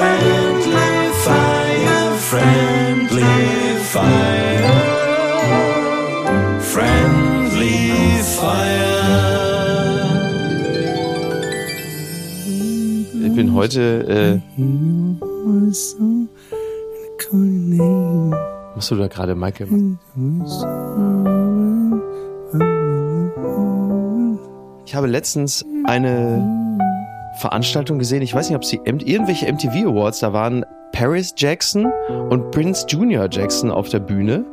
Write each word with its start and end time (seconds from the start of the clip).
Friendly 0.00 1.12
fire, 1.24 2.12
friendly 2.30 3.34
fire, 3.92 4.76
friendly 6.72 7.78
fire. 8.36 8.80
Ich 13.26 13.34
bin 13.34 13.52
heute, 13.54 13.82
äh, 14.08 14.40
machst 18.74 18.90
du 18.90 18.96
da 18.96 19.08
gerade 19.08 19.34
Michael? 19.34 19.68
Ich 24.86 24.94
habe 24.94 25.06
letztens 25.06 25.64
eine 25.84 26.42
Veranstaltung 27.38 27.98
gesehen, 27.98 28.22
ich 28.22 28.34
weiß 28.34 28.48
nicht, 28.48 28.56
ob 28.56 28.64
sie 28.64 28.80
irgendwelche 28.84 29.50
MTV 29.50 29.88
Awards, 29.88 30.20
da 30.20 30.32
waren 30.32 30.64
Paris 30.92 31.34
Jackson 31.36 31.86
und 32.28 32.50
Prince 32.50 32.86
Junior 32.88 33.28
Jackson 33.30 33.70
auf 33.70 33.88
der 33.88 34.00
Bühne 34.00 34.44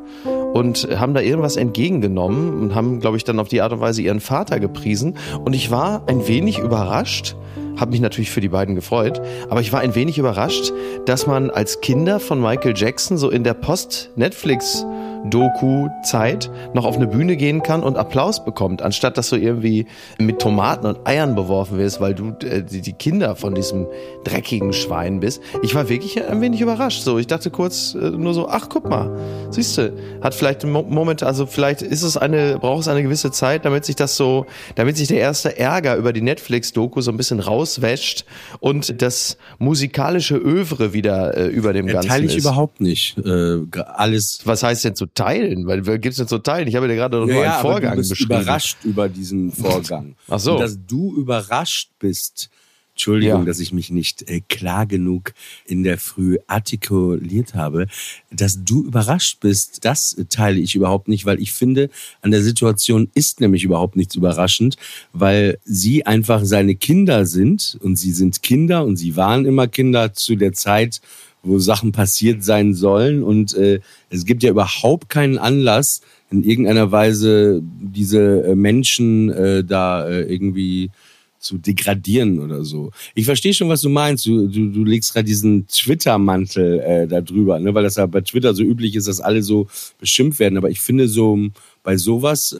und 0.54 0.88
haben 0.98 1.14
da 1.14 1.22
irgendwas 1.22 1.56
entgegengenommen 1.56 2.62
und 2.62 2.76
haben, 2.76 3.00
glaube 3.00 3.18
ich, 3.18 3.24
dann 3.24 3.40
auf 3.40 3.48
die 3.48 3.62
Art 3.62 3.74
und 3.74 3.80
Weise 3.80 4.02
ihren 4.02 4.20
Vater 4.20 4.60
gepriesen. 4.60 5.18
Und 5.44 5.54
ich 5.54 5.72
war 5.72 6.04
ein 6.08 6.28
wenig 6.28 6.60
überrascht, 6.60 7.36
habe 7.78 7.92
mich 7.92 8.02
natürlich 8.02 8.32
für 8.32 8.42
die 8.42 8.50
beiden 8.50 8.76
gefreut, 8.76 9.22
aber 9.50 9.62
ich 9.62 9.74
war 9.74 9.82
ein 9.82 9.96
wenig 9.96 10.18
überrascht, 10.18 10.72
dass 11.06 11.28
man 11.28 11.50
als 11.50 11.82
Kinder 11.82 12.20
von 12.20 12.42
Michael 12.42 12.74
Jackson 12.76 13.18
so 13.18 13.30
in 13.30 13.44
der 13.44 13.54
Post-Netflix 13.54 14.86
Doku-Zeit 15.26 16.50
noch 16.74 16.86
auf 16.86 16.96
eine 16.96 17.08
Bühne 17.08 17.36
gehen 17.36 17.64
kann 17.64 17.84
und 17.84 17.98
Applaus 17.98 18.44
bekommt, 18.44 18.82
anstatt 18.82 19.18
dass 19.18 19.30
du 19.30 19.36
irgendwie 19.36 19.86
mit 20.18 20.40
Tomaten 20.40 20.86
und 20.88 21.08
Eiern 21.08 21.36
beworfen 21.36 21.78
wirst, 21.78 22.00
weil 22.00 22.14
du 22.14 22.36
äh, 22.46 22.64
die, 22.64 22.94
Kinder 22.94 23.36
von 23.36 23.54
diesem 23.54 23.88
dreckigen 24.24 24.74
Schwein 24.74 25.20
bist. 25.20 25.42
Ich 25.62 25.76
war 25.76 25.90
wirklich 25.90 26.24
ein 26.24 26.42
wenig 26.42 26.62
überrascht. 26.62 27.04
So, 27.04 27.18
ich 27.18 27.28
dachte 27.28 27.52
kurz 27.52 27.96
äh, 27.96 28.10
nur 28.10 28.34
so, 28.34 28.48
ach 28.48 28.70
guck 28.70 28.90
mal, 28.90 29.18
siehst 29.52 29.78
du, 29.78 29.94
hat 30.22 30.34
vielleicht 30.34 30.64
Mo 30.64 30.84
Moment, 30.84 31.24
also 31.24 31.46
vielleicht 31.46 31.82
ist 31.82 32.04
es 32.04 32.18
eine, 32.18 32.58
braucht 32.60 32.82
es 32.82 32.88
eine 32.88 33.04
gewisse 33.04 33.32
Zeit, 33.32 33.66
damit 33.66 33.86
sich 33.86 33.96
das 33.96 34.18
so, 34.18 34.46
damit 34.76 34.98
sich 34.98 35.08
der 35.08 35.20
erste 35.20 35.58
Ärger 35.58 35.96
über 35.96 36.14
die 36.14 36.22
Netflix-Doku 36.22 37.02
so 37.02 37.12
ein 37.12 37.18
bisschen 37.18 37.40
rauswäscht 37.40 38.26
und 38.60 39.02
das 39.02 39.38
musikalische 39.60 40.36
Övre 40.36 40.94
wieder 40.94 41.38
äh, 41.38 41.48
über 41.48 41.74
dem 41.74 41.88
Ganzen 41.88 42.10
teile 42.10 42.26
ich 42.26 42.38
ist. 42.38 42.44
überhaupt 42.44 42.82
nicht. 42.82 43.18
Äh, 43.20 43.62
alles. 43.96 44.42
Was 44.46 44.64
heißt 44.64 44.86
denn 44.86 44.96
zu 45.08 45.14
teilen? 45.14 45.68
Weil 45.68 45.82
gibt's 46.00 46.18
denn 46.18 46.28
zu 46.28 46.40
teilen? 46.40 46.68
Ich 46.68 46.76
habe 46.76 46.88
dir 46.88 46.96
gerade 46.96 47.18
nur 47.18 47.30
einen 47.30 47.44
aber 47.46 47.62
Vorgang 47.62 47.92
du 47.92 47.98
bist 47.98 48.10
beschrieben. 48.12 48.32
überrascht 48.42 48.78
über 48.84 49.10
diesen 49.10 49.52
Vorgang. 49.52 50.16
Ach 50.28 50.40
so. 50.40 50.54
Und 50.54 50.62
dass 50.62 50.78
du 50.86 51.16
überrascht 51.16 51.92
bist. 52.00 52.50
Entschuldigung, 52.94 53.42
Ja. 53.42 53.46
dass 53.46 53.60
ich 53.60 53.72
mich 53.74 53.92
nicht 53.92 54.28
äh, 54.28 54.42
klar 54.50 54.88
genug 54.88 55.34
in 55.68 55.84
der 55.84 56.00
Früh 56.00 56.40
artikuliert 56.48 57.54
habe. 57.54 57.86
Dass 58.32 58.64
du 58.66 58.84
überrascht 58.86 59.40
bist, 59.40 59.86
das 59.86 60.16
teile 60.30 60.60
ich 60.60 60.74
überhaupt 60.74 61.08
nicht, 61.08 61.24
weil 61.28 61.40
ich 61.40 61.54
finde, 61.54 61.92
an 62.24 62.32
der 62.32 62.42
Situation 62.42 63.12
ist 63.14 63.40
nämlich 63.40 63.64
überhaupt 63.64 63.98
nichts 63.98 64.16
überraschend, 64.16 64.78
weil 65.14 65.60
sie 65.64 66.08
einfach 66.08 66.44
seine 66.44 66.74
Kinder 66.74 67.28
sind 67.28 67.78
und 67.84 67.98
sie 67.98 68.12
sind 68.12 68.42
Kinder 68.42 68.84
und 68.84 68.98
sie 68.98 69.16
waren 69.16 69.46
immer 69.46 69.68
Kinder 69.68 70.14
zu 70.14 70.36
der 70.36 70.54
Zeit, 70.54 71.00
wo 71.48 71.60
Sachen 71.60 71.92
passiert 71.92 72.44
sein 72.44 72.74
sollen. 72.74 73.24
Und 73.24 73.54
äh, 73.56 73.80
es 74.10 74.26
gibt 74.26 74.44
ja 74.44 74.52
überhaupt 74.52 75.10
keinen 75.10 75.38
Anlass, 75.38 76.02
in 76.30 76.44
irgendeiner 76.44 76.92
Weise 76.92 77.62
diese 77.64 78.44
äh, 78.44 78.56
Menschen 78.56 79.30
äh, 79.30 79.64
da 79.64 80.08
äh, 80.08 80.24
irgendwie 80.24 80.92
zu 81.40 81.58
degradieren 81.58 82.40
oder 82.40 82.66
so. 82.66 82.92
Ich 83.16 83.26
verstehe 83.26 83.54
schon, 83.54 83.70
was 83.70 83.82
du 83.82 83.90
meinst. 83.90 84.26
Du, 84.26 84.48
du, 84.48 84.70
du 84.70 84.84
legst 84.84 85.14
gerade 85.14 85.26
diesen 85.26 85.68
Twitter-Mantel 85.68 86.80
äh, 86.80 87.08
da 87.08 87.22
drüber, 87.22 87.60
ne? 87.60 87.74
weil 87.74 87.84
das 87.84 87.96
ja 87.96 88.06
bei 88.06 88.22
Twitter 88.22 88.54
so 88.54 88.64
üblich 88.64 88.96
ist, 88.96 89.08
dass 89.08 89.22
alle 89.22 89.44
so 89.44 89.68
beschimpft 90.00 90.40
werden. 90.40 90.58
Aber 90.58 90.70
ich 90.70 90.82
finde 90.82 91.08
so 91.08 91.40
bei 91.84 91.96
sowas 91.96 92.60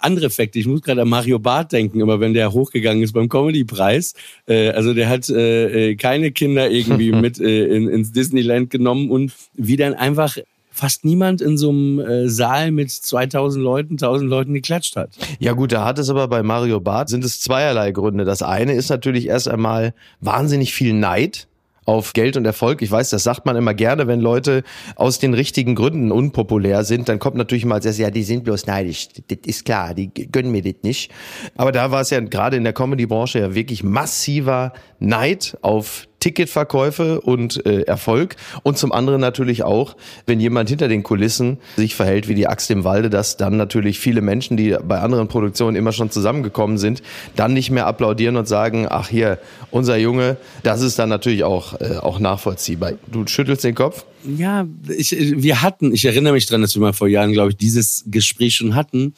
andere 0.00 0.26
Effekte. 0.26 0.58
Ich 0.58 0.66
muss 0.66 0.82
gerade 0.82 1.02
an 1.02 1.08
Mario 1.08 1.38
Barth 1.38 1.72
denken, 1.72 2.00
immer 2.00 2.20
wenn 2.20 2.34
der 2.34 2.52
hochgegangen 2.52 3.02
ist 3.02 3.12
beim 3.12 3.28
Comedy-Preis. 3.28 4.14
Äh, 4.46 4.70
also 4.70 4.94
der 4.94 5.08
hat 5.08 5.28
äh, 5.28 5.90
äh, 5.90 5.96
keine 5.96 6.32
Kinder 6.32 6.70
irgendwie 6.70 7.12
mit 7.12 7.40
äh, 7.40 7.66
in, 7.66 7.88
ins 7.88 8.12
Disneyland 8.12 8.70
genommen 8.70 9.10
und 9.10 9.32
wie 9.54 9.76
dann 9.76 9.94
einfach 9.94 10.36
fast 10.76 11.06
niemand 11.06 11.40
in 11.40 11.56
so 11.56 11.70
einem 11.70 12.00
äh, 12.00 12.28
Saal 12.28 12.70
mit 12.70 12.90
2000 12.90 13.64
Leuten, 13.64 13.94
1000 13.94 14.28
Leuten 14.28 14.52
geklatscht 14.52 14.94
hat. 14.96 15.10
Ja 15.38 15.52
gut, 15.52 15.72
da 15.72 15.86
hat 15.86 15.98
es 15.98 16.10
aber 16.10 16.28
bei 16.28 16.42
Mario 16.42 16.80
Barth 16.80 17.08
sind 17.08 17.24
es 17.24 17.40
zweierlei 17.40 17.92
Gründe. 17.92 18.24
Das 18.26 18.42
eine 18.42 18.74
ist 18.74 18.90
natürlich 18.90 19.26
erst 19.26 19.48
einmal 19.48 19.94
wahnsinnig 20.20 20.74
viel 20.74 20.92
Neid 20.92 21.48
auf 21.86 22.12
Geld 22.12 22.36
und 22.36 22.44
Erfolg. 22.44 22.82
Ich 22.82 22.90
weiß, 22.90 23.10
das 23.10 23.22
sagt 23.22 23.46
man 23.46 23.56
immer 23.56 23.72
gerne, 23.72 24.06
wenn 24.06 24.20
Leute 24.20 24.62
aus 24.96 25.18
den 25.18 25.32
richtigen 25.32 25.74
Gründen 25.74 26.12
unpopulär 26.12 26.84
sind, 26.84 27.08
dann 27.08 27.18
kommt 27.18 27.36
natürlich 27.36 27.64
mal 27.64 27.76
erstes, 27.76 27.98
ja, 27.98 28.10
die 28.10 28.24
sind 28.24 28.44
bloß 28.44 28.66
neidisch. 28.66 29.08
Das 29.28 29.38
ist 29.46 29.64
klar, 29.64 29.94
die 29.94 30.12
gönnen 30.12 30.50
mir 30.50 30.62
das 30.62 30.82
nicht. 30.82 31.10
Aber 31.56 31.72
da 31.72 31.90
war 31.90 32.00
es 32.00 32.10
ja 32.10 32.20
gerade 32.20 32.56
in 32.56 32.64
der 32.64 32.72
Comedy-Branche 32.72 33.38
ja 33.38 33.54
wirklich 33.54 33.82
massiver 33.82 34.72
Neid 34.98 35.56
auf 35.62 36.08
Ticketverkäufe 36.26 37.20
und 37.20 37.64
äh, 37.66 37.82
Erfolg 37.82 38.34
und 38.64 38.76
zum 38.76 38.90
anderen 38.90 39.20
natürlich 39.20 39.62
auch, 39.62 39.94
wenn 40.26 40.40
jemand 40.40 40.68
hinter 40.68 40.88
den 40.88 41.04
Kulissen 41.04 41.58
sich 41.76 41.94
verhält 41.94 42.26
wie 42.26 42.34
die 42.34 42.48
Axt 42.48 42.68
im 42.72 42.82
Walde, 42.82 43.10
dass 43.10 43.36
dann 43.36 43.56
natürlich 43.56 44.00
viele 44.00 44.22
Menschen, 44.22 44.56
die 44.56 44.76
bei 44.82 44.98
anderen 44.98 45.28
Produktionen 45.28 45.76
immer 45.76 45.92
schon 45.92 46.10
zusammengekommen 46.10 46.78
sind, 46.78 47.00
dann 47.36 47.52
nicht 47.52 47.70
mehr 47.70 47.86
applaudieren 47.86 48.36
und 48.36 48.48
sagen, 48.48 48.88
ach 48.90 49.08
hier, 49.08 49.38
unser 49.70 49.98
Junge, 49.98 50.36
das 50.64 50.82
ist 50.82 50.98
dann 50.98 51.10
natürlich 51.10 51.44
auch, 51.44 51.80
äh, 51.80 51.98
auch 51.98 52.18
nachvollziehbar. 52.18 52.94
Du 53.06 53.24
schüttelst 53.28 53.62
den 53.62 53.76
Kopf? 53.76 54.04
Ja, 54.24 54.66
ich, 54.88 55.12
wir 55.16 55.62
hatten, 55.62 55.94
ich 55.94 56.06
erinnere 56.06 56.32
mich 56.32 56.46
dran, 56.46 56.60
dass 56.60 56.74
wir 56.74 56.80
mal 56.80 56.92
vor 56.92 57.06
Jahren, 57.06 57.32
glaube 57.32 57.50
ich, 57.50 57.56
dieses 57.56 58.02
Gespräch 58.08 58.56
schon 58.56 58.74
hatten. 58.74 59.14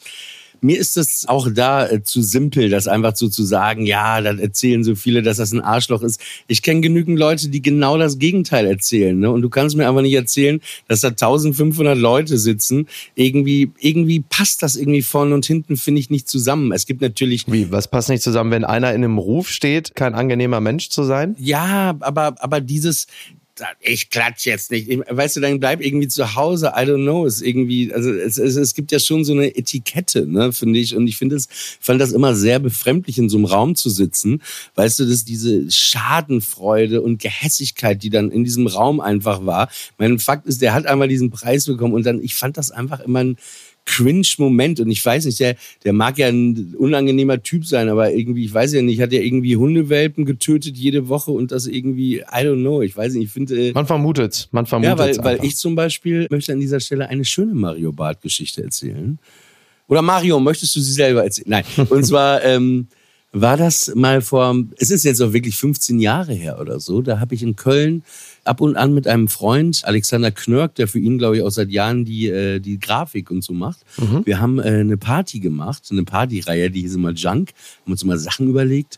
Mir 0.61 0.77
ist 0.77 0.97
es 0.97 1.27
auch 1.27 1.47
da 1.53 1.87
äh, 1.87 2.03
zu 2.03 2.21
simpel, 2.21 2.69
das 2.69 2.87
einfach 2.87 3.15
so 3.15 3.29
zu 3.29 3.43
sagen, 3.43 3.85
ja, 3.85 4.21
dann 4.21 4.39
erzählen 4.39 4.83
so 4.83 4.95
viele, 4.95 5.21
dass 5.21 5.37
das 5.37 5.51
ein 5.51 5.61
Arschloch 5.61 6.01
ist. 6.01 6.21
Ich 6.47 6.61
kenne 6.61 6.81
genügend 6.81 7.17
Leute, 7.17 7.49
die 7.49 7.61
genau 7.61 7.97
das 7.97 8.19
Gegenteil 8.19 8.65
erzählen. 8.65 9.17
Ne? 9.17 9.31
Und 9.31 9.41
du 9.41 9.49
kannst 9.49 9.75
mir 9.75 9.87
einfach 9.87 10.01
nicht 10.01 10.13
erzählen, 10.13 10.61
dass 10.87 11.01
da 11.01 11.09
1500 11.09 11.97
Leute 11.97 12.37
sitzen. 12.37 12.87
Irgendwie, 13.15 13.71
irgendwie 13.79 14.21
passt 14.21 14.63
das 14.63 14.75
irgendwie 14.75 15.01
vorne 15.01 15.35
und 15.35 15.45
hinten, 15.45 15.77
finde 15.77 15.99
ich, 15.99 16.09
nicht 16.09 16.27
zusammen. 16.27 16.71
Es 16.71 16.85
gibt 16.85 17.01
natürlich 17.01 17.45
Wie, 17.47 17.71
was 17.71 17.87
passt 17.87 18.09
nicht 18.09 18.23
zusammen, 18.23 18.51
wenn 18.51 18.65
einer 18.65 18.89
in 18.89 19.03
einem 19.03 19.17
Ruf 19.17 19.49
steht, 19.49 19.95
kein 19.95 20.13
angenehmer 20.13 20.61
Mensch 20.61 20.89
zu 20.89 21.03
sein? 21.03 21.35
Ja, 21.39 21.95
aber, 21.99 22.35
aber 22.39 22.61
dieses, 22.61 23.07
ich 23.79 24.09
klatsch 24.09 24.45
jetzt 24.45 24.71
nicht. 24.71 24.89
Ich, 24.89 24.99
weißt 25.07 25.37
du, 25.37 25.39
dann 25.41 25.59
bleib 25.59 25.81
irgendwie 25.81 26.07
zu 26.07 26.35
Hause. 26.35 26.73
I 26.75 26.81
don't 26.81 27.03
know. 27.03 27.25
Ist 27.25 27.41
irgendwie, 27.41 27.93
also 27.93 28.11
es, 28.11 28.37
es, 28.37 28.55
es 28.55 28.73
gibt 28.73 28.91
ja 28.91 28.99
schon 28.99 29.23
so 29.23 29.33
eine 29.33 29.55
Etikette, 29.55 30.25
ne, 30.27 30.51
finde 30.51 30.79
ich. 30.79 30.95
Und 30.95 31.07
ich 31.07 31.17
finde 31.17 31.35
es, 31.35 31.47
fand 31.79 32.01
das 32.01 32.11
immer 32.11 32.35
sehr 32.35 32.59
befremdlich, 32.59 33.17
in 33.17 33.29
so 33.29 33.37
einem 33.37 33.45
Raum 33.45 33.75
zu 33.75 33.89
sitzen. 33.89 34.41
Weißt 34.75 34.99
du, 34.99 35.05
dass 35.05 35.25
diese 35.25 35.69
Schadenfreude 35.69 37.01
und 37.01 37.21
Gehässigkeit, 37.21 38.01
die 38.03 38.09
dann 38.09 38.31
in 38.31 38.43
diesem 38.43 38.67
Raum 38.67 38.99
einfach 38.99 39.45
war. 39.45 39.69
Mein 39.97 40.19
Fakt 40.19 40.47
ist, 40.47 40.61
der 40.61 40.73
hat 40.73 40.85
einmal 40.85 41.07
diesen 41.07 41.29
Preis 41.29 41.65
bekommen 41.65 41.93
und 41.93 42.05
dann, 42.05 42.21
ich 42.21 42.35
fand 42.35 42.57
das 42.57 42.71
einfach 42.71 42.99
immer 42.99 43.19
ein 43.19 43.37
Cringe-Moment. 43.89 44.79
Und 44.79 44.91
ich 44.91 45.03
weiß 45.03 45.25
nicht, 45.25 45.39
der, 45.39 45.55
der 45.83 45.93
mag 45.93 46.17
ja 46.19 46.27
ein 46.27 46.75
unangenehmer 46.77 47.41
Typ 47.41 47.65
sein, 47.65 47.89
aber 47.89 48.13
irgendwie, 48.13 48.45
ich 48.45 48.53
weiß 48.53 48.73
ja 48.73 48.81
nicht, 48.83 49.01
hat 49.01 49.11
er 49.11 49.23
irgendwie 49.23 49.57
Hundewelpen 49.57 50.25
getötet 50.25 50.77
jede 50.77 51.09
Woche 51.09 51.31
und 51.31 51.51
das 51.51 51.65
irgendwie, 51.65 52.17
I 52.17 52.43
don't 52.45 52.61
know, 52.61 52.81
ich 52.81 52.95
weiß 52.95 53.13
nicht, 53.13 53.25
ich 53.25 53.31
finde. 53.31 53.71
Man 53.73 53.87
vermutet, 53.87 54.47
man 54.51 54.67
vermutet. 54.67 54.97
Ja, 54.97 55.23
weil, 55.23 55.39
weil 55.39 55.45
ich 55.45 55.57
zum 55.57 55.75
Beispiel 55.75 56.27
möchte 56.29 56.53
an 56.53 56.59
dieser 56.59 56.79
Stelle 56.79 57.09
eine 57.09 57.25
schöne 57.25 57.55
Mario 57.55 57.91
Bart-Geschichte 57.91 58.63
erzählen. 58.63 59.17
Oder 59.87 60.03
Mario, 60.03 60.39
möchtest 60.39 60.75
du 60.75 60.79
sie 60.79 60.93
selber 60.93 61.23
erzählen? 61.23 61.49
Nein. 61.49 61.63
Und 61.89 62.05
zwar 62.05 62.43
ähm, 62.43 62.87
war 63.31 63.57
das 63.57 63.93
mal 63.95 64.21
vor, 64.21 64.55
es 64.77 64.89
ist 64.89 65.03
jetzt 65.03 65.21
auch 65.21 65.33
wirklich 65.33 65.55
15 65.55 65.99
Jahre 65.99 66.33
her 66.33 66.59
oder 66.59 66.79
so. 66.79 67.01
Da 67.01 67.19
habe 67.19 67.35
ich 67.35 67.43
in 67.43 67.55
Köln 67.55 68.03
ab 68.43 68.59
und 68.59 68.75
an 68.75 68.93
mit 68.93 69.07
einem 69.07 69.27
Freund, 69.27 69.81
Alexander 69.85 70.31
Knörk, 70.31 70.75
der 70.75 70.87
für 70.87 70.99
ihn, 70.99 71.19
glaube 71.19 71.37
ich, 71.37 71.43
auch 71.43 71.51
seit 71.51 71.69
Jahren 71.69 72.05
die, 72.05 72.27
äh, 72.27 72.59
die 72.59 72.79
Grafik 72.79 73.29
und 73.29 73.43
so 73.43 73.53
macht. 73.53 73.85
Mhm. 73.97 74.25
Wir 74.25 74.39
haben 74.39 74.57
äh, 74.57 74.79
eine 74.79 74.97
Party 74.97 75.39
gemacht, 75.39 75.83
eine 75.91 76.03
Partyreihe, 76.03 76.71
die 76.71 76.81
hieß 76.81 76.95
immer 76.95 77.11
Junk, 77.11 77.51
haben 77.83 77.91
uns 77.91 78.01
immer 78.01 78.17
Sachen 78.17 78.47
überlegt. 78.47 78.97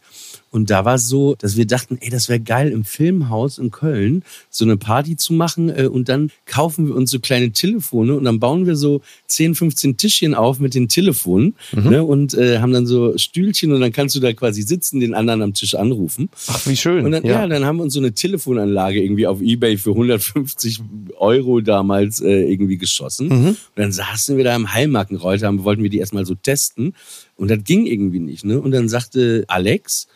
Und 0.52 0.70
da 0.70 0.84
war 0.84 0.96
es 0.96 1.08
so, 1.08 1.36
dass 1.36 1.56
wir 1.56 1.66
dachten, 1.66 1.98
ey, 2.02 2.10
das 2.10 2.28
wäre 2.28 2.42
geil, 2.42 2.72
im 2.72 2.84
Filmhaus 2.84 3.58
in 3.58 3.72
Köln 3.72 4.24
so 4.50 4.66
eine 4.66 4.76
Party 4.76 5.16
zu 5.16 5.34
machen. 5.34 5.70
Äh, 5.70 5.88
und 5.88 6.10
dann 6.10 6.30
kaufen 6.46 6.88
wir 6.88 6.96
uns 6.96 7.10
so 7.10 7.20
kleine 7.20 7.52
Telefone 7.52 8.16
und 8.16 8.26
dann 8.26 8.40
bauen 8.40 8.66
wir 8.66 8.76
so 8.76 9.02
10, 9.28 9.56
15 9.56 9.98
Tischchen 9.98 10.36
auf 10.36 10.60
mit 10.60 10.76
den 10.76 10.90
Telefonen 10.90 11.56
mhm. 11.72 11.90
ne, 11.90 12.04
und 12.04 12.34
äh, 12.34 12.60
haben 12.60 12.74
dann 12.74 12.86
so 12.86 13.18
Stühlchen 13.18 13.72
und 13.72 13.80
dann 13.80 13.94
kannst 13.94 14.14
du 14.16 14.20
da 14.20 14.34
quasi 14.34 14.62
sitzen, 14.64 15.00
den 15.00 15.14
anderen 15.14 15.42
am 15.42 15.54
Tisch 15.54 15.74
anrufen. 15.74 16.30
Ach, 16.48 16.68
wie 16.68 16.76
schön. 16.76 17.06
Und 17.06 17.12
dann, 17.12 17.24
ja. 17.24 17.42
ja 17.42 17.48
dann 17.48 17.66
haben 17.66 17.78
wir 17.78 17.84
uns 17.84 17.94
so 17.94 18.02
eine 18.02 18.14
Telefonanlage 18.14 19.02
irgendwie 19.02 19.28
auf 19.28 19.42
Ebay 19.42 19.78
für 19.78 19.92
150 19.92 20.82
Euro 21.18 21.62
damals 21.62 22.20
äh, 22.20 22.52
irgendwie 22.52 22.78
geschossen. 22.78 23.30
Mhm. 23.30 23.48
Und 23.48 23.58
dann 23.76 23.94
saßen 23.94 24.36
wir 24.36 24.44
da 24.44 24.54
im 24.54 24.74
Heilmarkenreuter, 24.74 25.52
wollten 25.64 25.82
wir 25.84 25.90
die 25.90 26.00
erstmal 26.00 26.26
so 26.26 26.36
testen. 26.36 26.94
Und 27.38 27.50
das 27.50 27.64
ging 27.64 27.86
irgendwie 27.86 28.20
nicht. 28.20 28.44
Ne? 28.44 28.60
Und 28.60 28.72
dann 28.72 28.90
sagte 28.90 29.46
Alex, 29.48 30.08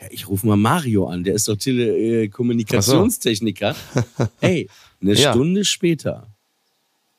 ja, 0.00 0.06
ich 0.10 0.28
rufe 0.28 0.46
mal 0.46 0.56
Mario 0.56 1.06
an, 1.06 1.24
der 1.24 1.34
ist 1.34 1.48
doch 1.48 1.56
Telekommunikationstechniker. 1.56 3.74
So. 3.94 4.28
Ey, 4.40 4.68
eine 5.00 5.14
ja. 5.14 5.32
Stunde 5.32 5.64
später 5.64 6.26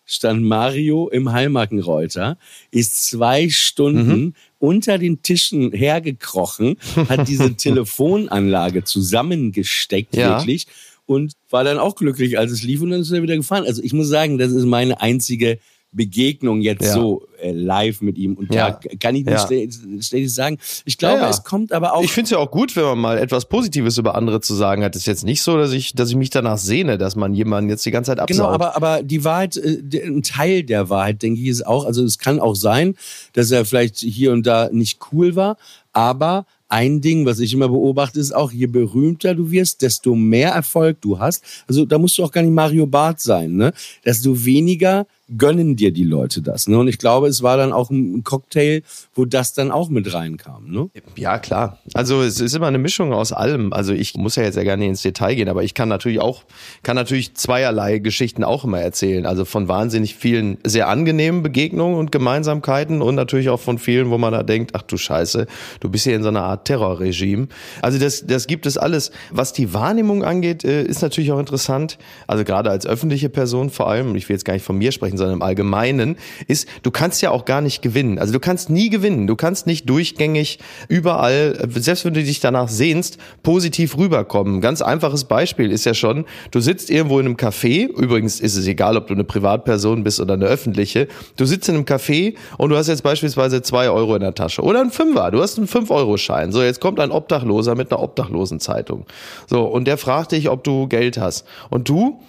stand 0.05 0.43
Mario 0.43 1.07
im 1.07 1.31
Heilmarkenreuter, 1.31 2.37
ist 2.69 3.05
zwei 3.05 3.49
Stunden 3.49 4.21
mhm. 4.21 4.33
unter 4.59 4.97
den 4.97 5.21
Tischen 5.21 5.71
hergekrochen, 5.71 6.75
hat 7.07 7.29
diese 7.29 7.53
Telefonanlage 7.55 8.83
zusammengesteckt, 8.83 10.15
ja. 10.15 10.37
wirklich, 10.37 10.67
und 11.05 11.33
war 11.49 11.63
dann 11.63 11.77
auch 11.77 11.95
glücklich, 11.95 12.37
als 12.37 12.51
es 12.51 12.61
lief 12.61 12.81
und 12.81 12.89
dann 12.89 13.01
ist 13.01 13.11
er 13.11 13.23
wieder 13.23 13.37
gefahren. 13.37 13.63
Also 13.65 13.81
ich 13.81 13.93
muss 13.93 14.09
sagen, 14.09 14.37
das 14.37 14.51
ist 14.51 14.65
meine 14.65 15.01
einzige 15.01 15.59
Begegnung 15.93 16.61
jetzt 16.61 16.85
ja. 16.85 16.93
so 16.93 17.27
äh, 17.41 17.51
live 17.51 18.01
mit 18.01 18.17
ihm. 18.17 18.35
Und 18.35 18.53
ja. 18.53 18.71
da 18.71 18.79
kann 18.99 19.15
ich 19.15 19.25
nicht 19.25 19.49
ja. 19.49 20.01
ständig 20.01 20.33
sagen. 20.33 20.57
Ich 20.85 20.97
glaube, 20.97 21.21
ja, 21.21 21.29
es 21.29 21.43
kommt 21.43 21.73
aber 21.73 21.93
auch. 21.93 22.03
Ich 22.03 22.11
finde 22.11 22.25
es 22.25 22.31
ja 22.31 22.37
auch 22.37 22.49
gut, 22.49 22.75
wenn 22.77 22.83
man 22.83 22.99
mal 22.99 23.17
etwas 23.17 23.45
Positives 23.45 23.97
über 23.97 24.15
andere 24.15 24.39
zu 24.39 24.55
sagen 24.55 24.83
hat. 24.83 24.95
Es 24.95 25.01
ist 25.01 25.07
jetzt 25.07 25.25
nicht 25.25 25.41
so, 25.41 25.57
dass 25.57 25.73
ich, 25.73 25.93
dass 25.93 26.09
ich 26.09 26.15
mich 26.15 26.29
danach 26.29 26.57
sehne, 26.57 26.97
dass 26.97 27.17
man 27.17 27.33
jemanden 27.33 27.69
jetzt 27.69 27.85
die 27.85 27.91
ganze 27.91 28.11
Zeit 28.11 28.19
absaugt. 28.19 28.37
Genau, 28.37 28.49
aber, 28.49 28.75
aber 28.77 29.03
die 29.03 29.25
Wahrheit, 29.25 29.57
äh, 29.57 29.81
ein 30.05 30.23
Teil 30.23 30.63
der 30.63 30.89
Wahrheit, 30.89 31.21
denke 31.21 31.41
ich, 31.41 31.47
ist 31.47 31.67
auch, 31.67 31.85
also 31.85 32.03
es 32.05 32.17
kann 32.17 32.39
auch 32.39 32.55
sein, 32.55 32.95
dass 33.33 33.51
er 33.51 33.65
vielleicht 33.65 33.97
hier 33.97 34.31
und 34.31 34.47
da 34.47 34.69
nicht 34.71 34.99
cool 35.11 35.35
war, 35.35 35.57
aber 35.91 36.45
ein 36.71 37.01
Ding, 37.01 37.25
was 37.25 37.39
ich 37.39 37.53
immer 37.53 37.67
beobachte, 37.67 38.17
ist 38.17 38.33
auch, 38.33 38.53
je 38.53 38.65
berühmter 38.65 39.35
du 39.35 39.51
wirst, 39.51 39.81
desto 39.81 40.15
mehr 40.15 40.51
Erfolg 40.51 41.01
du 41.01 41.19
hast. 41.19 41.43
Also 41.67 41.85
da 41.85 41.97
musst 41.97 42.17
du 42.17 42.23
auch 42.23 42.31
gar 42.31 42.43
nicht 42.43 42.53
Mario 42.53 42.87
Barth 42.87 43.19
sein, 43.19 43.57
ne? 43.57 43.73
Desto 44.05 44.45
weniger 44.45 45.05
gönnen 45.37 45.75
dir 45.75 45.91
die 45.91 46.03
Leute 46.03 46.41
das. 46.41 46.67
Ne? 46.67 46.77
Und 46.77 46.87
ich 46.87 46.97
glaube, 46.97 47.27
es 47.27 47.41
war 47.43 47.57
dann 47.57 47.71
auch 47.71 47.89
ein 47.89 48.23
Cocktail, 48.23 48.81
wo 49.13 49.25
das 49.25 49.53
dann 49.53 49.71
auch 49.71 49.89
mit 49.89 50.13
reinkam. 50.13 50.69
Ne? 50.69 50.89
Ja, 51.15 51.39
klar. 51.39 51.79
Also 51.93 52.21
es 52.21 52.39
ist 52.39 52.55
immer 52.55 52.67
eine 52.67 52.77
Mischung 52.77 53.13
aus 53.13 53.31
allem. 53.31 53.73
Also 53.73 53.93
ich 53.93 54.15
muss 54.15 54.35
ja 54.35 54.43
jetzt 54.43 54.55
ja 54.55 54.63
gar 54.63 54.77
nicht 54.77 54.89
ins 54.89 55.01
Detail 55.01 55.35
gehen, 55.35 55.49
aber 55.49 55.63
ich 55.63 55.73
kann 55.73 55.89
natürlich 55.89 56.19
auch, 56.19 56.43
kann 56.83 56.95
natürlich 56.95 57.35
zweierlei 57.35 57.99
Geschichten 57.99 58.43
auch 58.43 58.65
immer 58.65 58.79
erzählen. 58.79 59.25
Also 59.25 59.45
von 59.45 59.67
wahnsinnig 59.67 60.15
vielen 60.15 60.57
sehr 60.65 60.87
angenehmen 60.87 61.43
Begegnungen 61.43 61.97
und 61.97 62.11
Gemeinsamkeiten 62.11 63.01
und 63.01 63.15
natürlich 63.15 63.49
auch 63.49 63.59
von 63.59 63.77
vielen, 63.77 64.09
wo 64.09 64.17
man 64.17 64.33
da 64.33 64.43
denkt, 64.43 64.71
ach 64.73 64.81
du 64.83 64.97
Scheiße, 64.97 65.47
du 65.79 65.89
bist 65.89 66.03
hier 66.03 66.15
in 66.15 66.23
so 66.23 66.29
einer 66.29 66.43
Art 66.43 66.65
Terrorregime. 66.65 67.47
Also 67.81 67.99
das, 67.99 68.25
das 68.25 68.47
gibt 68.47 68.65
es 68.65 68.77
alles. 68.77 69.11
Was 69.31 69.53
die 69.53 69.73
Wahrnehmung 69.73 70.23
angeht, 70.23 70.63
äh, 70.63 70.83
ist 70.83 71.01
natürlich 71.01 71.31
auch 71.31 71.39
interessant. 71.39 71.97
Also 72.27 72.43
gerade 72.43 72.69
als 72.69 72.85
öffentliche 72.85 73.29
Person 73.29 73.69
vor 73.69 73.89
allem, 73.89 74.15
ich 74.15 74.27
will 74.27 74.35
jetzt 74.35 74.45
gar 74.45 74.53
nicht 74.53 74.65
von 74.65 74.77
mir 74.77 74.91
sprechen, 74.91 75.17
sondern 75.21 75.37
im 75.37 75.41
Allgemeinen, 75.41 76.17
ist, 76.47 76.67
du 76.83 76.91
kannst 76.91 77.21
ja 77.21 77.31
auch 77.31 77.45
gar 77.45 77.61
nicht 77.61 77.81
gewinnen. 77.81 78.19
Also 78.19 78.33
du 78.33 78.39
kannst 78.39 78.69
nie 78.69 78.89
gewinnen. 78.89 79.27
Du 79.27 79.35
kannst 79.35 79.67
nicht 79.67 79.89
durchgängig 79.89 80.59
überall, 80.89 81.67
selbst 81.69 82.05
wenn 82.05 82.13
du 82.13 82.23
dich 82.23 82.39
danach 82.39 82.67
sehnst, 82.67 83.17
positiv 83.43 83.97
rüberkommen. 83.97 84.61
Ganz 84.61 84.81
einfaches 84.81 85.25
Beispiel 85.25 85.71
ist 85.71 85.85
ja 85.85 85.93
schon, 85.93 86.25
du 86.51 86.59
sitzt 86.59 86.89
irgendwo 86.89 87.19
in 87.19 87.25
einem 87.25 87.35
Café, 87.35 87.87
übrigens 87.87 88.39
ist 88.39 88.55
es 88.57 88.67
egal, 88.67 88.97
ob 88.97 89.07
du 89.07 89.13
eine 89.13 89.23
Privatperson 89.23 90.03
bist 90.03 90.19
oder 90.19 90.33
eine 90.33 90.45
öffentliche, 90.45 91.07
du 91.37 91.45
sitzt 91.45 91.69
in 91.69 91.75
einem 91.75 91.85
Café 91.85 92.35
und 92.57 92.69
du 92.69 92.77
hast 92.77 92.87
jetzt 92.87 93.03
beispielsweise 93.03 93.61
zwei 93.61 93.89
Euro 93.89 94.15
in 94.15 94.21
der 94.21 94.33
Tasche 94.33 94.61
oder 94.61 94.81
ein 94.81 94.91
Fünfer, 94.91 95.31
du 95.31 95.41
hast 95.41 95.57
einen 95.57 95.67
Fünf-Euro-Schein. 95.67 96.51
So, 96.51 96.63
jetzt 96.63 96.81
kommt 96.81 96.99
ein 96.99 97.11
Obdachloser 97.11 97.75
mit 97.75 97.91
einer 97.91 98.01
Obdachlosenzeitung. 98.01 99.05
So, 99.47 99.63
und 99.63 99.85
der 99.85 99.97
fragt 99.97 100.31
dich, 100.31 100.49
ob 100.49 100.63
du 100.63 100.87
Geld 100.87 101.17
hast. 101.17 101.45
Und 101.69 101.87
du 101.87 102.19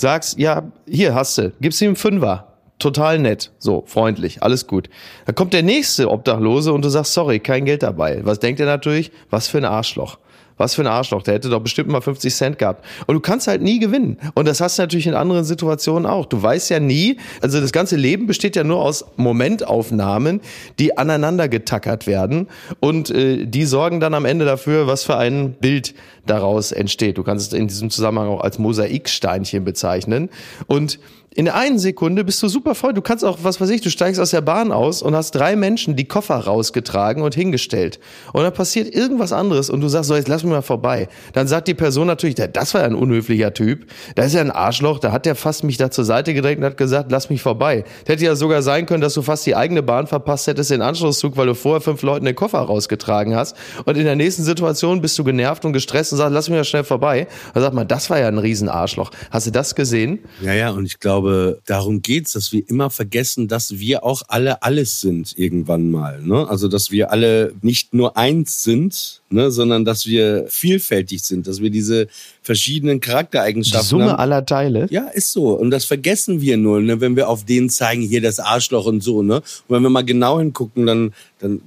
sagst, 0.00 0.38
ja, 0.38 0.64
hier 0.88 1.14
hast 1.14 1.38
du, 1.38 1.52
gibst 1.60 1.80
ihm 1.80 1.88
einen 1.88 1.96
Fünfer 1.96 2.46
total 2.78 3.18
nett, 3.18 3.52
so 3.58 3.84
freundlich, 3.86 4.42
alles 4.42 4.66
gut. 4.66 4.88
Dann 5.26 5.34
kommt 5.34 5.52
der 5.52 5.62
nächste 5.62 6.10
Obdachlose 6.10 6.72
und 6.72 6.84
du 6.84 6.88
sagst, 6.88 7.12
sorry, 7.12 7.38
kein 7.38 7.64
Geld 7.64 7.82
dabei. 7.82 8.20
Was 8.24 8.40
denkt 8.40 8.58
er 8.58 8.66
natürlich? 8.66 9.12
Was 9.28 9.48
für 9.48 9.58
ein 9.58 9.64
Arschloch. 9.64 10.18
Was 10.60 10.74
für 10.74 10.82
ein 10.82 10.88
Arschloch, 10.88 11.22
der 11.22 11.32
hätte 11.32 11.48
doch 11.48 11.62
bestimmt 11.62 11.88
mal 11.88 12.02
50 12.02 12.34
Cent 12.34 12.58
gehabt. 12.58 12.84
Und 13.06 13.14
du 13.14 13.20
kannst 13.20 13.48
halt 13.48 13.62
nie 13.62 13.78
gewinnen. 13.78 14.18
Und 14.34 14.46
das 14.46 14.60
hast 14.60 14.76
du 14.76 14.82
natürlich 14.82 15.06
in 15.06 15.14
anderen 15.14 15.44
Situationen 15.44 16.04
auch. 16.04 16.26
Du 16.26 16.42
weißt 16.42 16.68
ja 16.68 16.80
nie, 16.80 17.16
also 17.40 17.62
das 17.62 17.72
ganze 17.72 17.96
Leben 17.96 18.26
besteht 18.26 18.56
ja 18.56 18.62
nur 18.62 18.82
aus 18.82 19.06
Momentaufnahmen, 19.16 20.42
die 20.78 20.98
aneinander 20.98 21.48
getackert 21.48 22.06
werden. 22.06 22.46
Und 22.78 23.08
äh, 23.08 23.46
die 23.46 23.64
sorgen 23.64 24.00
dann 24.00 24.12
am 24.12 24.26
Ende 24.26 24.44
dafür, 24.44 24.86
was 24.86 25.02
für 25.04 25.16
ein 25.16 25.54
Bild 25.54 25.94
daraus 26.26 26.72
entsteht. 26.72 27.16
Du 27.16 27.22
kannst 27.22 27.54
es 27.54 27.58
in 27.58 27.66
diesem 27.66 27.88
Zusammenhang 27.88 28.28
auch 28.28 28.42
als 28.42 28.58
Mosaiksteinchen 28.58 29.64
bezeichnen. 29.64 30.28
Und 30.66 30.98
in 31.32 31.44
der 31.44 31.54
einen 31.54 31.78
Sekunde 31.78 32.24
bist 32.24 32.42
du 32.42 32.48
super 32.48 32.74
voll. 32.74 32.92
Du 32.92 33.02
kannst 33.02 33.24
auch, 33.24 33.38
was 33.42 33.60
weiß 33.60 33.70
ich, 33.70 33.80
du 33.80 33.88
steigst 33.88 34.20
aus 34.20 34.30
der 34.30 34.40
Bahn 34.40 34.72
aus 34.72 35.00
und 35.00 35.14
hast 35.14 35.30
drei 35.30 35.54
Menschen 35.54 35.94
die 35.94 36.04
Koffer 36.04 36.34
rausgetragen 36.34 37.22
und 37.22 37.36
hingestellt. 37.36 38.00
Und 38.32 38.42
dann 38.42 38.52
passiert 38.52 38.92
irgendwas 38.92 39.32
anderes 39.32 39.70
und 39.70 39.80
du 39.80 39.86
sagst, 39.86 40.08
so, 40.08 40.16
jetzt 40.16 40.26
lass 40.26 40.42
mich 40.42 40.52
mal 40.52 40.60
vorbei. 40.60 41.08
Dann 41.32 41.46
sagt 41.46 41.68
die 41.68 41.74
Person 41.74 42.08
natürlich, 42.08 42.34
das 42.34 42.74
war 42.74 42.80
ja 42.80 42.88
ein 42.88 42.96
unhöflicher 42.96 43.54
Typ. 43.54 43.86
Da 44.16 44.24
ist 44.24 44.34
ja 44.34 44.40
ein 44.40 44.50
Arschloch, 44.50 44.98
da 44.98 45.12
hat 45.12 45.24
der 45.24 45.36
fast 45.36 45.62
mich 45.62 45.76
da 45.76 45.92
zur 45.92 46.04
Seite 46.04 46.34
gedrängt 46.34 46.58
und 46.58 46.64
hat 46.64 46.76
gesagt, 46.76 47.12
lass 47.12 47.30
mich 47.30 47.42
vorbei. 47.42 47.84
Das 48.00 48.14
hätte 48.14 48.24
ja 48.24 48.34
sogar 48.34 48.62
sein 48.62 48.86
können, 48.86 49.00
dass 49.00 49.14
du 49.14 49.22
fast 49.22 49.46
die 49.46 49.54
eigene 49.54 49.84
Bahn 49.84 50.08
verpasst 50.08 50.48
hättest, 50.48 50.72
den 50.72 50.82
Anschlusszug, 50.82 51.36
weil 51.36 51.46
du 51.46 51.54
vorher 51.54 51.80
fünf 51.80 52.02
Leuten 52.02 52.24
den 52.24 52.34
Koffer 52.34 52.58
rausgetragen 52.58 53.36
hast. 53.36 53.56
Und 53.84 53.96
in 53.96 54.04
der 54.04 54.16
nächsten 54.16 54.42
Situation 54.42 55.00
bist 55.00 55.16
du 55.16 55.22
genervt 55.22 55.64
und 55.64 55.72
gestresst 55.72 56.10
und 56.10 56.18
sagst, 56.18 56.34
lass 56.34 56.48
mich 56.48 56.58
mal 56.58 56.64
schnell 56.64 56.82
vorbei. 56.82 57.28
Dann 57.54 57.62
sagt 57.62 57.74
man, 57.74 57.86
das 57.86 58.10
war 58.10 58.18
ja 58.18 58.26
ein 58.26 58.38
Riesenarschloch. 58.38 59.12
Hast 59.30 59.46
du 59.46 59.52
das 59.52 59.76
gesehen? 59.76 60.18
Ja, 60.40 60.54
ja, 60.54 60.70
und 60.70 60.86
ich 60.86 60.98
glaube, 60.98 61.19
glaube, 61.20 61.60
darum 61.66 62.02
geht's, 62.02 62.32
dass 62.32 62.52
wir 62.52 62.68
immer 62.68 62.90
vergessen, 62.90 63.48
dass 63.48 63.78
wir 63.78 64.04
auch 64.04 64.22
alle 64.28 64.62
alles 64.62 65.00
sind 65.00 65.34
irgendwann 65.36 65.90
mal. 65.90 66.20
Ne? 66.22 66.48
Also, 66.48 66.68
dass 66.68 66.90
wir 66.90 67.10
alle 67.10 67.52
nicht 67.62 67.94
nur 67.94 68.16
eins 68.16 68.62
sind, 68.62 69.20
ne, 69.30 69.50
sondern 69.50 69.84
dass 69.84 70.06
wir 70.06 70.46
vielfältig 70.48 71.22
sind, 71.22 71.46
dass 71.46 71.60
wir 71.60 71.70
diese 71.70 72.08
verschiedenen 72.42 73.00
Charaktereigenschaften 73.00 73.86
Die 73.86 73.88
Summe 73.88 74.12
haben. 74.12 74.20
aller 74.20 74.46
Teile. 74.46 74.86
Ja, 74.90 75.06
ist 75.08 75.32
so. 75.32 75.50
Und 75.50 75.70
das 75.70 75.84
vergessen 75.84 76.40
wir 76.40 76.56
nur, 76.56 76.80
ne, 76.80 77.00
wenn 77.00 77.16
wir 77.16 77.28
auf 77.28 77.44
denen 77.44 77.70
zeigen, 77.70 78.02
hier 78.02 78.20
das 78.20 78.40
Arschloch 78.40 78.86
und 78.86 79.02
so. 79.02 79.22
Ne? 79.22 79.36
Und 79.36 79.44
wenn 79.68 79.82
wir 79.82 79.90
mal 79.90 80.04
genau 80.04 80.38
hingucken, 80.38 80.86
dann, 80.86 81.12
dann 81.38 81.60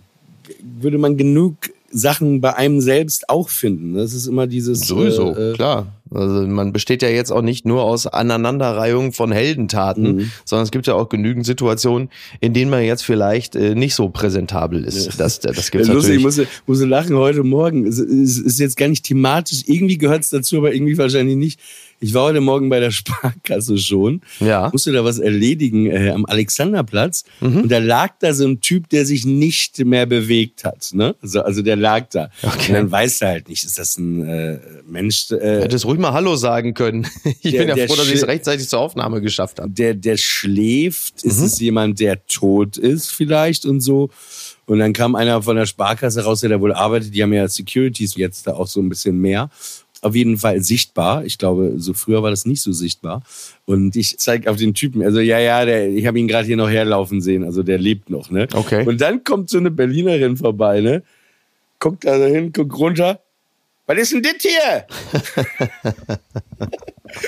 würde 0.79 0.97
man 0.97 1.17
genug 1.17 1.55
Sachen 1.91 2.41
bei 2.41 2.55
einem 2.55 2.81
selbst 2.81 3.29
auch 3.29 3.49
finden. 3.49 3.93
Das 3.93 4.13
ist 4.13 4.25
immer 4.25 4.47
dieses. 4.47 4.79
Sowieso, 4.79 5.35
äh, 5.35 5.53
klar. 5.53 5.87
Also 6.15 6.47
man 6.47 6.73
besteht 6.73 7.01
ja 7.01 7.09
jetzt 7.09 7.31
auch 7.31 7.41
nicht 7.41 7.65
nur 7.65 7.83
aus 7.83 8.07
Aneinanderreihung 8.07 9.13
von 9.13 9.31
Heldentaten, 9.31 10.15
mhm. 10.15 10.31
sondern 10.45 10.63
es 10.63 10.71
gibt 10.71 10.87
ja 10.87 10.95
auch 10.95 11.09
genügend 11.09 11.45
Situationen, 11.45 12.09
in 12.39 12.53
denen 12.53 12.71
man 12.71 12.83
jetzt 12.83 13.03
vielleicht 13.03 13.55
äh, 13.55 13.75
nicht 13.75 13.95
so 13.95 14.09
präsentabel 14.09 14.83
ist. 14.83 15.05
Ja. 15.05 15.11
Das, 15.17 15.39
das 15.39 15.71
gibt's 15.71 15.87
ja, 15.87 15.93
lustig, 15.93 16.23
natürlich. 16.23 16.39
Ich 16.39 16.45
muss, 16.67 16.79
muss 16.79 16.87
lachen 16.87 17.15
heute 17.15 17.43
Morgen. 17.43 17.85
Es 17.85 17.99
ist, 17.99 18.39
ist 18.39 18.59
jetzt 18.59 18.77
gar 18.77 18.87
nicht 18.87 19.05
thematisch. 19.05 19.63
Irgendwie 19.65 19.97
gehört 19.97 20.23
es 20.23 20.29
dazu, 20.29 20.57
aber 20.57 20.73
irgendwie 20.73 20.97
wahrscheinlich 20.97 21.35
nicht 21.35 21.59
Ich 22.03 22.13
war 22.13 22.23
heute 22.23 22.41
Morgen 22.41 22.67
bei 22.67 22.81
der 22.81 22.91
Sparkasse 22.91 23.77
schon. 23.77 24.19
Ja. 24.41 24.67
Musste 24.73 24.91
da 24.91 25.05
was 25.05 25.19
erledigen 25.19 25.85
äh, 25.89 26.09
am 26.09 26.25
Alexanderplatz. 26.25 27.23
Mhm. 27.39 27.61
Und 27.61 27.69
da 27.71 27.77
lag 27.77 28.11
da 28.19 28.33
so 28.33 28.45
ein 28.45 28.59
Typ, 28.59 28.89
der 28.89 29.05
sich 29.05 29.25
nicht 29.25 29.79
mehr 29.85 30.05
bewegt 30.05 30.65
hat. 30.65 30.89
Ne? 30.91 31.15
Also, 31.21 31.41
also 31.43 31.61
der 31.61 31.77
lag 31.77 32.09
da. 32.09 32.29
Okay. 32.41 32.67
Und 32.69 32.73
dann 32.73 32.91
weißt 32.91 33.21
du 33.21 33.25
halt 33.27 33.47
nicht, 33.47 33.63
ist 33.63 33.79
das 33.79 33.97
ein 33.97 34.27
äh, 34.27 34.59
Mensch, 34.85 35.31
äh, 35.31 35.61
Hättest 35.61 35.85
ruhig 35.85 35.97
mal 35.97 36.11
Hallo 36.11 36.35
sagen 36.35 36.73
können. 36.73 37.07
Ich 37.41 37.51
Der- 37.51 37.59
bin 37.59 37.69
ja 37.69 37.75
der 37.75 37.87
froh, 37.87 37.95
dass 37.95 38.07
ich 38.07 38.15
es 38.15 38.27
rechtzeitig 38.27 38.67
zur 38.67 38.79
Aufnahme 38.79 39.21
geschafft 39.21 39.59
habe. 39.59 39.69
der, 39.69 39.93
der 39.93 40.17
schläft? 40.17 41.23
Ist 41.23 41.39
Mhm. 41.39 41.45
es 41.45 41.59
jemand, 41.59 41.99
der 42.01 42.25
tot 42.27 42.75
ist 42.77 43.11
vielleicht 43.11 43.65
und 43.65 43.79
so? 43.79 44.09
Und 44.65 44.79
dann 44.79 44.93
kam 44.93 45.15
einer 45.15 45.41
von 45.41 45.55
der 45.57 45.65
Sparkasse 45.65 46.23
raus, 46.23 46.39
der 46.41 46.49
da 46.51 46.59
wohl 46.61 46.71
arbeitet. 46.73 47.13
Die 47.13 47.21
haben 47.23 47.33
ja 47.33 47.47
Securities 47.47 48.15
jetzt 48.15 48.47
da 48.47 48.53
auch 48.53 48.67
so 48.67 48.79
ein 48.81 48.87
bisschen 48.89 49.19
mehr. 49.19 49.49
Auf 50.03 50.15
jeden 50.15 50.37
Fall 50.37 50.61
sichtbar. 50.61 51.23
Ich 51.23 51.37
glaube, 51.37 51.75
so 51.77 51.93
früher 51.93 52.21
war 52.21 52.29
das 52.29 52.45
nicht 52.45 52.61
so 52.61 52.73
sichtbar. 52.73 53.23
Und 53.65 53.95
ich 53.95 54.19
zeige 54.19 54.51
auf 54.51 54.57
den 54.57 54.73
Typen, 54.73 55.01
also 55.01 55.21
ja, 55.21 55.39
ja, 55.39 55.63
der, 55.63 55.89
ich 55.89 56.05
habe 56.05 56.19
ihn 56.19 56.27
gerade 56.27 56.45
hier 56.45 56.57
noch 56.57 56.69
herlaufen 56.69 57.21
sehen. 57.21 57.45
Also 57.45 57.63
der 57.63 57.77
lebt 57.77 58.09
noch, 58.09 58.29
ne? 58.29 58.47
Okay. 58.53 58.85
Und 58.85 58.99
dann 58.99 59.23
kommt 59.23 59.49
so 59.49 59.57
eine 59.57 59.71
Berlinerin 59.71 60.35
vorbei, 60.35 60.81
ne? 60.81 61.03
Guckt 61.79 62.03
da 62.03 62.17
so 62.17 62.25
hin, 62.25 62.51
guckt 62.51 62.77
runter. 62.77 63.21
Was 63.85 63.97
ist 63.97 64.11
denn 64.13 64.23
das 64.23 64.33
hier? 64.41 64.85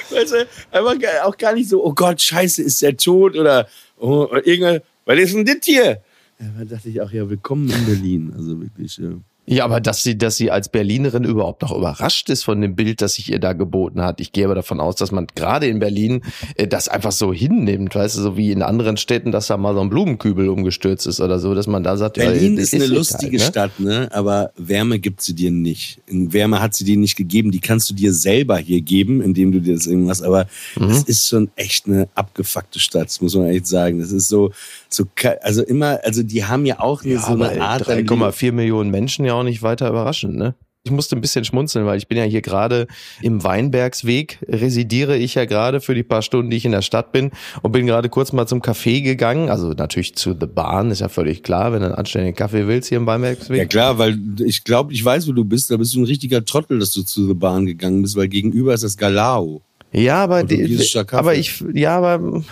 weißt 0.10 0.34
du, 0.34 0.48
einfach 0.72 0.96
auch 1.24 1.38
gar 1.38 1.54
nicht 1.54 1.70
so, 1.70 1.84
oh 1.84 1.94
Gott, 1.94 2.22
scheiße, 2.22 2.62
ist 2.62 2.82
der 2.82 2.98
tot 2.98 3.38
oder 3.38 3.68
oh, 3.98 4.28
irgendwas, 4.44 4.82
was 5.06 5.20
ist 5.20 5.34
denn 5.34 5.46
das 5.46 5.58
hier? 5.64 6.02
Ja, 6.40 6.46
da 6.60 6.66
dachte 6.66 6.90
ich 6.90 7.00
auch, 7.00 7.12
ja, 7.12 7.30
willkommen 7.30 7.70
in 7.70 7.86
Berlin. 7.86 8.34
Also 8.36 8.60
wirklich, 8.60 8.98
ja. 8.98 9.14
Ja, 9.48 9.64
aber 9.66 9.80
dass 9.80 10.02
sie, 10.04 10.18
dass 10.18 10.38
sie 10.38 10.50
als 10.52 10.70
Berlinerin 10.70 11.24
überhaupt 11.24 11.62
noch 11.62 11.76
überrascht 11.76 12.30
ist 12.30 12.44
von 12.44 12.62
dem 12.62 12.76
Bild, 12.76 13.02
das 13.02 13.14
sich 13.14 13.32
ihr 13.32 13.40
da 13.40 13.54
geboten 13.54 14.02
hat. 14.02 14.20
Ich 14.20 14.32
gehe 14.32 14.46
aber 14.46 14.56
davon 14.56 14.80
aus, 14.80 14.96
dass 14.96 15.12
man 15.12 15.28
gerade 15.36 15.68
in 15.68 15.80
Berlin 15.80 16.22
äh, 16.56 16.68
das 16.68 16.88
einfach 16.88 17.12
so 17.12 17.32
hinnimmt, 17.32 17.94
weißt 17.96 18.18
du, 18.18 18.22
so 18.22 18.38
wie 18.38 18.52
in 18.52 18.62
anderen 18.64 18.98
Städten, 18.98 19.32
dass 19.32 19.48
da 19.48 19.58
mal 19.58 19.74
so 19.76 19.82
ein 19.82 19.90
Blumenkübel 19.90 20.50
umgestürzt 20.50 21.06
ist 21.06 21.22
oder 21.22 21.40
so, 21.40 21.54
dass 21.54 21.68
man 21.68 21.84
da 21.84 21.96
sagt, 21.98 22.16
Berlin 22.16 22.56
ja, 22.56 22.62
ist 22.64 22.74
das 22.74 22.82
eine 22.82 22.94
lustige 22.94 23.38
halt, 23.40 23.42
ne? 23.42 23.46
Stadt, 23.52 23.80
ne? 23.80 24.10
Aber 24.12 24.52
Wärme 24.58 25.00
gibt 25.00 25.22
sie 25.22 25.36
dir 25.36 25.52
nicht. 25.52 26.00
Wärme 26.08 26.60
hat 26.62 26.74
sie 26.74 26.84
dir 26.84 26.98
nicht 26.98 27.16
gegeben. 27.16 27.52
Die 27.52 27.60
kannst 27.60 27.90
du 27.90 27.94
dir 27.94 28.14
selber 28.14 28.58
hier 28.58 28.82
geben, 28.82 29.22
indem 29.22 29.52
du 29.52 29.60
dir 29.60 29.76
das 29.76 29.86
irgendwas. 29.86 30.22
Aber 30.22 30.48
Mhm. 30.76 30.88
das 30.90 31.04
ist 31.04 31.28
schon 31.28 31.50
echt 31.56 31.86
eine 31.88 32.08
abgefuckte 32.16 32.80
Stadt, 32.80 33.16
muss 33.22 33.36
man 33.36 33.48
echt 33.48 33.68
sagen. 33.68 34.00
Das 34.00 34.12
ist 34.12 34.28
so, 34.28 34.52
so, 34.96 35.06
also 35.42 35.64
immer, 35.64 36.00
also 36.04 36.24
die 36.24 36.46
haben 36.46 36.66
ja 36.66 36.80
auch 36.80 37.04
eine, 37.04 37.14
Ja, 37.14 37.20
so 37.20 37.34
eine 37.34 37.62
Art. 37.62 37.90
an 37.90 38.00
3,4 38.00 38.52
Millionen 38.52 38.92
Menschen 38.92 39.26
ja 39.26 39.34
auch 39.34 39.44
nicht 39.44 39.62
weiter 39.62 39.90
überraschend, 39.90 40.36
ne? 40.36 40.56
Ich 40.88 40.92
musste 40.92 41.16
ein 41.16 41.22
bisschen 41.22 41.44
schmunzeln, 41.44 41.88
weil 41.88 41.98
ich 41.98 42.08
bin 42.08 42.16
ja 42.16 42.26
hier 42.26 42.44
gerade 42.44 42.86
im 43.20 43.44
Weinbergsweg, 43.44 44.38
residiere 44.48 45.18
ich 45.18 45.34
ja 45.34 45.46
gerade 45.46 45.82
für 45.82 45.96
die 45.96 46.04
paar 46.04 46.22
Stunden, 46.22 46.52
die 46.52 46.58
ich 46.58 46.66
in 46.66 46.74
der 46.74 46.84
Stadt 46.84 47.12
bin 47.12 47.32
und 47.64 47.72
bin 47.72 47.88
gerade 47.88 48.08
kurz 48.08 48.34
mal 48.34 48.46
zum 48.46 48.62
Café 48.62 49.02
gegangen. 49.02 49.50
Also 49.50 49.70
natürlich 49.70 50.16
zu 50.16 50.36
The 50.40 50.46
Bahn, 50.46 50.92
ist 50.92 51.02
ja 51.02 51.10
völlig 51.10 51.42
klar, 51.42 51.74
wenn 51.74 51.80
du 51.80 51.88
einen 51.88 51.96
anständigen 51.96 52.36
Kaffee 52.36 52.68
willst 52.68 52.90
hier 52.90 53.00
im 53.00 53.08
Weinbergsweg. 53.08 53.58
Ja 53.58 53.66
klar, 53.66 53.98
weil 53.98 54.20
ich 54.46 54.64
glaube, 54.64 54.94
ich 54.94 55.04
weiß, 55.04 55.28
wo 55.28 55.32
du 55.32 55.44
bist. 55.44 55.72
Da 55.72 55.78
bist 55.78 55.96
du 55.96 56.02
ein 56.02 56.06
richtiger 56.06 56.46
Trottel, 56.46 56.78
dass 56.78 56.92
du 56.92 57.02
zu 57.02 57.26
der 57.26 57.34
Bahn 57.34 57.66
gegangen 57.66 58.04
bist, 58.04 58.16
weil 58.16 58.28
gegenüber 58.28 58.76
ist 58.76 58.84
das 58.84 58.96
Galao. 58.96 59.64
Ja, 59.92 60.24
aber, 60.24 60.44
die, 60.44 60.78
aber 61.12 61.36
ich, 61.36 61.64
ja, 61.74 61.98
aber 61.98 62.44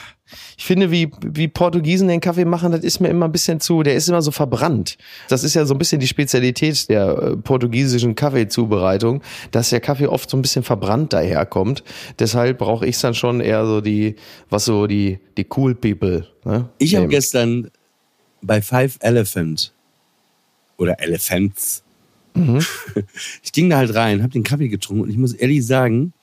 ich 0.58 0.66
finde, 0.66 0.92
wie, 0.92 1.10
wie 1.26 1.48
Portugiesen 1.48 2.08
den 2.08 2.20
Kaffee 2.22 2.46
machen, 2.46 2.72
das 2.72 2.82
ist 2.84 3.00
mir 3.00 3.10
immer 3.10 3.26
ein 3.26 3.32
bisschen 3.32 3.60
zu, 3.60 3.84
der 3.84 3.96
ist 3.96 4.08
immer 4.10 4.22
so 4.22 4.32
verbrannt. 4.32 4.98
Das 5.30 5.44
ist 5.44 5.54
ja 5.54 5.66
so 5.66 5.74
ein 5.74 5.78
bisschen 5.78 6.00
die 6.00 6.08
Spezialität 6.08 6.90
der 6.90 7.18
äh, 7.18 7.38
portugiesischen 7.38 8.16
Kaffeezubereitung, 8.16 9.22
dass 9.52 9.70
der 9.70 9.80
Kaffee 9.80 10.08
oft 10.08 10.30
so 10.30 10.38
ein 10.38 10.42
bisschen 10.42 10.64
verbrannt 10.64 11.14
daherkommt. 11.14 11.84
Deshalb 12.20 12.58
brauche 12.58 12.86
ich 12.86 13.00
dann 13.00 13.14
schon 13.14 13.42
eher 13.42 13.66
so 13.66 13.82
die, 13.82 14.16
was 14.50 14.66
so 14.66 14.88
die, 14.88 15.20
die 15.38 15.46
cool 15.58 15.76
people. 15.76 16.28
Ne? 16.46 16.70
Ich 16.78 16.96
habe 16.96 17.08
gestern 17.08 17.70
bei 18.42 18.62
Five 18.62 18.98
Elephant 19.02 19.74
oder 20.78 21.00
Elephants. 21.00 21.84
Mhm. 22.34 22.60
Ich 23.44 23.52
ging 23.52 23.70
da 23.70 23.78
halt 23.78 23.94
rein, 23.94 24.24
habe 24.24 24.34
den 24.34 24.44
Kaffee 24.44 24.68
getrunken 24.68 25.04
und 25.04 25.10
ich 25.10 25.18
muss 25.18 25.34
ehrlich 25.34 25.66
sagen, 25.66 26.14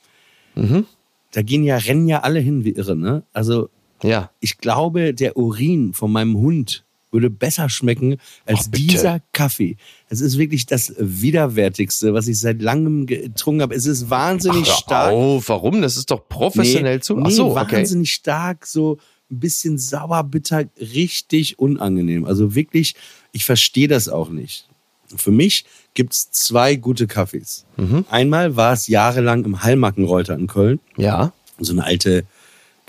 Mhm. 0.56 0.84
da 1.32 1.42
gehen 1.42 1.62
ja, 1.62 1.76
rennen 1.76 2.08
ja 2.08 2.20
alle 2.20 2.40
hin 2.40 2.64
wie 2.64 2.72
irre, 2.72 2.96
ne? 2.96 3.22
Also 3.32 3.70
Ja. 4.02 4.30
ich 4.40 4.58
glaube, 4.58 5.14
der 5.14 5.36
Urin 5.36 5.92
von 5.94 6.10
meinem 6.12 6.36
Hund 6.36 6.84
würde 7.12 7.28
besser 7.28 7.68
schmecken 7.68 8.18
als 8.46 8.68
Oh, 8.68 8.70
dieser 8.72 9.20
Kaffee. 9.32 9.76
Es 10.08 10.20
ist 10.20 10.38
wirklich 10.38 10.66
das 10.66 10.94
widerwärtigste, 10.98 12.14
was 12.14 12.28
ich 12.28 12.38
seit 12.38 12.62
langem 12.62 13.06
getrunken 13.06 13.62
habe. 13.62 13.74
Es 13.74 13.86
ist 13.86 14.10
wahnsinnig 14.10 14.68
Ach, 14.70 14.78
stark. 14.78 15.12
auf, 15.12 15.48
warum? 15.48 15.82
Das 15.82 15.96
ist 15.96 16.10
doch 16.10 16.28
professionell 16.28 17.02
zu. 17.02 17.18
Ach 17.18 17.24
nee, 17.26 17.30
so, 17.30 17.56
okay. 17.56 17.76
wahnsinnig 17.78 18.12
stark, 18.12 18.66
so 18.66 18.98
ein 19.30 19.40
bisschen 19.40 19.78
sauer, 19.78 20.22
bitter, 20.24 20.64
richtig 20.80 21.58
unangenehm. 21.58 22.24
Also 22.24 22.54
wirklich, 22.54 22.94
ich 23.32 23.44
verstehe 23.44 23.88
das 23.88 24.08
auch 24.08 24.28
nicht. 24.30 24.68
Für 25.16 25.32
mich 25.32 25.64
gibt's 25.94 26.30
zwei 26.30 26.76
gute 26.76 27.08
Kaffees. 27.08 27.64
Mhm. 27.76 28.04
Einmal 28.08 28.54
war 28.54 28.72
es 28.72 28.86
jahrelang 28.86 29.44
im 29.44 29.62
Hallmackenreuter 29.64 30.34
in 30.36 30.46
Köln 30.46 30.78
Ja. 30.96 31.32
so 31.58 31.72
eine 31.72 31.82
alte 31.84 32.24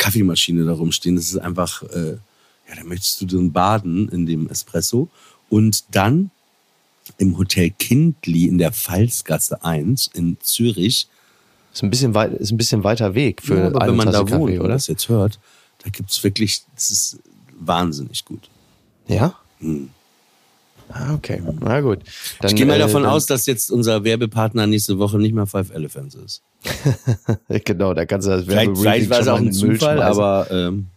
Kaffeemaschine 0.01 0.65
da 0.65 0.74
rumstehen. 0.74 1.15
Das 1.15 1.25
ist 1.25 1.38
einfach, 1.38 1.84
äh, 1.84 2.13
ja, 2.67 2.75
da 2.75 2.84
möchtest 2.84 3.22
du 3.22 3.27
drin 3.27 3.51
baden 3.51 4.10
in 4.10 4.25
dem 4.25 4.50
Espresso. 4.50 5.10
Und 5.48 5.84
dann 5.91 6.31
im 7.20 7.38
Hotel 7.38 7.70
Kindli 7.70 8.46
in 8.46 8.58
der 8.58 8.72
Pfalzgasse 8.72 9.63
1 9.63 10.10
in 10.13 10.38
Zürich. 10.41 11.08
Ist 11.72 11.84
ein 11.84 11.91
bisschen 11.91 12.15
weit, 12.15 12.34
ist 12.34 12.51
ein 12.51 12.58
bisschen 12.58 12.84
weiter 12.84 13.13
Weg 13.13 13.43
für 13.43 13.58
Ja, 13.58 13.67
aber 13.67 13.81
eine 13.81 13.91
wenn 13.91 13.98
man 13.98 14.05
da 14.08 14.24
Tasse 14.24 14.31
wohnt 14.31 14.48
Kaffee, 14.48 14.60
und 14.60 14.65
oder? 14.65 14.74
das 14.74 14.88
jetzt 14.88 15.08
hört, 15.08 15.39
da 15.84 15.89
gibt's 15.91 16.24
wirklich, 16.24 16.63
das 16.74 16.89
ist 16.89 17.20
wahnsinnig 17.60 18.25
gut. 18.25 18.50
Ja? 19.08 19.36
Hm. 19.60 19.91
Ah, 20.94 21.14
okay. 21.14 21.42
Na 21.62 21.82
gut. 21.82 22.00
Dann, 22.40 22.50
Ich 22.50 22.56
gehe 22.56 22.66
mal 22.66 22.76
äh, 22.76 22.80
davon 22.80 23.06
aus, 23.06 23.26
dass 23.26 23.46
jetzt 23.46 23.72
unser 23.72 24.04
Werbepartner 24.04 24.68
nächste 24.68 25.00
Woche 25.00 25.18
nicht 25.18 25.34
mehr 25.34 25.46
Five 25.46 25.72
Elephants 25.72 26.16
ist. 26.16 26.42
Genau, 27.66 27.94
da 27.94 28.06
kannst 28.06 28.28
du 28.28 28.32
das 28.32 28.44
Vielleicht, 28.46 28.68
Werbebriefing 28.68 28.82
vielleicht 28.82 29.10
war 29.10 29.20
es 29.20 29.28
auch 29.28 29.38
ein 29.38 29.52
Zufall, 29.52 30.02
aber 30.02 30.48
ähm, 30.52 30.88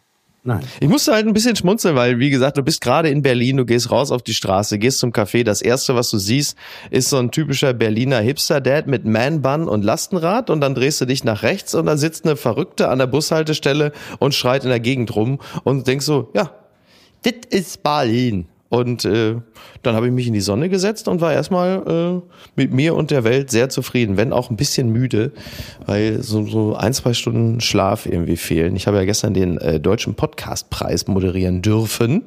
nein. 0.42 0.60
Ich 0.80 0.88
musste 0.88 1.12
halt 1.12 1.26
ein 1.26 1.32
bisschen 1.32 1.56
schmunzeln, 1.56 1.96
weil, 1.96 2.18
wie 2.18 2.30
gesagt, 2.30 2.58
du 2.58 2.62
bist 2.62 2.80
gerade 2.80 3.08
in 3.08 3.22
Berlin, 3.22 3.56
du 3.56 3.64
gehst 3.64 3.90
raus 3.90 4.10
auf 4.10 4.22
die 4.22 4.34
Straße, 4.34 4.78
gehst 4.78 4.98
zum 4.98 5.12
Café. 5.12 5.42
Das 5.42 5.62
erste, 5.62 5.94
was 5.94 6.10
du 6.10 6.18
siehst, 6.18 6.56
ist 6.90 7.08
so 7.10 7.18
ein 7.18 7.30
typischer 7.30 7.72
Berliner 7.72 8.20
Hipster-Dad 8.20 8.86
mit 8.86 9.04
Man-Bun 9.04 9.68
und 9.68 9.84
Lastenrad 9.84 10.50
und 10.50 10.60
dann 10.60 10.74
drehst 10.74 11.00
du 11.00 11.06
dich 11.06 11.24
nach 11.24 11.42
rechts 11.42 11.74
und 11.74 11.86
dann 11.86 11.98
sitzt 11.98 12.24
eine 12.24 12.36
Verrückte 12.36 12.88
an 12.88 12.98
der 12.98 13.06
Bushaltestelle 13.06 13.92
und 14.18 14.34
schreit 14.34 14.64
in 14.64 14.70
der 14.70 14.80
Gegend 14.80 15.14
rum 15.16 15.38
und 15.64 15.86
denkst 15.86 16.04
so, 16.06 16.30
ja, 16.34 16.50
das 17.22 17.34
ist 17.50 17.82
Berlin. 17.82 18.46
Und 18.74 19.04
äh, 19.04 19.36
dann 19.84 19.94
habe 19.94 20.06
ich 20.06 20.12
mich 20.12 20.26
in 20.26 20.32
die 20.32 20.40
Sonne 20.40 20.68
gesetzt 20.68 21.06
und 21.06 21.20
war 21.20 21.32
erstmal 21.32 21.84
äh, 21.86 22.20
mit 22.56 22.72
mir 22.72 22.96
und 22.96 23.12
der 23.12 23.22
Welt 23.22 23.48
sehr 23.52 23.68
zufrieden, 23.68 24.16
wenn 24.16 24.32
auch 24.32 24.50
ein 24.50 24.56
bisschen 24.56 24.88
müde, 24.90 25.30
weil 25.86 26.24
so, 26.24 26.44
so 26.44 26.74
ein, 26.74 26.92
zwei 26.92 27.14
Stunden 27.14 27.60
Schlaf 27.60 28.04
irgendwie 28.04 28.36
fehlen. 28.36 28.74
Ich 28.74 28.88
habe 28.88 28.96
ja 28.96 29.04
gestern 29.04 29.32
den 29.32 29.58
äh, 29.58 29.78
deutschen 29.78 30.16
Podcastpreis 30.16 31.06
moderieren 31.06 31.62
dürfen. 31.62 32.24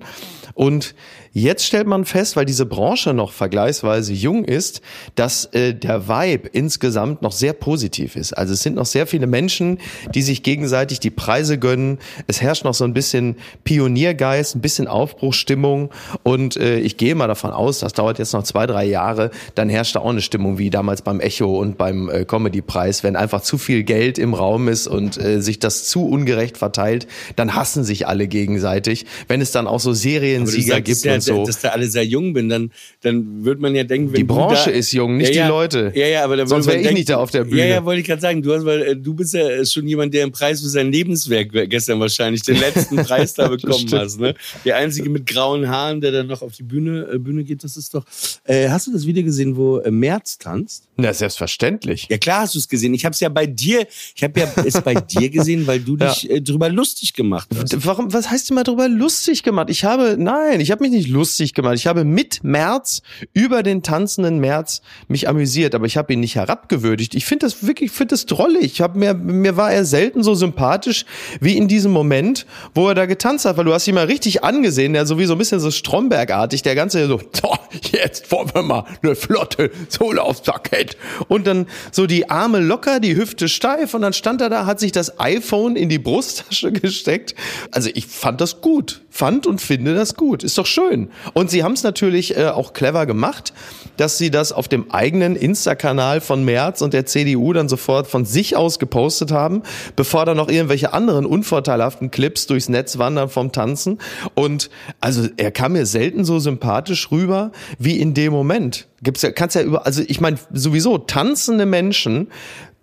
Und 0.53 0.95
jetzt 1.41 1.65
stellt 1.65 1.87
man 1.87 2.05
fest, 2.05 2.35
weil 2.35 2.45
diese 2.45 2.65
Branche 2.65 3.13
noch 3.13 3.31
vergleichsweise 3.31 4.11
jung 4.11 4.43
ist, 4.43 4.81
dass 5.15 5.45
äh, 5.53 5.73
der 5.73 6.07
Vibe 6.07 6.49
insgesamt 6.51 7.21
noch 7.21 7.31
sehr 7.31 7.53
positiv 7.53 8.15
ist. 8.15 8.33
Also 8.33 8.53
es 8.53 8.63
sind 8.63 8.75
noch 8.75 8.85
sehr 8.85 9.05
viele 9.05 9.27
Menschen, 9.27 9.79
die 10.15 10.23
sich 10.23 10.41
gegenseitig 10.41 10.99
die 10.99 11.11
Preise 11.11 11.59
gönnen. 11.59 11.99
Es 12.25 12.41
herrscht 12.41 12.63
noch 12.63 12.73
so 12.73 12.83
ein 12.85 12.93
bisschen 12.93 13.35
Pioniergeist, 13.63 14.55
ein 14.55 14.61
bisschen 14.61 14.87
Aufbruchsstimmung. 14.87 15.91
Und 16.23 16.57
äh, 16.57 16.79
ich 16.79 16.97
gehe 16.97 17.13
mal 17.13 17.27
davon 17.27 17.51
aus, 17.51 17.79
das 17.79 17.93
dauert 17.93 18.17
jetzt 18.17 18.33
noch 18.33 18.43
zwei, 18.43 18.65
drei 18.65 18.85
Jahre, 18.85 19.29
dann 19.53 19.69
herrscht 19.69 19.95
da 19.95 19.99
auch 19.99 20.09
eine 20.09 20.21
Stimmung 20.21 20.57
wie 20.57 20.71
damals 20.71 21.03
beim 21.03 21.19
Echo 21.19 21.59
und 21.59 21.77
beim 21.77 22.09
äh, 22.09 22.25
Comedy-Preis. 22.25 23.03
Wenn 23.03 23.15
einfach 23.15 23.41
zu 23.41 23.59
viel 23.59 23.83
Geld 23.83 24.17
im 24.17 24.33
Raum 24.33 24.67
ist 24.67 24.87
und 24.87 25.21
äh, 25.21 25.41
sich 25.41 25.59
das 25.59 25.85
zu 25.85 26.07
ungerecht 26.07 26.57
verteilt, 26.57 27.07
dann 27.35 27.53
hassen 27.53 27.83
sich 27.83 28.07
alle 28.07 28.27
gegenseitig. 28.27 29.05
Wenn 29.27 29.41
es 29.41 29.51
dann 29.51 29.67
auch 29.67 29.79
so 29.79 29.93
Seriensieger 29.93 30.81
gibt 30.81 31.05
und 31.05 31.26
so. 31.35 31.45
dass 31.45 31.61
da 31.61 31.69
alle 31.69 31.87
sehr 31.87 32.05
jung 32.05 32.33
bin, 32.33 32.49
dann, 32.49 32.71
dann 33.01 33.43
wird 33.43 33.59
man 33.59 33.73
ja 33.73 33.83
denken, 33.83 34.11
wenn 34.11 34.17
Die 34.17 34.23
Branche 34.23 34.69
da, 34.69 34.77
ist 34.77 34.91
jung, 34.91 35.17
nicht 35.17 35.33
ja, 35.33 35.45
die 35.45 35.49
Leute. 35.49 35.91
Ja, 35.95 36.07
ja, 36.07 36.23
aber 36.23 36.37
dann 36.37 36.47
Sonst 36.47 36.67
würde 36.67 36.79
wäre 36.79 36.89
ich 36.89 36.97
nicht 36.97 37.09
da 37.09 37.17
auf 37.17 37.31
der 37.31 37.45
Bühne. 37.45 37.61
Ja, 37.61 37.65
ja, 37.65 37.85
wollte 37.85 38.01
ich 38.01 38.07
gerade 38.07 38.21
sagen. 38.21 38.43
Du 38.43 38.53
hast, 38.53 38.65
weil 38.65 38.81
äh, 38.83 38.95
du 38.95 39.15
bist 39.15 39.33
ja 39.33 39.65
schon 39.65 39.87
jemand, 39.87 40.13
der 40.13 40.23
einen 40.23 40.31
Preis 40.31 40.61
für 40.61 40.69
sein 40.69 40.91
Lebenswerk 40.91 41.49
gestern 41.69 41.99
wahrscheinlich 41.99 42.43
den 42.43 42.59
letzten 42.59 42.95
Preis 43.03 43.33
da 43.33 43.47
bekommen 43.47 43.89
hast. 43.91 44.19
Ne? 44.19 44.35
Der 44.65 44.75
einzige 44.75 45.09
mit 45.09 45.25
grauen 45.25 45.67
Haaren, 45.67 45.99
der 45.99 46.11
dann 46.11 46.27
dann 46.27 46.37
noch 46.37 46.41
auf 46.41 46.55
die 46.55 46.63
Bühne, 46.63 47.07
äh, 47.11 47.17
Bühne 47.17 47.43
geht, 47.43 47.63
das 47.63 47.77
ist 47.77 47.93
doch. 47.93 48.05
Äh, 48.43 48.69
hast 48.69 48.87
du 48.87 48.93
das 48.93 49.05
Video 49.05 49.23
gesehen, 49.23 49.55
wo 49.55 49.79
äh, 49.79 49.91
Merz 49.91 50.37
tanzt? 50.37 50.86
Na, 50.97 51.13
selbstverständlich. 51.13 52.07
Ja 52.09 52.17
klar 52.17 52.41
hast 52.41 52.55
du 52.55 52.59
es 52.59 52.67
gesehen. 52.67 52.93
Ich 52.93 53.05
habe 53.05 53.13
es 53.13 53.19
ja 53.19 53.29
bei 53.29 53.45
dir, 53.45 53.85
ich 54.15 54.23
habe 54.23 54.39
ja 54.39 54.51
es 54.65 54.81
bei 54.81 54.95
dir 54.95 55.29
gesehen, 55.29 55.67
weil 55.67 55.79
du 55.79 55.95
Ja. 55.97 56.11
dich 56.11 56.29
äh, 56.29 56.41
drüber 56.41 56.69
lustig 56.69 57.13
gemacht 57.13 57.47
hast. 57.55 57.85
Warum, 57.85 58.11
was 58.13 58.29
heißt 58.31 58.49
immer 58.51 58.63
drüber 58.63 58.87
lustig 58.89 59.43
gemacht? 59.43 59.69
Ich 59.69 59.83
habe, 59.85 60.15
nein, 60.17 60.59
ich 60.59 60.71
habe 60.71 60.83
mich 60.83 60.91
nicht 60.91 61.07
lustig 61.07 61.53
gemacht. 61.53 61.75
Ich 61.75 61.87
habe 61.87 62.03
mit 62.03 62.43
März 62.43 63.01
über 63.33 63.63
den 63.63 63.83
tanzenden 63.83 64.39
März 64.39 64.81
mich 65.07 65.29
amüsiert, 65.29 65.75
aber 65.75 65.85
ich 65.85 65.97
habe 65.97 66.13
ihn 66.13 66.19
nicht 66.19 66.35
herabgewürdigt. 66.35 67.13
Ich 67.15 67.25
finde 67.25 67.45
das 67.45 67.65
wirklich, 67.65 67.91
finde 67.91 68.13
das 68.13 68.25
drollig. 68.25 68.63
Ich 68.65 68.81
habe 68.81 68.97
mir, 68.97 69.13
mir 69.13 69.55
war 69.57 69.71
er 69.71 69.85
selten 69.85 70.23
so 70.23 70.33
sympathisch 70.35 71.05
wie 71.39 71.57
in 71.57 71.67
diesem 71.67 71.91
Moment, 71.91 72.45
wo 72.73 72.87
er 72.89 72.95
da 72.95 73.05
getanzt 73.05 73.45
hat, 73.45 73.57
weil 73.57 73.65
du 73.65 73.73
hast 73.73 73.87
ihn 73.87 73.95
mal 73.95 74.05
richtig 74.05 74.43
angesehen, 74.43 74.93
der 74.93 75.05
so 75.05 75.19
wie 75.19 75.25
so 75.25 75.33
ein 75.33 75.37
bisschen 75.37 75.59
so 75.59 75.69
Stromberg-artig, 75.71 76.63
der 76.63 76.75
ganze 76.75 77.07
so, 77.07 77.19
"So, 77.33 77.56
jetzt 77.91 78.31
wollen 78.31 78.53
wir 78.53 78.63
mal 78.63 78.85
eine 79.01 79.15
flotte 79.15 79.71
Sohle 79.89 80.21
aufs 80.21 80.41
Parkett. 80.41 80.97
Und 81.27 81.47
dann 81.47 81.67
so 81.91 82.07
die 82.07 82.29
Arme 82.29 82.59
locker, 82.59 82.99
die 82.99 83.15
Hüfte 83.15 83.49
steif 83.49 83.93
und 83.93 84.01
dann 84.01 84.13
stand 84.13 84.41
er 84.41 84.49
da, 84.49 84.65
hat 84.65 84.79
sich 84.79 84.91
das 84.91 85.19
iPhone 85.19 85.75
in 85.75 85.89
die 85.89 85.99
Brusttasche 85.99 86.71
gesteckt. 86.71 87.35
Also 87.71 87.89
ich 87.93 88.07
fand 88.07 88.41
das 88.41 88.61
gut, 88.61 89.01
fand 89.09 89.47
und 89.47 89.61
finde 89.61 89.95
das 89.95 90.15
gut, 90.15 90.43
ist 90.43 90.57
doch 90.57 90.65
schön. 90.65 91.09
Und 91.33 91.49
sie 91.49 91.63
haben 91.63 91.73
es 91.73 91.83
natürlich 91.83 92.37
äh, 92.37 92.47
auch 92.47 92.73
clever 92.73 93.05
gemacht, 93.05 93.53
dass 93.97 94.17
sie 94.17 94.31
das 94.31 94.51
auf 94.51 94.67
dem 94.67 94.91
eigenen 94.91 95.35
Insta-Kanal 95.35 96.21
von 96.21 96.45
Merz 96.45 96.81
und 96.81 96.93
der 96.93 97.05
CDU 97.05 97.53
dann 97.53 97.67
sofort 97.67 98.07
von 98.07 98.25
sich 98.25 98.55
aus 98.55 98.79
gepostet 98.79 99.31
haben, 99.31 99.63
bevor 99.95 100.25
dann 100.25 100.37
noch 100.37 100.49
irgendwelche 100.49 100.93
anderen 100.93 101.25
unvorteilhaften 101.25 102.11
Clips 102.11 102.47
durchs 102.47 102.69
Netz 102.69 102.97
wandern 102.97 103.29
vom 103.29 103.51
Tanzen. 103.51 103.99
Und 104.35 104.69
also 105.01 105.27
er 105.37 105.51
kam 105.51 105.73
mir 105.73 105.85
selten 105.85 106.23
so 106.23 106.39
sympathisch 106.39 107.11
rüber 107.11 107.51
wie 107.79 107.99
in 107.99 108.13
dem 108.13 108.33
Moment. 108.33 108.87
Gibt's 109.01 109.21
ja, 109.21 109.31
kannst 109.31 109.55
ja 109.55 109.63
über, 109.63 109.85
also 109.85 110.03
ich 110.07 110.21
meine 110.21 110.37
sowieso 110.51 110.97
tanzende 110.97 111.65
Menschen 111.65 112.27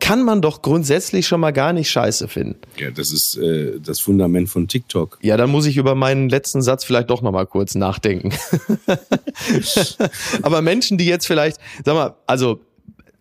kann 0.00 0.22
man 0.22 0.42
doch 0.42 0.60
grundsätzlich 0.60 1.26
schon 1.26 1.40
mal 1.40 1.52
gar 1.52 1.72
nicht 1.72 1.90
scheiße 1.90 2.28
finden. 2.28 2.56
Ja, 2.78 2.90
das 2.90 3.10
ist 3.10 3.36
äh, 3.36 3.80
das 3.80 4.00
Fundament 4.00 4.48
von 4.48 4.68
TikTok. 4.68 5.18
Ja, 5.22 5.36
dann 5.36 5.50
muss 5.50 5.66
ich 5.66 5.76
über 5.76 5.94
meinen 5.94 6.28
letzten 6.28 6.62
Satz 6.62 6.84
vielleicht 6.84 7.10
doch 7.10 7.22
noch 7.22 7.32
mal 7.32 7.46
kurz 7.46 7.74
nachdenken. 7.74 8.30
Aber 10.42 10.60
Menschen, 10.62 10.98
die 10.98 11.06
jetzt 11.06 11.26
vielleicht, 11.26 11.58
sag 11.84 11.94
mal, 11.94 12.16
also 12.26 12.60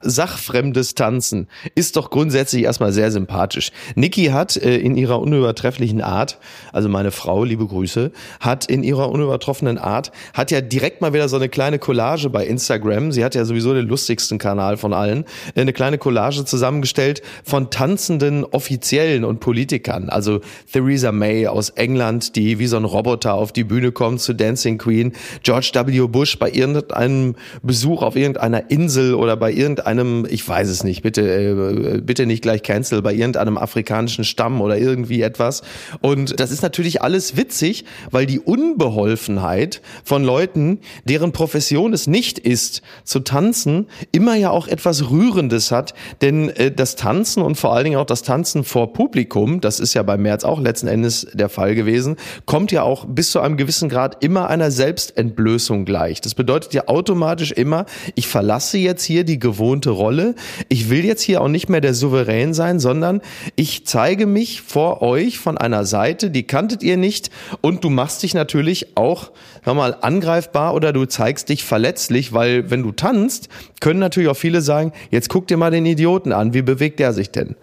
sachfremdes 0.04 0.96
Tanzen 0.96 1.48
ist 1.76 1.96
doch 1.96 2.10
grundsätzlich 2.10 2.64
erstmal 2.64 2.92
sehr 2.92 3.12
sympathisch. 3.12 3.72
Niki 3.96 4.26
hat 4.26 4.56
äh, 4.58 4.78
in 4.78 4.96
ihrer 4.96 5.20
unübertrefflichen 5.20 6.02
Art, 6.02 6.38
also 6.72 6.90
meine 6.90 7.12
Frau, 7.12 7.44
liebe 7.44 7.66
Grüße, 7.66 8.12
hat 8.40 8.66
in 8.66 8.84
ihrer 8.84 9.10
unübertroffenen 9.10 9.78
Art, 9.78 10.12
hat 10.34 10.52
ja 10.52 10.62
direkt 10.62 11.02
mal 11.02 11.14
wieder 11.14 11.30
so 11.30 11.36
eine 11.36 11.50
kleine 11.50 11.80
Collage 11.80 12.30
bei 12.30 12.46
Instagram. 12.46 13.12
Sie 13.12 13.24
hat 13.24 13.36
ja 13.36 13.46
sowieso 13.46 13.74
den 13.74 13.88
lustigsten 13.88 14.38
Kanal 14.38 14.78
von 14.78 14.94
allen. 14.94 15.26
äh, 15.56 15.62
Eine 15.62 15.74
kleine 15.74 15.98
Collage 15.98 16.46
zusammengestellt 16.46 17.22
von 17.44 17.70
tanzenden 17.70 18.44
Offiziellen 18.46 19.24
und 19.24 19.40
Politikern. 19.40 20.10
Also 20.10 20.42
Theresa 20.72 21.12
May 21.12 21.48
aus 21.48 21.70
England, 21.72 22.36
die 22.36 22.60
wie 22.60 22.68
so 22.68 22.78
ein 22.78 22.86
Roboter 22.86 23.34
auf 23.34 23.52
die 23.52 23.64
Bühne 23.64 23.92
kommt 23.92 24.22
zu 24.22 24.34
Dancing 24.34 24.78
Queen. 24.78 25.14
George 25.44 25.72
W. 25.74 26.08
Bush 26.08 26.38
bei 26.38 26.52
irgendeinem 26.52 27.36
Besuch 27.62 28.02
auf 28.02 28.16
irgendeiner 28.16 28.70
Insel 28.70 29.14
oder 29.16 29.38
bei 29.38 29.52
irgendeinem, 29.52 29.93
ich 30.30 30.48
weiß 30.48 30.70
es 30.70 30.84
nicht, 30.84 31.02
bitte, 31.02 31.22
äh, 31.22 32.02
bitte 32.02 32.26
nicht 32.26 32.42
gleich 32.42 32.64
cancel, 32.64 33.02
bei 33.02 33.14
irgendeinem 33.14 33.58
afrikanischen 33.58 34.24
Stamm 34.24 34.62
oder 34.62 34.78
irgendwie 34.78 35.22
etwas. 35.22 35.62
Und 36.02 36.40
das 36.40 36.52
ist 36.52 36.64
natürlich 36.64 37.02
alles 37.02 37.38
witzig, 37.38 37.86
weil 38.12 38.26
die 38.26 38.40
Unbeholfenheit 38.40 39.82
von 40.04 40.24
Leuten, 40.24 40.80
deren 41.06 41.32
Profession 41.32 41.94
es 41.94 42.08
nicht 42.08 42.40
ist, 42.40 42.82
zu 43.04 43.20
tanzen, 43.20 43.88
immer 44.12 44.36
ja 44.36 44.50
auch 44.50 44.68
etwas 44.68 45.10
Rührendes 45.10 45.72
hat. 45.72 45.94
Denn 46.22 46.50
äh, 46.50 46.72
das 46.72 46.96
Tanzen 46.96 47.44
und 47.44 47.56
vor 47.56 47.74
allen 47.74 47.86
Dingen 47.86 47.98
auch 47.98 48.06
das 48.06 48.24
Tanzen 48.24 48.64
vor 48.64 48.94
Publikum, 48.94 49.62
das 49.62 49.80
ist 49.80 49.94
ja 49.94 50.04
bei 50.04 50.18
März 50.18 50.44
auch 50.44 50.60
letzten 50.60 50.88
Endes 50.88 51.28
der 51.34 51.50
Fall 51.50 51.76
gewesen, 51.76 52.18
kommt 52.46 52.72
ja 52.72 52.84
auch 52.84 53.06
bis 53.06 53.32
zu 53.32 53.40
einem 53.40 53.58
gewissen 53.58 53.90
Grad 53.90 54.24
immer 54.24 54.50
einer 54.50 54.72
Selbstentblößung 54.72 55.86
gleich. 55.86 56.22
Das 56.22 56.36
bedeutet 56.36 56.74
ja 56.74 56.88
automatisch 56.88 57.52
immer, 57.52 57.86
ich 58.16 58.28
verlasse 58.28 58.78
jetzt 58.78 59.04
hier 59.04 59.24
die 59.24 59.40
gewohnte 59.40 59.83
Rolle. 59.92 60.36
Ich 60.70 60.90
will 60.90 61.06
jetzt 61.06 61.22
hier 61.22 61.42
auch 61.42 61.48
nicht 61.48 61.70
mehr 61.70 61.82
der 61.82 61.94
Souverän 61.94 62.54
sein, 62.54 62.80
sondern 62.80 63.22
ich 63.56 63.86
zeige 63.86 64.26
mich 64.26 64.62
vor 64.62 65.02
euch 65.02 65.40
von 65.40 65.58
einer 65.58 65.86
Seite, 65.86 66.30
die 66.30 66.44
kanntet 66.44 66.84
ihr 66.84 66.98
nicht 66.98 67.30
und 67.62 67.84
du 67.84 67.90
machst 67.90 68.24
dich 68.24 68.34
natürlich 68.34 68.98
auch 68.98 69.32
hör 69.64 69.74
mal 69.74 69.98
angreifbar 70.02 70.74
oder 70.76 70.94
du 70.94 71.06
zeigst 71.06 71.50
dich 71.50 71.64
verletzlich, 71.64 72.34
weil 72.34 72.70
wenn 72.70 72.84
du 72.84 72.92
tanzt, 72.92 73.50
können 73.80 74.00
natürlich 74.00 74.30
auch 74.30 74.38
viele 74.38 74.62
sagen, 74.62 74.94
jetzt 75.10 75.30
guck 75.30 75.48
dir 75.48 75.58
mal 75.58 75.72
den 75.72 75.86
Idioten 75.86 76.32
an, 76.32 76.54
wie 76.54 76.62
bewegt 76.62 77.00
der 77.00 77.14
sich 77.14 77.32
denn? 77.32 77.56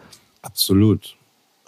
Absolut. 0.43 1.17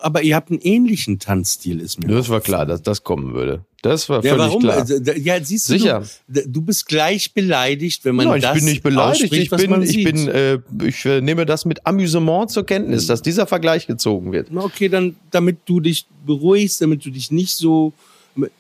Aber 0.03 0.23
ihr 0.23 0.35
habt 0.35 0.51
einen 0.51 0.61
ähnlichen 0.61 1.19
Tanzstil, 1.19 1.81
ist 1.81 2.03
mir. 2.03 2.13
Das 2.13 2.29
war 2.29 2.41
klar, 2.41 2.67
dass 2.67 2.83
das 2.83 3.05
kommen 3.05 3.35
würde. 3.35 3.65
Das 3.83 4.09
war 4.09 4.17
Ja, 4.25 4.31
völlig 4.35 4.47
warum? 4.47 4.63
klar. 4.63 4.77
Also, 4.79 4.95
Ja, 5.13 5.43
siehst 5.45 5.69
du, 5.69 5.75
Sicher. 5.75 6.05
Du, 6.29 6.49
du 6.49 6.63
bist 6.63 6.87
gleich 6.87 7.33
beleidigt, 7.35 8.05
wenn 8.05 8.17
man 8.17 8.27
Nein, 8.29 8.37
ich 8.39 8.43
das 8.43 8.55
bin 8.55 8.65
nicht 8.65 8.83
beleidigt. 8.83 9.33
Ich 9.33 9.51
bin, 9.51 9.83
ich 9.83 10.05
bin, 10.05 10.29
äh, 10.29 10.59
ich 10.85 11.05
äh, 11.05 11.21
nehme 11.21 11.47
das 11.47 11.65
mit 11.65 11.87
Amüsement 11.87 12.51
zur 12.51 12.67
Kenntnis, 12.67 13.07
dass 13.07 13.23
dieser 13.23 13.47
Vergleich 13.47 13.87
gezogen 13.87 14.33
wird. 14.33 14.49
Okay, 14.55 14.89
dann, 14.89 15.17
damit 15.31 15.59
du 15.67 15.81
dich 15.81 16.07
beruhigst, 16.27 16.81
damit 16.81 17.05
du 17.05 17.11
dich 17.11 17.31
nicht 17.31 17.57
so. 17.57 17.93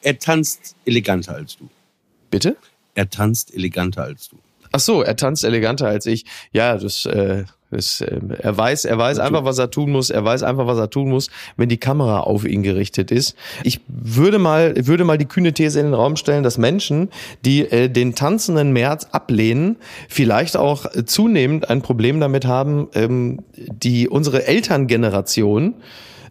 Er 0.02 0.18
tanzt 0.18 0.76
eleganter 0.84 1.34
als 1.34 1.56
du. 1.56 1.68
Bitte? 2.30 2.56
Er 2.94 3.08
tanzt 3.08 3.54
eleganter 3.54 4.04
als 4.04 4.28
du. 4.28 4.36
Ach 4.70 4.80
so, 4.80 5.02
er 5.02 5.16
tanzt 5.16 5.44
eleganter 5.44 5.86
als 5.86 6.06
ich. 6.06 6.24
Ja, 6.52 6.76
das, 6.76 7.06
äh, 7.06 7.44
das, 7.72 8.02
äh, 8.02 8.20
er 8.38 8.56
weiß, 8.56 8.84
er 8.84 8.98
weiß 8.98 9.18
einfach, 9.18 9.44
was 9.44 9.58
er 9.58 9.70
tun 9.70 9.90
muss. 9.90 10.10
Er 10.10 10.24
weiß 10.24 10.42
einfach, 10.42 10.66
was 10.66 10.78
er 10.78 10.90
tun 10.90 11.08
muss, 11.08 11.30
wenn 11.56 11.68
die 11.68 11.78
Kamera 11.78 12.20
auf 12.20 12.44
ihn 12.44 12.62
gerichtet 12.62 13.10
ist. 13.10 13.34
Ich 13.64 13.80
würde 13.88 14.38
mal, 14.38 14.74
würde 14.86 15.04
mal 15.04 15.16
die 15.16 15.24
kühne 15.24 15.54
These 15.54 15.80
in 15.80 15.86
den 15.86 15.94
Raum 15.94 16.16
stellen, 16.16 16.42
dass 16.42 16.58
Menschen, 16.58 17.08
die 17.44 17.62
äh, 17.62 17.88
den 17.88 18.14
tanzenden 18.14 18.72
März 18.72 19.08
ablehnen, 19.10 19.76
vielleicht 20.08 20.56
auch 20.56 20.86
zunehmend 21.06 21.70
ein 21.70 21.80
Problem 21.80 22.20
damit 22.20 22.44
haben, 22.44 22.88
ähm, 22.94 23.40
die 23.56 24.08
unsere 24.08 24.46
Elterngeneration 24.46 25.74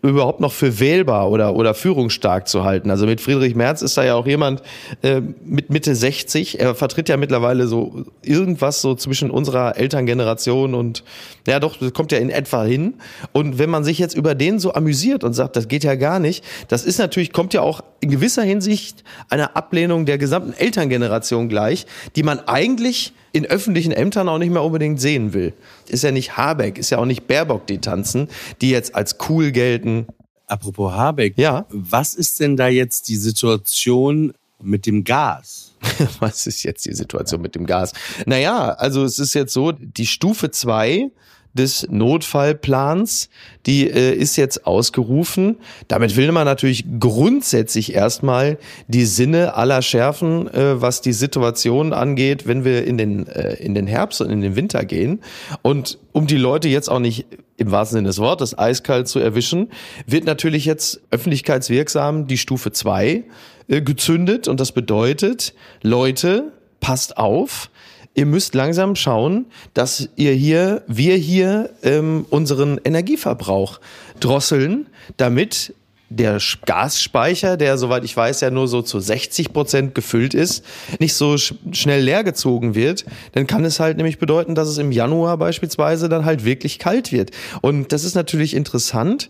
überhaupt 0.02 0.40
noch 0.40 0.52
für 0.52 0.80
wählbar 0.80 1.30
oder, 1.30 1.56
oder 1.56 1.74
führungsstark 1.74 2.48
zu 2.48 2.64
halten. 2.64 2.90
Also 2.90 3.06
mit 3.06 3.22
Friedrich 3.22 3.56
Merz 3.56 3.82
ist 3.82 3.98
da 3.98 4.04
ja 4.04 4.16
auch 4.16 4.26
jemand 4.26 4.64
äh, 5.04 5.22
mit 5.44 5.70
Mitte 5.70 5.96
60. 5.96 6.60
Er 6.60 6.74
vertritt 6.74 7.08
ja 7.08 7.18
mittlerweile 7.18 7.68
so 7.68 8.06
irgendwas 8.24 8.82
so 8.82 8.96
zwischen 8.96 9.30
unserer 9.30 9.78
Elterngeneration 9.78 10.74
und 10.74 11.04
ja 11.48 11.60
doch, 11.60 11.78
das 11.78 11.94
kommt 11.94 12.12
ja 12.12 12.18
in 12.18 12.30
etwa 12.30 12.64
hin. 12.64 12.96
Und 13.32 13.60
wenn 13.60 13.70
man 13.70 13.84
sich 13.84 14.00
jetzt 14.00 14.16
über 14.16 14.34
den 14.34 14.60
so 14.60 14.74
amüsiert 14.74 15.24
und 15.24 15.34
sagt, 15.34 15.56
das 15.56 15.68
geht 15.68 15.84
ja 15.84 15.96
gar 15.96 16.20
nicht, 16.20 16.44
das 16.68 16.84
ist 16.84 16.98
natürlich, 16.98 17.32
kommt 17.32 17.54
ja 17.54 17.62
auch 17.62 17.82
in 18.00 18.10
gewisser 18.10 18.44
Hinsicht 18.44 19.04
einer 19.30 19.56
Ablehnung 19.56 20.06
der 20.06 20.18
gesamten 20.18 20.54
Elterngeneration 20.54 21.48
gleich, 21.48 21.86
die 22.16 22.24
man 22.24 22.40
eigentlich 22.40 23.14
in 23.34 23.46
öffentlichen 23.46 23.92
Ämtern 23.92 24.28
auch 24.28 24.38
nicht 24.38 24.52
mehr 24.52 24.64
unbedingt 24.64 25.00
sehen 25.00 25.34
will. 25.34 25.54
Ist 25.92 26.04
ja 26.04 26.12
nicht 26.12 26.38
Habeck, 26.38 26.78
ist 26.78 26.90
ja 26.90 26.98
auch 27.00 27.06
nicht 27.06 27.28
Baerbock, 27.28 27.68
die 27.68 27.80
tanzen, 27.80 28.28
die 28.62 28.70
jetzt 28.70 28.96
als 28.96 29.18
cool 29.30 29.52
gelten. 29.52 30.08
Apropos 30.48 30.92
Habeck, 30.94 31.38
Ja. 31.38 31.66
was 31.70 32.14
ist 32.14 32.40
denn 32.40 32.56
da 32.58 32.68
jetzt 32.68 33.08
die 33.10 33.16
Situation 33.18 34.34
mit 34.62 34.86
dem 34.86 35.04
Gas? 35.04 35.68
Was 36.20 36.46
ist 36.46 36.62
jetzt 36.62 36.86
die 36.86 36.94
Situation 36.94 37.42
mit 37.42 37.56
dem 37.56 37.66
Gas? 37.66 37.92
Naja, 38.28 38.70
also 38.74 39.04
es 39.04 39.18
ist 39.18 39.34
jetzt 39.34 39.52
so, 39.52 39.72
die 39.72 40.06
Stufe 40.06 40.52
zwei 40.52 41.10
des 41.54 41.88
Notfallplans, 41.90 43.30
die 43.66 43.90
äh, 43.90 44.14
ist 44.14 44.38
jetzt 44.38 44.66
ausgerufen. 44.66 45.58
Damit 45.88 46.16
will 46.16 46.32
man 46.32 46.46
natürlich 46.46 46.86
grundsätzlich 47.00 47.94
erstmal 47.94 48.58
die 48.88 49.06
Sinne 49.06 49.56
aller 49.56 49.82
schärfen, 49.82 50.48
äh, 50.54 50.82
was 50.82 51.02
die 51.02 51.14
Situation 51.14 51.94
angeht, 51.94 52.48
wenn 52.48 52.64
wir 52.64 52.86
in 52.86 52.98
den, 52.98 53.28
äh, 53.28 53.56
in 53.56 53.76
den 53.76 53.88
Herbst 53.88 54.22
und 54.22 54.30
in 54.30 54.42
den 54.42 54.56
Winter 54.56 54.86
gehen. 54.86 55.22
Und 55.62 56.00
um 56.14 56.28
die 56.28 56.38
Leute 56.38 56.70
jetzt 56.70 56.90
auch 56.90 57.00
nicht 57.00 57.26
im 57.58 57.72
wahrsten 57.72 57.98
Sinne 57.98 58.08
des 58.08 58.20
Wortes 58.20 58.58
eiskalt 58.58 59.08
zu 59.08 59.20
erwischen, 59.20 59.70
wird 60.08 60.26
natürlich 60.26 60.66
jetzt 60.66 61.02
öffentlichkeitswirksam 61.12 62.28
die 62.28 62.38
Stufe 62.38 62.72
zwei 62.72 63.26
äh, 63.68 63.82
gezündet. 63.82 64.48
Und 64.48 64.60
das 64.60 64.72
bedeutet, 64.72 65.54
Leute, 65.82 66.54
passt 66.80 67.18
auf, 67.18 67.70
ihr 68.14 68.26
müsst 68.26 68.56
langsam 68.56 68.96
schauen, 68.96 69.46
dass 69.74 70.10
ihr 70.16 70.34
hier, 70.34 70.84
wir 70.88 71.16
hier 71.16 71.70
ähm, 71.84 72.26
unseren 72.30 72.80
Energieverbrauch 72.84 73.80
drosseln, 74.20 74.88
damit 75.18 75.74
der 76.10 76.40
Gasspeicher, 76.66 77.56
der 77.56 77.78
soweit 77.78 78.04
ich 78.04 78.16
weiß 78.16 78.42
ja 78.42 78.52
nur 78.52 78.68
so 78.68 78.82
zu 78.82 79.00
60 79.00 79.54
Prozent 79.54 79.96
gefüllt 79.96 80.34
ist, 80.34 80.66
nicht 81.00 81.14
so 81.14 81.38
sch 81.38 81.54
schnell 81.72 82.04
leergezogen 82.04 82.76
wird, 82.76 83.06
dann 83.32 83.48
kann 83.48 83.64
es 83.64 83.80
halt 83.80 83.96
nämlich 83.96 84.20
bedeuten, 84.20 84.54
dass 84.54 84.68
es 84.68 84.78
im 84.78 84.92
Januar 84.92 85.38
beispielsweise 85.38 86.10
dann 86.10 86.26
halt 86.26 86.44
wirklich 86.44 86.80
kalt 86.80 87.14
wird. 87.14 87.32
Und 87.62 87.94
das 87.94 88.04
ist 88.04 88.16
natürlich 88.16 88.54
interessant, 88.56 89.30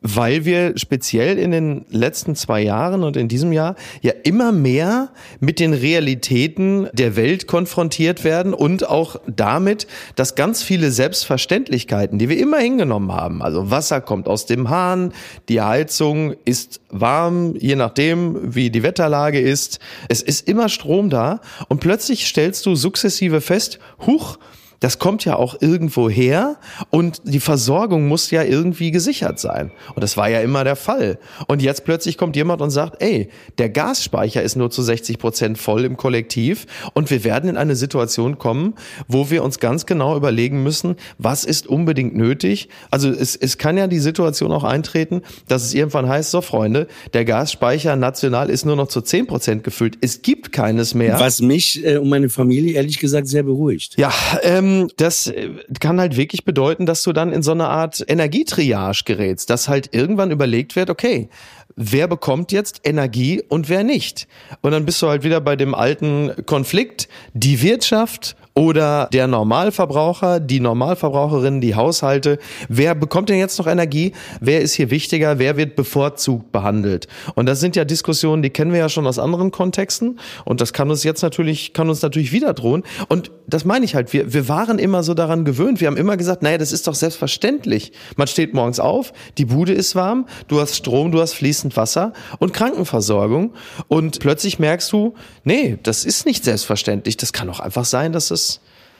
weil 0.00 0.44
wir 0.44 0.76
speziell 0.76 1.38
in 1.38 1.50
den 1.50 1.84
letzten 1.90 2.36
zwei 2.36 2.62
Jahren 2.62 3.02
und 3.02 3.16
in 3.16 3.28
diesem 3.28 3.52
Jahr 3.52 3.74
ja 4.00 4.12
immer 4.22 4.52
mehr 4.52 5.10
mit 5.40 5.60
den 5.60 5.74
Realitäten 5.74 6.88
der 6.92 7.16
Welt 7.16 7.46
konfrontiert 7.46 8.24
werden 8.24 8.54
und 8.54 8.88
auch 8.88 9.16
damit, 9.26 9.86
dass 10.16 10.34
ganz 10.34 10.62
viele 10.62 10.90
Selbstverständlichkeiten, 10.90 12.18
die 12.18 12.28
wir 12.28 12.38
immer 12.38 12.58
hingenommen 12.58 13.12
haben, 13.12 13.42
also 13.42 13.70
Wasser 13.70 14.00
kommt 14.00 14.28
aus 14.28 14.46
dem 14.46 14.70
Hahn, 14.70 15.12
die 15.48 15.60
Heizung 15.60 16.34
ist 16.44 16.80
warm, 16.90 17.54
je 17.56 17.76
nachdem, 17.76 18.54
wie 18.54 18.70
die 18.70 18.82
Wetterlage 18.82 19.40
ist, 19.40 19.78
es 20.08 20.22
ist 20.22 20.48
immer 20.48 20.68
Strom 20.68 21.10
da 21.10 21.40
und 21.68 21.80
plötzlich 21.80 22.26
stellst 22.26 22.64
du 22.66 22.74
sukzessive 22.74 23.40
fest, 23.40 23.78
huch, 24.06 24.38
das 24.80 24.98
kommt 24.98 25.24
ja 25.24 25.36
auch 25.36 25.60
irgendwo 25.60 26.08
her 26.08 26.56
und 26.90 27.22
die 27.24 27.40
Versorgung 27.40 28.06
muss 28.06 28.30
ja 28.30 28.42
irgendwie 28.42 28.90
gesichert 28.90 29.38
sein. 29.38 29.72
Und 29.94 30.02
das 30.02 30.16
war 30.16 30.28
ja 30.28 30.40
immer 30.40 30.64
der 30.64 30.76
Fall. 30.76 31.18
Und 31.46 31.62
jetzt 31.62 31.84
plötzlich 31.84 32.16
kommt 32.16 32.36
jemand 32.36 32.60
und 32.62 32.70
sagt, 32.70 33.02
ey, 33.02 33.28
der 33.58 33.70
Gasspeicher 33.70 34.42
ist 34.42 34.56
nur 34.56 34.70
zu 34.70 34.82
60 34.82 35.18
Prozent 35.18 35.58
voll 35.58 35.84
im 35.84 35.96
Kollektiv 35.96 36.66
und 36.94 37.10
wir 37.10 37.24
werden 37.24 37.50
in 37.50 37.56
eine 37.56 37.76
Situation 37.76 38.38
kommen, 38.38 38.74
wo 39.08 39.30
wir 39.30 39.42
uns 39.42 39.58
ganz 39.58 39.86
genau 39.86 40.16
überlegen 40.16 40.62
müssen, 40.62 40.96
was 41.18 41.44
ist 41.44 41.66
unbedingt 41.66 42.16
nötig. 42.16 42.68
Also 42.90 43.10
es, 43.10 43.34
es 43.34 43.58
kann 43.58 43.76
ja 43.76 43.86
die 43.86 43.98
Situation 43.98 44.52
auch 44.52 44.64
eintreten, 44.64 45.22
dass 45.48 45.64
es 45.64 45.74
irgendwann 45.74 46.08
heißt, 46.08 46.30
so 46.30 46.40
Freunde, 46.40 46.86
der 47.14 47.24
Gasspeicher 47.24 47.96
national 47.96 48.50
ist 48.50 48.64
nur 48.64 48.76
noch 48.76 48.88
zu 48.88 49.00
10 49.00 49.26
Prozent 49.26 49.64
gefüllt. 49.64 49.98
Es 50.00 50.22
gibt 50.22 50.52
keines 50.52 50.94
mehr. 50.94 51.18
Was 51.18 51.40
mich 51.40 51.84
äh, 51.84 51.96
und 51.96 52.08
meine 52.08 52.28
Familie 52.28 52.74
ehrlich 52.74 52.98
gesagt 52.98 53.26
sehr 53.28 53.42
beruhigt. 53.42 53.96
Ja, 53.98 54.12
ähm, 54.42 54.67
das 54.96 55.26
äh, 55.26 55.50
kann 55.80 56.00
halt 56.00 56.16
wirklich 56.16 56.44
bedeuten, 56.44 56.86
dass 56.86 57.02
du 57.02 57.12
dann 57.12 57.32
in 57.32 57.42
so 57.42 57.52
eine 57.52 57.68
Art 57.68 58.04
Energietriage 58.06 59.04
gerätst, 59.04 59.50
dass 59.50 59.68
halt 59.68 59.94
irgendwann 59.94 60.30
überlegt 60.30 60.76
wird, 60.76 60.90
okay, 60.90 61.28
wer 61.76 62.08
bekommt 62.08 62.52
jetzt 62.52 62.80
Energie 62.84 63.42
und 63.48 63.68
wer 63.68 63.84
nicht? 63.84 64.26
Und 64.62 64.72
dann 64.72 64.84
bist 64.84 65.00
du 65.00 65.08
halt 65.08 65.22
wieder 65.22 65.40
bei 65.40 65.56
dem 65.56 65.74
alten 65.74 66.32
Konflikt, 66.46 67.08
die 67.34 67.62
Wirtschaft 67.62 68.36
oder 68.58 69.08
der 69.12 69.28
Normalverbraucher, 69.28 70.40
die 70.40 70.58
Normalverbraucherin, 70.58 71.60
die 71.60 71.76
Haushalte. 71.76 72.40
Wer 72.68 72.96
bekommt 72.96 73.28
denn 73.28 73.38
jetzt 73.38 73.56
noch 73.60 73.68
Energie? 73.68 74.14
Wer 74.40 74.62
ist 74.62 74.74
hier 74.74 74.90
wichtiger? 74.90 75.38
Wer 75.38 75.56
wird 75.56 75.76
bevorzugt 75.76 76.50
behandelt? 76.50 77.06
Und 77.36 77.46
das 77.46 77.60
sind 77.60 77.76
ja 77.76 77.84
Diskussionen, 77.84 78.42
die 78.42 78.50
kennen 78.50 78.72
wir 78.72 78.80
ja 78.80 78.88
schon 78.88 79.06
aus 79.06 79.20
anderen 79.20 79.52
Kontexten. 79.52 80.18
Und 80.44 80.60
das 80.60 80.72
kann 80.72 80.90
uns 80.90 81.04
jetzt 81.04 81.22
natürlich, 81.22 81.72
kann 81.72 81.88
uns 81.88 82.02
natürlich 82.02 82.32
wieder 82.32 82.52
drohen. 82.52 82.82
Und 83.08 83.30
das 83.46 83.64
meine 83.64 83.84
ich 83.84 83.94
halt. 83.94 84.12
Wir, 84.12 84.32
wir 84.32 84.48
waren 84.48 84.80
immer 84.80 85.04
so 85.04 85.14
daran 85.14 85.44
gewöhnt. 85.44 85.80
Wir 85.80 85.86
haben 85.86 85.96
immer 85.96 86.16
gesagt, 86.16 86.42
naja, 86.42 86.58
das 86.58 86.72
ist 86.72 86.88
doch 86.88 86.96
selbstverständlich. 86.96 87.92
Man 88.16 88.26
steht 88.26 88.54
morgens 88.54 88.80
auf, 88.80 89.12
die 89.38 89.44
Bude 89.44 89.72
ist 89.72 89.94
warm, 89.94 90.26
du 90.48 90.60
hast 90.60 90.74
Strom, 90.74 91.12
du 91.12 91.20
hast 91.20 91.34
fließend 91.34 91.76
Wasser 91.76 92.12
und 92.40 92.54
Krankenversorgung. 92.54 93.54
Und 93.86 94.18
plötzlich 94.18 94.58
merkst 94.58 94.90
du, 94.90 95.14
nee, 95.44 95.78
das 95.84 96.04
ist 96.04 96.26
nicht 96.26 96.42
selbstverständlich. 96.42 97.16
Das 97.16 97.32
kann 97.32 97.48
auch 97.50 97.60
einfach 97.60 97.84
sein, 97.84 98.12
dass 98.12 98.32
es 98.32 98.47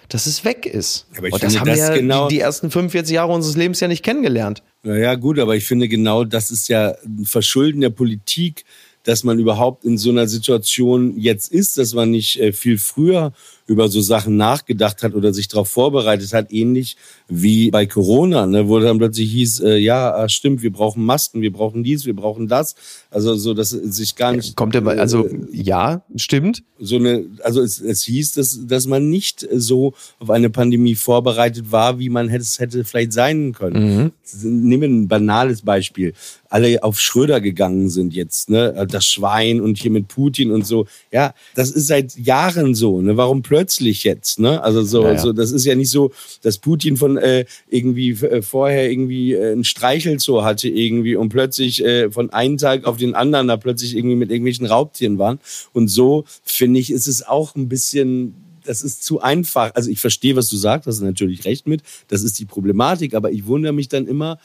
dass 0.09 0.27
es 0.27 0.44
weg 0.44 0.66
ist. 0.66 1.07
Aber 1.16 1.29
ich 1.29 1.35
und 1.35 1.42
das 1.42 1.55
finde, 1.55 1.61
haben 1.61 1.77
wir 1.77 1.87
das 1.87 1.88
ja 1.88 1.94
genau- 1.97 2.29
die, 2.29 2.37
die 2.37 2.40
ersten 2.40 2.71
45 2.71 3.14
Jahre 3.14 3.33
unseres 3.33 3.57
Lebens 3.57 3.81
ja 3.81 3.88
nicht 3.88 4.03
kennengelernt. 4.03 4.62
Naja, 4.83 5.14
gut, 5.14 5.38
aber 5.38 5.57
ich 5.57 5.64
finde 5.64 5.88
genau, 5.88 6.25
das 6.25 6.51
ist 6.51 6.68
ja 6.68 6.94
ein 7.05 7.25
Verschulden 7.25 7.81
der 7.81 7.90
Politik, 7.90 8.64
dass 9.09 9.25
man 9.25 9.38
überhaupt 9.38 9.85
in 9.85 9.97
so 9.97 10.11
einer 10.11 10.29
Situation 10.29 11.18
jetzt 11.18 11.51
ist, 11.51 11.79
dass 11.79 11.94
man 11.94 12.11
nicht 12.11 12.38
äh, 12.40 12.53
viel 12.53 12.77
früher 12.77 13.33
über 13.66 13.88
so 13.88 14.01
Sachen 14.01 14.37
nachgedacht 14.37 15.03
hat 15.03 15.14
oder 15.14 15.33
sich 15.33 15.49
darauf 15.49 15.68
vorbereitet 15.68 16.33
hat, 16.33 16.53
ähnlich 16.53 16.97
wie 17.27 17.71
bei 17.71 17.87
Corona, 17.87 18.47
ne, 18.47 18.68
wo 18.68 18.79
dann 18.81 18.99
plötzlich 18.99 19.31
hieß, 19.31 19.61
äh, 19.61 19.77
ja, 19.77 20.14
ah, 20.14 20.29
stimmt, 20.29 20.62
wir 20.62 20.73
brauchen 20.73 21.05
Masken, 21.05 21.40
wir 21.40 21.53
brauchen 21.53 21.85
dies, 21.85 22.05
wir 22.05 22.14
brauchen 22.14 22.49
das. 22.49 22.75
Also 23.11 23.35
so, 23.37 23.55
dass 23.55 23.71
sich 23.71 24.16
gar 24.16 24.33
nicht 24.33 24.55
Kommt 24.55 24.75
ja 24.75 24.83
mal, 24.83 25.01
also 25.01 25.27
äh, 25.27 25.38
ja, 25.51 26.03
stimmt. 26.16 26.62
so 26.79 26.97
eine, 26.97 27.25
also 27.42 27.62
es, 27.62 27.81
es 27.81 28.03
hieß, 28.03 28.33
dass, 28.33 28.66
dass 28.66 28.87
man 28.87 29.09
nicht 29.09 29.49
so 29.51 29.94
auf 30.18 30.29
eine 30.29 30.51
Pandemie 30.51 30.94
vorbereitet 30.94 31.73
war, 31.73 31.99
wie 31.99 32.11
man 32.11 32.29
hätte, 32.29 32.42
es 32.42 32.59
hätte 32.59 32.85
vielleicht 32.85 33.14
sein 33.14 33.53
können. 33.53 34.12
Nehmen 34.42 34.81
wir 34.83 34.88
ein 34.88 35.09
banales 35.09 35.62
Beispiel. 35.62 36.12
Alle 36.51 36.83
auf 36.83 37.01
Schröder 37.01 37.40
gegangen 37.40 37.88
sind 37.88 38.12
jetzt, 38.14 38.51
ne? 38.51 38.87
Das 38.90 39.07
Schwein 39.07 39.61
und 39.61 39.79
hier 39.79 39.90
mit 39.90 40.09
Putin 40.09 40.51
und 40.51 40.66
so. 40.66 40.87
Ja, 41.11 41.35
das 41.55 41.71
ist 41.71 41.87
seit 41.87 42.16
Jahren 42.16 42.75
so, 42.75 43.01
ne? 43.01 43.16
Warum 43.16 43.42
plötzlich 43.42 44.05
jetzt, 44.05 44.38
ne? 44.38 44.62
Also 44.62 44.83
so, 44.83 45.03
Ja, 45.05 45.12
ja. 45.12 45.18
so 45.18 45.33
das 45.33 45.51
ist 45.51 45.64
ja 45.64 45.75
nicht 45.75 45.90
so, 45.90 46.11
dass 46.42 46.59
Putin 46.59 46.97
von 46.99 47.16
äh, 47.16 47.47
irgendwie 47.68 48.11
äh, 48.11 48.42
vorher 48.42 48.90
irgendwie 48.90 49.33
äh, 49.33 49.53
ein 49.53 49.64
Streichelzoo 49.64 50.42
hatte 50.42 50.68
irgendwie 50.68 51.16
und 51.16 51.31
plötzlich 51.31 51.83
äh, 51.85 52.11
von 52.11 52.31
einem 52.31 52.59
Tag 52.59 52.85
auf 52.85 52.97
den 53.00 53.14
anderen 53.14 53.48
da 53.48 53.56
plötzlich 53.56 53.96
irgendwie 53.96 54.16
mit 54.16 54.30
irgendwelchen 54.30 54.66
Raubtieren 54.66 55.18
waren. 55.18 55.40
Und 55.72 55.88
so 55.88 56.24
finde 56.42 56.80
ich, 56.80 56.90
ist 56.90 57.06
es 57.06 57.26
auch 57.26 57.54
ein 57.54 57.68
bisschen 57.68 58.44
das 58.64 58.82
ist 58.82 59.02
zu 59.02 59.20
einfach. 59.20 59.74
Also 59.74 59.90
ich 59.90 59.98
verstehe, 59.98 60.37
was 60.37 60.50
du 60.50 60.56
sagst, 60.56 60.87
hast 60.87 61.00
du 61.00 61.04
natürlich 61.04 61.46
recht 61.46 61.66
mit. 61.66 61.82
Das 62.08 62.22
ist 62.22 62.38
die 62.38 62.44
Problematik, 62.44 63.14
aber 63.14 63.32
ich 63.32 63.46
wundere 63.46 63.72
mich 63.72 63.88
dann 63.88 64.06
immer, 64.06 64.38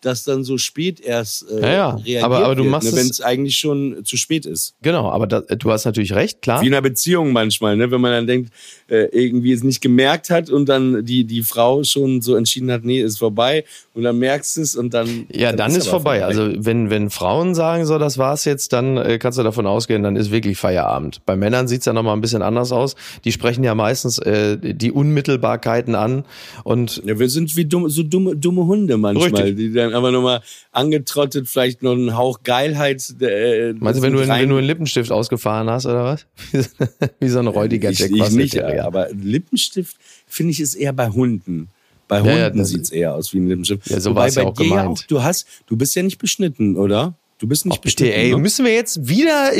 dass 0.00 0.24
dann 0.24 0.44
so 0.44 0.58
spät 0.58 1.00
erst 1.00 1.50
äh, 1.50 1.60
Ja, 1.60 1.72
ja. 1.72 1.88
reagiert 1.90 2.22
Aber- 2.24 2.44
aber 2.44 2.54
du 2.54 2.62
wird, 2.62 2.70
machst 2.70 2.92
ne, 2.92 2.98
wenn 3.00 3.08
es 3.08 3.20
eigentlich 3.20 3.56
schon 3.56 3.96
zu 4.04 4.16
spät 4.16 4.46
ist. 4.46 4.74
Genau, 4.82 5.10
aber 5.10 5.26
da, 5.26 5.40
du 5.40 5.70
hast 5.72 5.84
natürlich 5.86 6.14
recht, 6.14 6.40
klar. 6.40 6.62
Wie 6.62 6.66
in 6.68 6.74
einer 6.74 6.82
Beziehung 6.82 7.32
manchmal, 7.32 7.76
ne? 7.76 7.90
wenn 7.90 8.00
man 8.00 8.12
dann 8.12 8.26
denkt, 8.26 8.52
äh, 8.88 9.06
irgendwie 9.12 9.52
es 9.52 9.62
nicht 9.64 9.80
gemerkt 9.80 10.30
hat 10.30 10.50
und 10.50 10.68
dann 10.68 11.04
die, 11.04 11.24
die 11.24 11.42
Frau 11.42 11.82
schon 11.84 12.22
so 12.22 12.36
entschieden 12.36 12.70
hat, 12.70 12.84
nee, 12.84 13.00
ist 13.00 13.18
vorbei 13.18 13.64
und 13.94 14.04
dann 14.04 14.18
merkst 14.18 14.56
du 14.56 14.60
es 14.60 14.76
und 14.76 14.94
dann 14.94 15.26
Ja, 15.32 15.52
dann, 15.52 15.72
ist 15.72 15.82
aber 15.88 15.90
vorbei. 15.98 16.24
Also 16.24 16.48
wenn, 16.56 16.90
wenn 16.90 17.10
Frauen 17.10 17.54
sagen, 17.56 17.84
so, 17.84 17.98
das 17.98 18.18
war's 18.18 18.44
jetzt, 18.44 18.72
dann 18.72 18.96
äh, 18.96 19.18
kannst 19.18 19.38
du 19.38 19.42
davon 19.42 19.66
ausgehen, 19.66 20.02
dann 20.04 20.14
ist 20.16 20.30
wirklich 20.30 20.56
Feierabend. 20.58 21.22
Bei 21.26 21.34
Männern 21.36 21.66
sieht's 21.68 21.86
ja 21.86 21.92
nochmal 21.92 22.16
ein 22.16 22.20
bisschen 22.20 22.42
anders 22.42 22.70
aus. 22.72 22.94
Die 23.24 23.32
sprechen 23.32 23.64
ja 23.64 23.74
meistens 23.74 24.18
äh, 24.18 24.56
die 24.58 24.92
Unmittelbarkeiten 24.92 25.94
an 25.94 26.24
und 26.64 27.02
Ja, 27.04 27.18
wir 27.18 27.28
sind 27.28 27.56
wie 27.56 27.64
dumme, 27.64 27.90
so 27.90 28.02
dumme, 28.02 28.36
dumme 28.36 28.64
Hunde 28.66 28.96
manchmal, 28.96 29.42
Richtig. 29.42 29.56
die 29.56 29.72
dann 29.72 29.87
aber 29.94 30.10
nochmal 30.10 30.42
angetrottet, 30.72 31.48
vielleicht 31.48 31.82
noch 31.82 31.92
einen 31.92 32.16
Hauch 32.16 32.42
Geilheit. 32.42 33.02
Äh, 33.20 33.72
meinst 33.74 33.98
du, 33.98 34.02
wenn 34.02 34.12
du, 34.12 34.20
rein- 34.20 34.42
wenn 34.42 34.48
du 34.48 34.56
einen 34.56 34.66
Lippenstift 34.66 35.10
ausgefahren 35.12 35.68
hast, 35.70 35.86
oder 35.86 36.04
was? 36.04 36.26
Wie 37.20 37.28
so 37.28 37.38
ein 37.38 37.46
räudiger 37.46 37.90
ich, 37.90 37.98
Jack 37.98 38.10
ich 38.10 38.20
Russell 38.20 38.36
nicht, 38.36 38.52
Terrier. 38.54 38.84
aber 38.84 39.08
Lippenstift 39.12 39.96
finde 40.26 40.52
ich 40.52 40.60
ist 40.60 40.74
eher 40.74 40.92
bei 40.92 41.08
Hunden. 41.08 41.68
Bei 42.08 42.20
Ja, 42.20 42.24
ja, 42.36 42.44
Hunden 42.46 42.58
das- 42.58 42.68
sieht's 42.68 42.90
eher 42.90 43.14
aus 43.14 43.32
wie 43.34 43.38
ein 43.38 43.48
Lippenstift. 43.48 43.88
Ja, 43.90 44.00
so 44.00 44.10
Wobei 44.10 44.22
war's 44.22 44.34
ja 44.36 44.44
auch 44.44 44.54
gemeint. 44.54 45.04
du 45.08 45.22
hast, 45.22 45.46
du 45.66 45.76
bist 45.76 45.94
ja 45.94 46.02
nicht 46.02 46.18
beschnitten, 46.18 46.76
oder? 46.76 47.14
Du 47.38 47.46
bist 47.46 47.66
nicht 47.66 47.76
Ach, 47.78 47.82
bitte, 47.82 48.04
beschnitten. 48.04 48.20
ey, 48.20 48.30
ne? 48.32 48.38
müssen 48.38 48.64
wir 48.64 48.72
jetzt 48.74 49.06
wieder, 49.06 49.52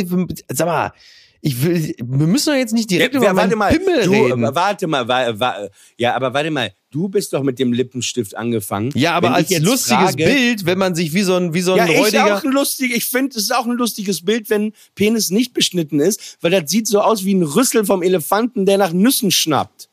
sag 0.49 0.67
mal, 0.67 0.93
ich 1.41 1.63
will, 1.63 1.95
wir 2.03 2.27
müssen 2.27 2.51
doch 2.51 2.57
jetzt 2.59 2.73
nicht 2.75 2.91
direkt 2.91 3.15
Ja, 3.15 3.21
über 3.21 3.37
warte 3.37 3.55
meinen 3.55 3.59
mal, 3.59 3.73
Pimmel 3.73 4.03
du, 4.05 4.11
reden. 4.11 4.43
warte 4.55 4.87
mal, 4.89 5.07
wa, 5.07 5.33
wa, 5.39 5.69
ja, 5.97 6.17
aber 6.17 6.35
warte 6.35 6.51
mal, 6.51 6.73
du 6.91 7.09
bist 7.09 7.33
doch 7.33 7.43
mit 7.43 7.59
dem 7.59 7.73
Lippenstift 7.73 8.37
angefangen. 8.37 8.91
Ja, 8.95 9.13
aber 9.15 9.29
Wenn 9.29 9.35
als 9.35 9.51
ich 9.51 9.59
lustiges 9.61 9.87
frage, 10.11 10.25
Bild, 10.25 10.67
wenn 10.67 10.79
man 10.79 10.95
sich 10.95 11.13
wie 11.15 11.23
so 11.23 11.35
ein, 11.35 11.55
wie 11.55 11.61
so 11.61 11.73
ein 11.73 11.79
Ja, 11.79 11.87
ich 11.93 11.99
räudiger. 11.99 12.37
auch 12.39 12.45
ein 12.45 12.53
lustig. 12.53 12.93
Ich 12.97 13.05
finde, 13.05 13.31
es 13.37 13.45
ist 13.45 13.55
auch 13.55 13.67
ein 13.67 13.73
lustiges 13.77 14.25
Bild, 14.25 14.51
wenn 14.51 14.73
Penis 14.95 15.31
nicht 15.31 15.53
beschnitten 15.53 16.01
ist, 16.01 16.39
weil 16.41 16.51
das 16.51 16.71
sieht 16.71 16.87
so 16.87 17.01
aus 17.01 17.25
wie 17.25 17.35
ein 17.35 17.43
Rüssel 17.43 17.85
vom 17.85 18.03
Elefanten, 18.03 18.67
der 18.67 18.79
nach 18.79 18.93
Nüssen 18.93 19.31
schnappt. 19.31 19.88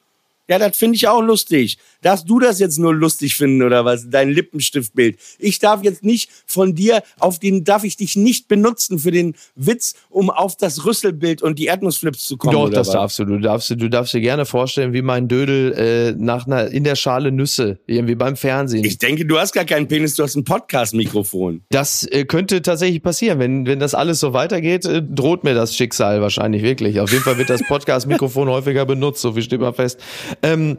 Ja, 0.48 0.60
das 0.60 0.78
finde 0.78 0.96
ich 0.96 1.08
auch 1.08 1.22
lustig. 1.22 1.78
Darfst 2.02 2.30
du 2.30 2.40
das 2.40 2.60
jetzt 2.60 2.78
nur 2.78 2.94
lustig 2.94 3.36
finden 3.36 3.64
oder 3.64 3.84
was? 3.84 4.10
Dein 4.10 4.30
Lippenstiftbild. 4.30 5.18
Ich 5.40 5.58
darf 5.58 5.84
jetzt 5.84 6.04
nicht 6.04 6.30
von 6.46 6.76
dir 6.76 7.02
auf 7.20 7.40
den, 7.40 7.64
darf 7.64 7.84
ich 7.84 7.98
dich 7.98 8.16
nicht 8.16 8.48
benutzen 8.48 9.00
für 9.00 9.10
den 9.10 9.36
Witz, 9.56 9.96
um 10.10 10.30
auf 10.30 10.56
das 10.56 10.86
Rüsselbild 10.86 11.42
und 11.42 11.58
die 11.58 11.66
Erdnussflips 11.66 12.26
zu 12.26 12.38
kommen. 12.38 12.54
Doch, 12.54 12.70
das 12.70 12.88
was? 12.88 12.94
darfst 12.94 13.20
du. 13.20 13.26
Du 13.26 13.40
darfst, 13.40 13.72
du 13.72 13.90
darfst 13.90 14.14
dir 14.14 14.22
gerne 14.22 14.46
vorstellen, 14.46 14.94
wie 14.94 15.02
mein 15.02 15.28
Dödel 15.28 15.74
äh, 15.74 16.12
nach 16.16 16.46
einer, 16.46 16.68
in 16.68 16.84
der 16.84 16.96
Schale 16.96 17.32
Nüsse, 17.32 17.80
irgendwie 17.88 18.16
beim 18.16 18.36
Fernsehen. 18.36 18.86
Ich 18.86 19.00
denke, 19.00 19.26
du 19.26 19.40
hast 19.40 19.54
gar 19.54 19.66
keinen 19.66 19.88
Penis, 19.88 20.16
du 20.16 20.24
hast 20.24 20.36
ein 20.36 20.44
Podcast-Mikrofon. 20.44 21.64
das 21.70 22.04
äh, 22.04 22.26
könnte 22.26 22.62
tatsächlich 22.62 23.02
passieren. 23.02 23.40
Wenn, 23.40 23.66
wenn 23.66 23.80
das 23.80 23.96
alles 23.96 24.20
so 24.20 24.34
weitergeht, 24.34 24.86
äh, 24.86 25.02
droht 25.02 25.44
mir 25.44 25.56
das 25.56 25.76
Schicksal 25.76 26.22
wahrscheinlich 26.22 26.62
wirklich. 26.62 27.00
Auf 27.00 27.12
jeden 27.12 27.24
Fall 27.24 27.38
wird 27.40 27.50
das 27.50 27.64
Podcast-Mikrofon 27.68 28.48
häufiger 28.48 28.86
benutzt, 28.86 29.22
so 29.22 29.34
viel 29.34 29.42
steht 29.42 29.60
mal 29.60 29.74
fest. 29.74 30.00
Ähm, 30.42 30.78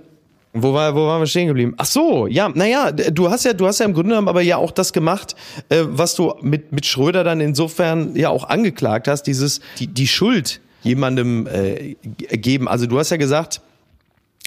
wo, 0.52 0.72
war, 0.72 0.94
wo 0.94 1.06
waren 1.06 1.20
wir 1.20 1.26
stehen 1.26 1.48
geblieben? 1.48 1.74
Ach 1.76 1.84
so, 1.84 2.26
ja, 2.26 2.48
naja, 2.48 2.90
du 2.90 3.30
hast 3.30 3.44
ja, 3.44 3.52
du 3.52 3.66
hast 3.66 3.78
ja 3.78 3.86
im 3.86 3.92
Grunde 3.92 4.10
genommen 4.10 4.28
aber 4.28 4.40
ja 4.40 4.56
auch 4.56 4.70
das 4.70 4.92
gemacht, 4.92 5.36
äh, 5.68 5.82
was 5.86 6.14
du 6.14 6.34
mit, 6.40 6.72
mit 6.72 6.86
Schröder 6.86 7.24
dann 7.24 7.40
insofern 7.40 8.16
ja 8.16 8.30
auch 8.30 8.44
angeklagt 8.48 9.06
hast, 9.06 9.24
dieses, 9.24 9.60
die, 9.78 9.86
die 9.86 10.06
Schuld 10.06 10.60
jemandem 10.82 11.46
äh, 11.46 11.96
geben. 12.36 12.68
Also 12.68 12.86
du 12.86 12.98
hast 12.98 13.10
ja 13.10 13.16
gesagt, 13.16 13.60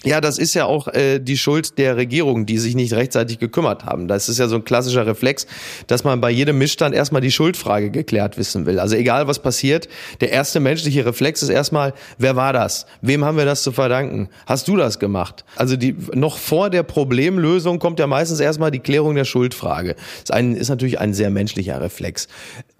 Ja, 0.02 0.22
das 0.22 0.38
ist 0.38 0.54
ja 0.54 0.64
auch 0.64 0.88
äh, 0.88 1.18
die 1.18 1.36
Schuld 1.36 1.76
der 1.76 1.96
Regierung, 1.96 2.46
die 2.46 2.56
sich 2.56 2.74
nicht 2.74 2.94
rechtzeitig 2.94 3.38
gekümmert 3.38 3.84
haben. 3.84 4.08
Das 4.08 4.30
ist 4.30 4.38
ja 4.38 4.48
so 4.48 4.56
ein 4.56 4.64
klassischer 4.64 5.06
Reflex, 5.06 5.46
dass 5.88 6.04
man 6.04 6.22
bei 6.22 6.30
jedem 6.30 6.56
Missstand 6.56 6.94
erstmal 6.94 7.20
die 7.20 7.30
Schuldfrage 7.30 7.90
geklärt 7.90 8.38
wissen 8.38 8.64
will. 8.64 8.78
Also 8.78 8.96
egal 8.96 9.26
was 9.26 9.40
passiert, 9.40 9.88
der 10.22 10.32
erste 10.32 10.58
menschliche 10.58 11.04
Reflex 11.04 11.42
ist 11.42 11.50
erstmal, 11.50 11.92
wer 12.16 12.34
war 12.34 12.54
das? 12.54 12.86
Wem 13.02 13.26
haben 13.26 13.36
wir 13.36 13.44
das 13.44 13.62
zu 13.62 13.72
verdanken? 13.72 14.30
Hast 14.46 14.68
du 14.68 14.76
das 14.76 14.98
gemacht? 14.98 15.44
Also 15.56 15.76
die 15.76 15.94
noch 16.14 16.38
vor 16.38 16.70
der 16.70 16.82
Problemlösung 16.82 17.78
kommt 17.78 17.98
ja 17.98 18.06
meistens 18.06 18.40
erstmal 18.40 18.70
die 18.70 18.80
Klärung 18.80 19.16
der 19.16 19.26
Schuldfrage. 19.26 19.96
Das 19.96 20.20
ist, 20.24 20.32
ein, 20.32 20.56
ist 20.56 20.70
natürlich 20.70 20.98
ein 20.98 21.12
sehr 21.12 21.28
menschlicher 21.28 21.78
Reflex. 21.78 22.26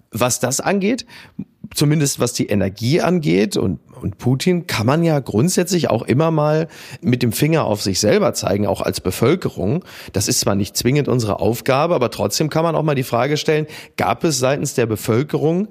Was 0.09 0.39
das 0.39 0.59
angeht, 0.59 1.05
zumindest 1.73 2.19
was 2.19 2.33
die 2.33 2.47
Energie 2.47 3.01
angeht 3.01 3.57
und, 3.57 3.79
und 4.01 4.17
Putin, 4.17 4.67
kann 4.67 4.85
man 4.85 5.03
ja 5.03 5.19
grundsätzlich 5.19 5.89
auch 5.89 6.03
immer 6.03 6.31
mal 6.31 6.67
mit 7.01 7.23
dem 7.23 7.31
Finger 7.31 7.65
auf 7.65 7.81
sich 7.81 7.99
selber 7.99 8.33
zeigen, 8.33 8.67
auch 8.67 8.81
als 8.81 9.01
Bevölkerung. 9.01 9.83
Das 10.13 10.27
ist 10.27 10.39
zwar 10.41 10.55
nicht 10.55 10.75
zwingend 10.75 11.07
unsere 11.07 11.39
Aufgabe, 11.39 11.95
aber 11.95 12.11
trotzdem 12.11 12.49
kann 12.49 12.63
man 12.63 12.75
auch 12.75 12.83
mal 12.83 12.95
die 12.95 13.03
Frage 13.03 13.37
stellen, 13.37 13.67
gab 13.97 14.23
es 14.23 14.39
seitens 14.39 14.73
der 14.73 14.85
Bevölkerung 14.85 15.69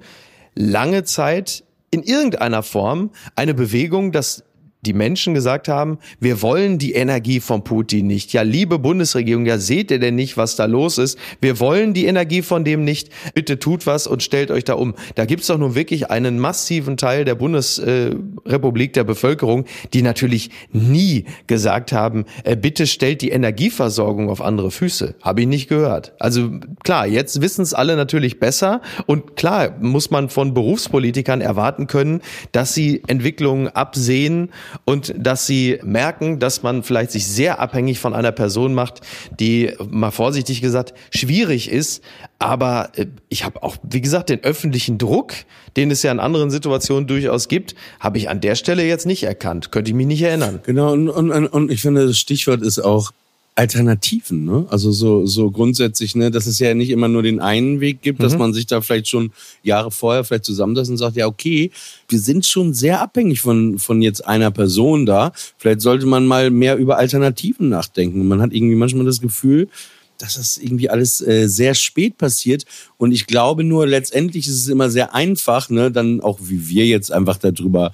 lange 0.54 1.04
Zeit 1.04 1.64
in 1.90 2.02
irgendeiner 2.02 2.62
Form 2.62 3.10
eine 3.36 3.54
Bewegung, 3.54 4.12
dass 4.12 4.44
die 4.86 4.94
Menschen 4.94 5.34
gesagt 5.34 5.68
haben, 5.68 5.98
wir 6.20 6.40
wollen 6.40 6.78
die 6.78 6.94
Energie 6.94 7.40
von 7.40 7.64
Putin 7.64 8.06
nicht. 8.06 8.32
Ja, 8.32 8.42
liebe 8.42 8.78
Bundesregierung, 8.78 9.44
ja, 9.44 9.58
seht 9.58 9.90
ihr 9.90 9.98
denn 9.98 10.14
nicht, 10.14 10.36
was 10.36 10.56
da 10.56 10.64
los 10.64 10.96
ist? 10.98 11.18
Wir 11.40 11.60
wollen 11.60 11.92
die 11.92 12.06
Energie 12.06 12.42
von 12.42 12.64
dem 12.64 12.84
nicht. 12.84 13.10
Bitte 13.34 13.58
tut 13.58 13.86
was 13.86 14.06
und 14.06 14.22
stellt 14.22 14.50
euch 14.50 14.64
da 14.64 14.74
um. 14.74 14.94
Da 15.16 15.26
gibt's 15.26 15.48
doch 15.48 15.58
nun 15.58 15.74
wirklich 15.74 16.10
einen 16.10 16.38
massiven 16.38 16.96
Teil 16.96 17.24
der 17.24 17.34
Bundesrepublik, 17.34 18.94
der 18.94 19.04
Bevölkerung, 19.04 19.66
die 19.92 20.02
natürlich 20.02 20.50
nie 20.72 21.26
gesagt 21.46 21.92
haben, 21.92 22.24
äh, 22.44 22.56
bitte 22.56 22.86
stellt 22.86 23.20
die 23.20 23.30
Energieversorgung 23.30 24.30
auf 24.30 24.40
andere 24.40 24.70
Füße. 24.70 25.14
Habe 25.20 25.42
ich 25.42 25.46
nicht 25.46 25.68
gehört. 25.68 26.14
Also 26.18 26.50
klar, 26.84 27.06
jetzt 27.06 27.42
wissen 27.42 27.62
es 27.62 27.74
alle 27.74 27.96
natürlich 27.96 28.40
besser 28.40 28.80
und 29.06 29.36
klar 29.36 29.76
muss 29.80 30.10
man 30.10 30.30
von 30.30 30.54
Berufspolitikern 30.54 31.40
erwarten 31.40 31.86
können, 31.86 32.22
dass 32.52 32.74
sie 32.74 33.02
Entwicklungen 33.06 33.68
absehen 33.68 34.50
und 34.84 35.14
dass 35.16 35.46
sie 35.46 35.78
merken, 35.82 36.38
dass 36.38 36.62
man 36.62 36.82
vielleicht 36.82 37.10
sich 37.10 37.26
sehr 37.26 37.60
abhängig 37.60 37.98
von 37.98 38.14
einer 38.14 38.32
Person 38.32 38.74
macht, 38.74 39.00
die 39.38 39.72
mal 39.88 40.10
vorsichtig 40.10 40.60
gesagt 40.60 40.94
schwierig 41.10 41.70
ist. 41.70 42.02
Aber 42.38 42.90
äh, 42.96 43.06
ich 43.28 43.44
habe 43.44 43.62
auch, 43.62 43.76
wie 43.82 44.00
gesagt, 44.00 44.30
den 44.30 44.42
öffentlichen 44.42 44.98
Druck, 44.98 45.32
den 45.76 45.90
es 45.90 46.02
ja 46.02 46.12
in 46.12 46.20
anderen 46.20 46.50
Situationen 46.50 47.06
durchaus 47.06 47.48
gibt, 47.48 47.74
habe 47.98 48.18
ich 48.18 48.28
an 48.28 48.40
der 48.40 48.54
Stelle 48.54 48.84
jetzt 48.84 49.06
nicht 49.06 49.22
erkannt. 49.22 49.72
Könnte 49.72 49.90
ich 49.90 49.94
mich 49.94 50.06
nicht 50.06 50.22
erinnern. 50.22 50.60
Genau, 50.64 50.92
und, 50.92 51.08
und, 51.08 51.46
und 51.46 51.70
ich 51.70 51.82
finde, 51.82 52.06
das 52.06 52.18
Stichwort 52.18 52.62
ist 52.62 52.78
auch 52.78 53.12
Alternativen, 53.56 54.44
ne? 54.44 54.66
Also 54.70 54.90
so, 54.92 55.26
so 55.26 55.50
grundsätzlich, 55.50 56.14
ne, 56.14 56.30
dass 56.30 56.46
es 56.46 56.58
ja 56.58 56.72
nicht 56.74 56.90
immer 56.90 57.08
nur 57.08 57.22
den 57.22 57.40
einen 57.40 57.80
Weg 57.80 58.00
gibt, 58.00 58.22
dass 58.22 58.38
man 58.38 58.54
sich 58.54 58.66
da 58.66 58.80
vielleicht 58.80 59.08
schon 59.08 59.32
Jahre 59.62 59.90
vorher 59.90 60.24
vielleicht 60.24 60.44
zusammensetzt 60.44 60.90
und 60.90 60.96
sagt, 60.96 61.16
ja, 61.16 61.26
okay, 61.26 61.70
wir 62.08 62.18
sind 62.18 62.46
schon 62.46 62.72
sehr 62.72 63.02
abhängig 63.02 63.40
von, 63.40 63.78
von 63.78 64.00
jetzt 64.00 64.26
einer 64.26 64.50
Person 64.50 65.04
da. 65.04 65.32
Vielleicht 65.58 65.82
sollte 65.82 66.06
man 66.06 66.26
mal 66.26 66.50
mehr 66.50 66.76
über 66.76 66.96
Alternativen 66.96 67.68
nachdenken. 67.68 68.26
Man 68.28 68.40
hat 68.40 68.52
irgendwie 68.52 68.76
manchmal 68.76 69.04
das 69.04 69.20
Gefühl, 69.20 69.68
dass 70.16 70.34
das 70.34 70.58
irgendwie 70.58 70.88
alles 70.88 71.20
äh, 71.20 71.48
sehr 71.48 71.74
spät 71.74 72.18
passiert. 72.18 72.64
Und 72.98 73.12
ich 73.12 73.26
glaube 73.26 73.64
nur, 73.64 73.86
letztendlich 73.86 74.46
ist 74.46 74.54
es 74.54 74.68
immer 74.68 74.90
sehr 74.90 75.14
einfach, 75.14 75.68
ne, 75.70 75.90
dann 75.90 76.20
auch 76.20 76.38
wie 76.42 76.68
wir 76.68 76.86
jetzt 76.86 77.12
einfach 77.12 77.36
darüber 77.36 77.92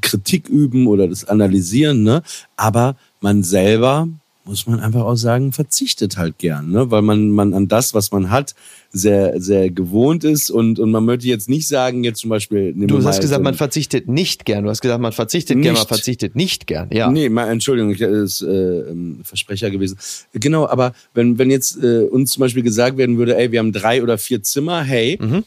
Kritik 0.00 0.48
üben 0.48 0.86
oder 0.86 1.08
das 1.08 1.24
analysieren, 1.24 2.02
ne? 2.02 2.22
Aber 2.56 2.96
man 3.20 3.42
selber 3.42 4.08
muss 4.48 4.66
man 4.66 4.80
einfach 4.80 5.02
auch 5.02 5.16
sagen, 5.16 5.52
verzichtet 5.52 6.16
halt 6.16 6.38
gern, 6.38 6.70
ne? 6.70 6.90
weil 6.90 7.02
man, 7.02 7.28
man 7.28 7.52
an 7.52 7.68
das, 7.68 7.92
was 7.92 8.10
man 8.12 8.30
hat, 8.30 8.54
sehr, 8.90 9.38
sehr 9.38 9.68
gewohnt 9.68 10.24
ist 10.24 10.48
und, 10.50 10.78
und 10.78 10.90
man 10.90 11.04
möchte 11.04 11.26
jetzt 11.26 11.50
nicht 11.50 11.68
sagen, 11.68 12.02
jetzt 12.02 12.20
zum 12.20 12.30
Beispiel... 12.30 12.72
Du 12.74 13.04
hast 13.04 13.20
gesagt, 13.20 13.40
so 13.40 13.44
man 13.44 13.52
verzichtet 13.52 14.08
nicht 14.08 14.46
gern. 14.46 14.64
Du 14.64 14.70
hast 14.70 14.80
gesagt, 14.80 15.02
man 15.02 15.12
verzichtet 15.12 15.58
nicht. 15.58 15.64
gern, 15.64 15.74
man 15.74 15.86
verzichtet 15.86 16.34
nicht 16.34 16.66
gern. 16.66 16.88
Ja. 16.90 17.10
Nee, 17.10 17.28
mal, 17.28 17.50
Entschuldigung, 17.50 17.90
ich 17.90 18.00
ist 18.00 18.40
äh, 18.40 18.48
ähm, 18.48 19.20
Versprecher 19.22 19.70
gewesen. 19.70 19.98
Genau, 20.32 20.66
aber 20.66 20.94
wenn, 21.12 21.36
wenn 21.36 21.50
jetzt 21.50 21.82
äh, 21.84 22.04
uns 22.04 22.32
zum 22.32 22.40
Beispiel 22.40 22.62
gesagt 22.62 22.96
werden 22.96 23.18
würde, 23.18 23.36
ey, 23.36 23.52
wir 23.52 23.58
haben 23.58 23.72
drei 23.72 24.02
oder 24.02 24.16
vier 24.16 24.42
Zimmer, 24.42 24.82
hey, 24.82 25.18
mhm 25.20 25.44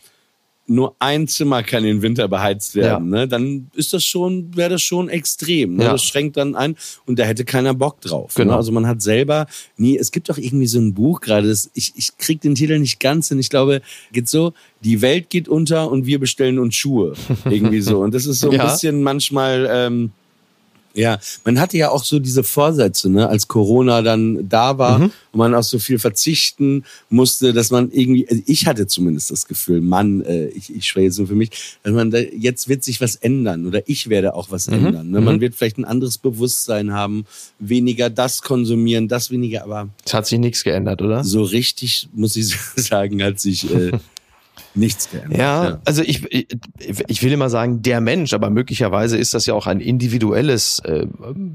nur 0.67 0.95
ein 0.99 1.27
Zimmer 1.27 1.63
kann 1.63 1.83
im 1.83 2.01
Winter 2.01 2.27
beheizt 2.27 2.75
werden, 2.75 3.11
ja. 3.11 3.19
ne, 3.19 3.27
dann 3.27 3.69
ist 3.73 3.93
das 3.93 4.03
schon, 4.05 4.55
wäre 4.55 4.69
das 4.69 4.81
schon 4.81 5.09
extrem. 5.09 5.75
Ne? 5.75 5.85
Ja. 5.85 5.91
Das 5.91 6.03
schränkt 6.03 6.37
dann 6.37 6.55
ein 6.55 6.75
und 7.05 7.19
da 7.19 7.23
hätte 7.23 7.45
keiner 7.45 7.73
Bock 7.73 7.99
drauf. 8.01 8.37
Ne? 8.37 8.43
Genau. 8.43 8.53
Ne? 8.53 8.57
Also 8.57 8.71
man 8.71 8.87
hat 8.87 9.01
selber 9.01 9.47
nie, 9.77 9.97
es 9.97 10.11
gibt 10.11 10.29
doch 10.29 10.37
irgendwie 10.37 10.67
so 10.67 10.79
ein 10.79 10.93
Buch 10.93 11.19
gerade, 11.21 11.53
ich, 11.73 11.93
ich 11.95 12.17
krieg 12.17 12.41
den 12.41 12.55
Titel 12.55 12.79
nicht 12.79 12.99
ganz 12.99 13.27
hin. 13.29 13.39
Ich 13.39 13.49
glaube, 13.49 13.81
geht 14.11 14.29
so, 14.29 14.53
die 14.83 15.01
Welt 15.01 15.29
geht 15.29 15.47
unter 15.49 15.91
und 15.91 16.05
wir 16.05 16.19
bestellen 16.19 16.59
uns 16.59 16.75
Schuhe. 16.75 17.13
irgendwie 17.45 17.81
so. 17.81 17.99
Und 17.99 18.13
das 18.13 18.25
ist 18.25 18.39
so 18.39 18.49
ein 18.49 18.57
ja. 18.57 18.71
bisschen 18.71 19.03
manchmal. 19.03 19.67
Ähm, 19.69 20.11
ja, 20.93 21.19
man 21.45 21.59
hatte 21.59 21.77
ja 21.77 21.89
auch 21.89 22.03
so 22.03 22.19
diese 22.19 22.43
Vorsätze, 22.43 23.09
ne, 23.09 23.27
als 23.27 23.47
Corona 23.47 24.01
dann 24.01 24.47
da 24.47 24.77
war 24.77 24.99
mhm. 24.99 25.11
und 25.31 25.37
man 25.37 25.55
auf 25.55 25.65
so 25.65 25.79
viel 25.79 25.99
verzichten 25.99 26.83
musste, 27.09 27.53
dass 27.53 27.71
man 27.71 27.91
irgendwie, 27.91 28.27
also 28.27 28.41
ich 28.45 28.65
hatte 28.65 28.87
zumindest 28.87 29.31
das 29.31 29.47
Gefühl, 29.47 29.81
Mann, 29.81 30.21
äh, 30.21 30.47
ich, 30.47 30.73
ich 30.75 30.87
spreche 30.87 31.05
jetzt 31.05 31.17
nur 31.17 31.27
für 31.27 31.35
mich, 31.35 31.51
dass 31.83 31.93
man 31.93 32.11
da, 32.11 32.19
jetzt 32.19 32.67
wird 32.67 32.83
sich 32.83 32.99
was 33.01 33.15
ändern 33.15 33.65
oder 33.65 33.87
ich 33.87 34.09
werde 34.09 34.33
auch 34.33 34.51
was 34.51 34.67
mhm. 34.67 34.85
ändern. 34.85 35.09
Ne? 35.11 35.21
Man 35.21 35.37
mhm. 35.37 35.41
wird 35.41 35.55
vielleicht 35.55 35.77
ein 35.77 35.85
anderes 35.85 36.17
Bewusstsein 36.17 36.91
haben, 36.91 37.25
weniger 37.59 38.09
das 38.09 38.41
konsumieren, 38.41 39.07
das 39.07 39.31
weniger, 39.31 39.63
aber. 39.63 39.89
Es 40.05 40.13
hat 40.13 40.27
sich 40.27 40.39
nichts 40.39 40.63
geändert, 40.63 41.01
oder? 41.01 41.23
So 41.23 41.43
richtig, 41.43 42.09
muss 42.13 42.35
ich 42.35 42.55
sagen, 42.75 43.23
hat 43.23 43.39
sich 43.39 43.73
äh, 43.73 43.91
nichts 44.73 45.09
geändert. 45.09 45.37
Ja, 45.37 45.63
ja, 45.63 45.81
also 45.85 46.01
ich, 46.01 46.23
ich 46.31 47.23
will 47.23 47.31
immer 47.31 47.49
sagen, 47.49 47.81
der 47.81 48.01
Mensch, 48.01 48.33
aber 48.33 48.49
möglicherweise 48.49 49.17
ist 49.17 49.33
das 49.33 49.45
ja 49.45 49.53
auch 49.53 49.67
ein 49.67 49.79
individuelles 49.79 50.79
äh, 50.79 51.07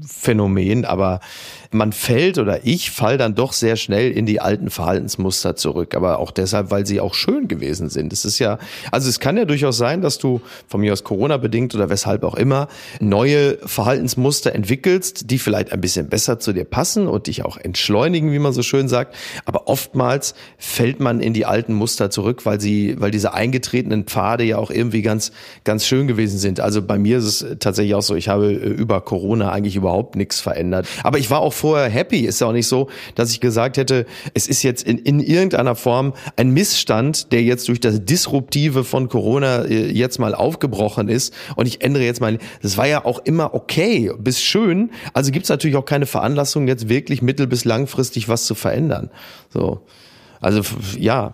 Phänomen, 0.05 0.85
aber 0.85 1.19
man 1.71 1.91
fällt 1.91 2.37
oder 2.37 2.65
ich 2.65 2.91
fall 2.91 3.17
dann 3.17 3.35
doch 3.35 3.53
sehr 3.53 3.75
schnell 3.75 4.11
in 4.11 4.25
die 4.25 4.39
alten 4.39 4.69
Verhaltensmuster 4.69 5.55
zurück, 5.55 5.95
aber 5.95 6.19
auch 6.19 6.31
deshalb, 6.31 6.71
weil 6.71 6.85
sie 6.85 6.99
auch 6.99 7.13
schön 7.13 7.47
gewesen 7.47 7.89
sind. 7.89 8.13
Es 8.13 8.25
ist 8.25 8.39
ja, 8.39 8.57
also 8.91 9.09
es 9.09 9.19
kann 9.19 9.37
ja 9.37 9.45
durchaus 9.45 9.77
sein, 9.77 10.01
dass 10.01 10.17
du 10.17 10.41
von 10.67 10.81
mir 10.81 10.93
aus 10.93 11.03
Corona 11.03 11.37
bedingt 11.37 11.75
oder 11.75 11.89
weshalb 11.89 12.23
auch 12.23 12.35
immer 12.35 12.67
neue 12.99 13.57
Verhaltensmuster 13.65 14.53
entwickelst, 14.53 15.29
die 15.31 15.39
vielleicht 15.39 15.71
ein 15.71 15.81
bisschen 15.81 16.07
besser 16.07 16.39
zu 16.39 16.53
dir 16.53 16.65
passen 16.65 17.07
und 17.07 17.27
dich 17.27 17.43
auch 17.43 17.57
entschleunigen, 17.57 18.31
wie 18.31 18.39
man 18.39 18.53
so 18.53 18.63
schön 18.63 18.87
sagt, 18.87 19.15
aber 19.45 19.67
oftmals 19.67 20.35
fällt 20.57 20.99
man 20.99 21.19
in 21.19 21.33
die 21.33 21.45
alten 21.45 21.73
Muster 21.73 22.09
zurück, 22.09 22.45
weil 22.45 22.61
sie, 22.61 22.95
weil 22.99 23.11
diese 23.11 23.33
eingetretenen 23.33 24.05
Pfade 24.05 24.43
ja 24.43 24.57
auch 24.57 24.71
irgendwie 24.71 25.01
ganz, 25.01 25.31
ganz 25.63 25.85
schön 25.85 26.07
gewesen 26.07 26.37
sind. 26.37 26.59
Also 26.59 26.81
bei 26.81 26.97
mir 26.97 27.17
ist 27.17 27.25
es 27.25 27.57
tatsächlich 27.59 27.95
auch 27.95 28.01
so, 28.01 28.15
ich 28.15 28.29
habe 28.29 28.51
äh, 28.51 28.55
über 28.55 29.01
Corona 29.01 29.51
eigentlich 29.51 29.75
überhaupt 29.75 30.15
nichts 30.15 30.39
verändert. 30.39 30.87
Aber 31.03 31.17
ich 31.17 31.29
war 31.29 31.39
auch 31.39 31.53
vorher 31.53 31.89
happy. 31.89 32.19
Ist 32.21 32.41
ja 32.41 32.47
auch 32.47 32.53
nicht 32.53 32.67
so, 32.67 32.89
dass 33.15 33.31
ich 33.31 33.39
gesagt 33.39 33.77
hätte, 33.77 34.05
es 34.33 34.47
ist 34.47 34.63
jetzt 34.63 34.83
in, 34.83 34.97
in 34.97 35.19
irgendeiner 35.19 35.75
Form 35.75 36.13
ein 36.35 36.51
Missstand, 36.51 37.31
der 37.31 37.43
jetzt 37.43 37.67
durch 37.67 37.79
das 37.79 38.03
Disruptive 38.03 38.83
von 38.83 39.09
Corona 39.09 39.63
äh, 39.65 39.91
jetzt 39.91 40.19
mal 40.19 40.35
aufgebrochen 40.35 41.09
ist 41.09 41.33
und 41.55 41.67
ich 41.67 41.81
ändere 41.81 42.03
jetzt 42.03 42.21
mal. 42.21 42.37
Das 42.61 42.77
war 42.77 42.87
ja 42.87 43.05
auch 43.05 43.19
immer 43.25 43.53
okay, 43.53 44.11
bis 44.19 44.41
schön. 44.41 44.91
Also 45.13 45.31
gibt 45.31 45.43
es 45.43 45.49
natürlich 45.49 45.77
auch 45.77 45.85
keine 45.85 46.05
Veranlassung, 46.05 46.67
jetzt 46.67 46.89
wirklich 46.89 47.21
mittel- 47.21 47.47
bis 47.47 47.65
langfristig 47.65 48.29
was 48.29 48.45
zu 48.45 48.55
verändern. 48.55 49.09
So. 49.49 49.81
Also 50.39 50.61
ja, 50.97 51.27
äh, 51.27 51.31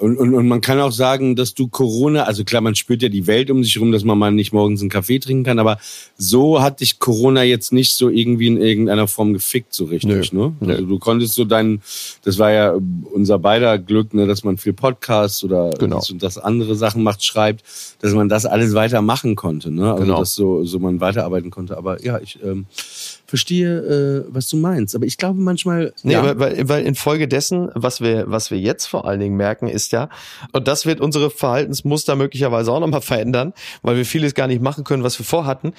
und, 0.00 0.16
und, 0.16 0.34
und 0.34 0.48
man 0.48 0.60
kann 0.60 0.80
auch 0.80 0.92
sagen, 0.92 1.36
dass 1.36 1.54
du 1.54 1.68
Corona, 1.68 2.24
also 2.24 2.44
klar, 2.44 2.62
man 2.62 2.74
spürt 2.74 3.02
ja 3.02 3.08
die 3.08 3.26
Welt 3.26 3.50
um 3.50 3.62
sich 3.62 3.74
herum, 3.74 3.92
dass 3.92 4.04
man 4.04 4.18
mal 4.18 4.32
nicht 4.32 4.52
morgens 4.52 4.80
einen 4.80 4.90
Kaffee 4.90 5.18
trinken 5.18 5.44
kann, 5.44 5.58
aber 5.58 5.78
so 6.16 6.62
hat 6.62 6.80
dich 6.80 6.98
Corona 6.98 7.42
jetzt 7.42 7.72
nicht 7.72 7.94
so 7.94 8.08
irgendwie 8.08 8.46
in 8.46 8.60
irgendeiner 8.60 9.06
Form 9.06 9.34
gefickt, 9.34 9.74
so 9.74 9.84
richtig, 9.84 10.32
Nö. 10.32 10.52
ne? 10.60 10.72
Also 10.72 10.86
du 10.86 10.98
konntest 10.98 11.34
so 11.34 11.44
dein, 11.44 11.82
das 12.24 12.38
war 12.38 12.52
ja 12.52 12.74
unser 13.12 13.38
beider 13.38 13.78
Glück, 13.78 14.14
ne, 14.14 14.26
dass 14.26 14.44
man 14.44 14.56
viel 14.56 14.72
Podcasts 14.72 15.44
oder 15.44 15.70
genau. 15.78 15.96
das 15.96 16.10
und 16.10 16.22
das 16.22 16.38
andere 16.38 16.74
Sachen 16.74 17.02
macht, 17.02 17.22
schreibt, 17.24 17.62
dass 18.00 18.14
man 18.14 18.28
das 18.28 18.46
alles 18.46 18.74
weitermachen 18.74 19.36
konnte, 19.36 19.70
ne? 19.70 19.92
Also 19.92 20.04
genau. 20.04 20.18
dass 20.20 20.34
so, 20.34 20.64
so 20.64 20.78
man 20.78 21.00
weiterarbeiten 21.00 21.50
konnte. 21.50 21.76
Aber 21.76 22.02
ja, 22.02 22.18
ich 22.18 22.38
ähm, 22.42 22.66
verstehe, 23.26 23.78
äh, 23.78 24.24
was 24.28 24.48
du 24.48 24.56
meinst. 24.56 24.94
Aber 24.94 25.04
ich 25.04 25.18
glaube 25.18 25.40
manchmal. 25.40 25.92
Nee, 26.02 26.14
ja. 26.14 26.38
weil, 26.38 26.68
weil 26.68 26.86
infolgedessen, 26.86 27.70
was 27.74 28.00
wir, 28.00 28.24
was 28.30 28.50
wir 28.50 28.58
jetzt 28.58 28.86
vor 28.86 29.06
allen 29.06 29.20
Dingen 29.20 29.36
merken, 29.36 29.68
ist 29.68 29.92
ja, 29.92 30.08
und 30.52 30.68
das 30.68 30.86
wird 30.86 31.00
unsere 31.00 31.30
Verhaltensmuster 31.30 32.16
möglicherweise 32.16 32.72
auch 32.72 32.80
nochmal 32.80 33.00
verändern, 33.02 33.52
weil 33.82 33.96
wir 33.96 34.06
vieles 34.06 34.34
gar 34.34 34.46
nicht 34.46 34.62
machen 34.62 34.84
können, 34.84 35.02
was 35.02 35.18
wir 35.18 35.26
vorhatten. 35.26 35.72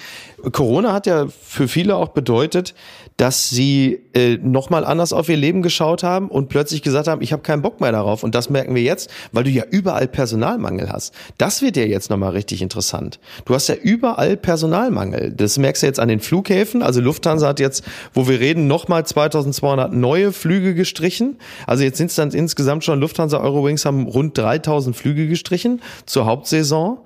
Corona 0.52 0.92
hat 0.92 1.06
ja 1.06 1.26
für 1.28 1.68
viele 1.68 1.96
auch 1.96 2.08
bedeutet, 2.08 2.74
dass 3.18 3.50
sie 3.50 4.00
äh, 4.14 4.36
nochmal 4.36 4.84
anders 4.84 5.12
auf 5.12 5.28
ihr 5.28 5.36
Leben 5.36 5.60
geschaut 5.60 6.04
haben 6.04 6.28
und 6.28 6.48
plötzlich 6.48 6.82
gesagt 6.82 7.08
haben, 7.08 7.20
ich 7.20 7.32
habe 7.32 7.42
keinen 7.42 7.62
Bock 7.62 7.80
mehr 7.80 7.90
darauf. 7.90 8.22
Und 8.22 8.36
das 8.36 8.48
merken 8.48 8.76
wir 8.76 8.82
jetzt, 8.82 9.10
weil 9.32 9.42
du 9.42 9.50
ja 9.50 9.64
überall 9.68 10.06
Personalmangel 10.06 10.90
hast. 10.90 11.12
Das 11.36 11.60
wird 11.60 11.76
ja 11.76 11.82
jetzt 11.82 12.10
nochmal 12.10 12.30
richtig 12.30 12.62
interessant. 12.62 13.18
Du 13.44 13.54
hast 13.54 13.68
ja 13.68 13.74
überall 13.74 14.36
Personalmangel. 14.36 15.32
Das 15.32 15.58
merkst 15.58 15.82
du 15.82 15.88
jetzt 15.88 15.98
an 15.98 16.06
den 16.06 16.20
Flughäfen, 16.20 16.80
also 16.80 17.00
Lufthansa 17.00 17.48
hat 17.48 17.58
jetzt, 17.58 17.84
wo 18.14 18.28
wir 18.28 18.38
reden, 18.38 18.68
nochmal 18.68 19.04
2200 19.04 19.92
neue 19.92 20.32
Flüge 20.32 20.76
gestrichen. 20.76 21.38
Also 21.66 21.82
jetzt 21.82 21.98
sind 21.98 22.10
es 22.10 22.14
dann 22.14 22.30
insgesamt 22.30 22.84
schon, 22.84 23.00
Lufthansa 23.00 23.40
Eurowings 23.40 23.84
haben 23.84 24.06
rund 24.06 24.38
3000 24.38 24.94
Flüge 24.94 25.26
gestrichen 25.26 25.82
zur 26.06 26.24
Hauptsaison. 26.24 26.98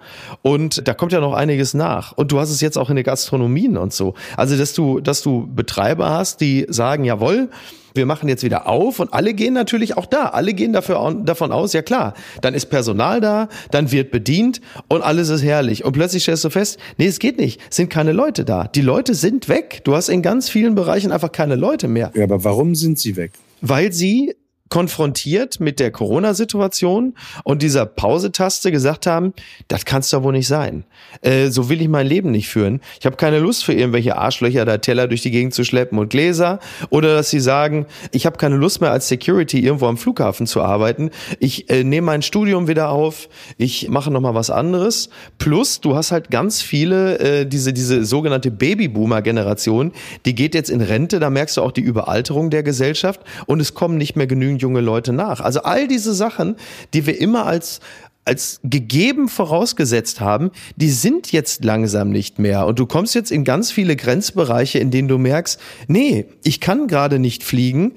Und 0.42 0.86
da 0.86 0.92
kommt 0.92 1.12
ja 1.12 1.20
noch 1.20 1.32
einiges 1.32 1.72
nach. 1.72 2.12
Und 2.12 2.32
du 2.32 2.38
hast 2.38 2.50
es 2.50 2.60
jetzt 2.60 2.76
auch 2.76 2.90
in 2.90 2.96
den 2.96 3.04
Gastronomien 3.04 3.78
und 3.78 3.94
so. 3.94 4.12
Also, 4.36 4.58
dass 4.58 4.74
du, 4.74 5.00
dass 5.00 5.22
du 5.22 5.48
Betreiber 5.54 6.01
hast, 6.10 6.40
die 6.40 6.66
sagen, 6.68 7.04
jawohl, 7.04 7.48
wir 7.94 8.06
machen 8.06 8.28
jetzt 8.28 8.42
wieder 8.42 8.66
auf 8.66 9.00
und 9.00 9.12
alle 9.12 9.34
gehen 9.34 9.54
natürlich 9.54 9.96
auch 9.96 10.06
da. 10.06 10.28
Alle 10.28 10.54
gehen 10.54 10.72
dafür, 10.72 11.14
davon 11.24 11.52
aus, 11.52 11.72
ja 11.72 11.82
klar, 11.82 12.14
dann 12.40 12.54
ist 12.54 12.66
Personal 12.66 13.20
da, 13.20 13.48
dann 13.70 13.92
wird 13.92 14.10
bedient 14.10 14.60
und 14.88 15.02
alles 15.02 15.28
ist 15.28 15.42
herrlich. 15.42 15.84
Und 15.84 15.92
plötzlich 15.92 16.22
stellst 16.22 16.44
du 16.44 16.50
fest, 16.50 16.78
nee, 16.96 17.06
es 17.06 17.18
geht 17.18 17.38
nicht, 17.38 17.60
es 17.70 17.76
sind 17.76 17.90
keine 17.90 18.12
Leute 18.12 18.44
da. 18.44 18.64
Die 18.68 18.80
Leute 18.80 19.14
sind 19.14 19.48
weg. 19.48 19.82
Du 19.84 19.94
hast 19.94 20.08
in 20.08 20.22
ganz 20.22 20.48
vielen 20.48 20.74
Bereichen 20.74 21.12
einfach 21.12 21.32
keine 21.32 21.56
Leute 21.56 21.88
mehr. 21.88 22.10
Ja, 22.14 22.24
aber 22.24 22.44
warum 22.44 22.74
sind 22.74 22.98
sie 22.98 23.16
weg? 23.16 23.32
Weil 23.60 23.92
sie 23.92 24.34
konfrontiert 24.72 25.60
mit 25.60 25.80
der 25.80 25.90
Corona-Situation 25.90 27.12
und 27.44 27.60
dieser 27.60 27.84
Pause-Taste 27.84 28.72
gesagt 28.72 29.06
haben, 29.06 29.34
das 29.68 29.84
kann's 29.84 30.08
doch 30.08 30.22
wohl 30.22 30.32
nicht 30.32 30.48
sein. 30.48 30.84
Äh, 31.20 31.48
so 31.48 31.68
will 31.68 31.82
ich 31.82 31.88
mein 31.88 32.06
Leben 32.06 32.30
nicht 32.30 32.48
führen. 32.48 32.80
Ich 32.98 33.04
habe 33.04 33.16
keine 33.16 33.38
Lust 33.38 33.66
für 33.66 33.74
irgendwelche 33.74 34.16
Arschlöcher 34.16 34.64
da 34.64 34.78
Teller 34.78 35.08
durch 35.08 35.20
die 35.20 35.30
Gegend 35.30 35.52
zu 35.52 35.64
schleppen 35.64 35.98
und 35.98 36.08
Gläser. 36.08 36.58
Oder 36.88 37.14
dass 37.14 37.28
sie 37.28 37.38
sagen, 37.38 37.84
ich 38.12 38.24
habe 38.24 38.38
keine 38.38 38.56
Lust 38.56 38.80
mehr 38.80 38.90
als 38.90 39.08
Security 39.08 39.60
irgendwo 39.60 39.88
am 39.88 39.98
Flughafen 39.98 40.46
zu 40.46 40.62
arbeiten. 40.62 41.10
Ich 41.38 41.68
äh, 41.68 41.84
nehme 41.84 42.06
mein 42.06 42.22
Studium 42.22 42.66
wieder 42.66 42.88
auf. 42.88 43.28
Ich 43.58 43.90
mache 43.90 44.10
noch 44.10 44.22
mal 44.22 44.34
was 44.34 44.48
anderes. 44.48 45.10
Plus, 45.36 45.82
du 45.82 45.96
hast 45.96 46.12
halt 46.12 46.30
ganz 46.30 46.62
viele, 46.62 47.18
äh, 47.18 47.46
diese, 47.46 47.74
diese 47.74 48.06
sogenannte 48.06 48.50
Babyboomer-Generation, 48.50 49.92
die 50.24 50.34
geht 50.34 50.54
jetzt 50.54 50.70
in 50.70 50.80
Rente. 50.80 51.20
Da 51.20 51.28
merkst 51.28 51.58
du 51.58 51.60
auch 51.60 51.72
die 51.72 51.82
Überalterung 51.82 52.48
der 52.48 52.62
Gesellschaft. 52.62 53.20
Und 53.44 53.60
es 53.60 53.74
kommen 53.74 53.98
nicht 53.98 54.16
mehr 54.16 54.26
genügend 54.26 54.61
junge 54.62 54.80
Leute 54.80 55.12
nach. 55.12 55.40
Also 55.40 55.62
all 55.62 55.86
diese 55.86 56.14
Sachen, 56.14 56.56
die 56.94 57.06
wir 57.06 57.20
immer 57.20 57.44
als 57.44 57.80
als 58.24 58.60
gegeben 58.62 59.28
vorausgesetzt 59.28 60.20
haben, 60.20 60.52
die 60.76 60.90
sind 60.90 61.32
jetzt 61.32 61.64
langsam 61.64 62.10
nicht 62.10 62.38
mehr. 62.38 62.66
Und 62.66 62.78
du 62.78 62.86
kommst 62.86 63.14
jetzt 63.16 63.32
in 63.32 63.42
ganz 63.42 63.72
viele 63.72 63.96
Grenzbereiche, 63.96 64.78
in 64.78 64.92
denen 64.92 65.08
du 65.08 65.18
merkst, 65.18 65.60
nee, 65.88 66.26
ich 66.44 66.60
kann 66.60 66.86
gerade 66.86 67.18
nicht 67.18 67.42
fliegen, 67.42 67.92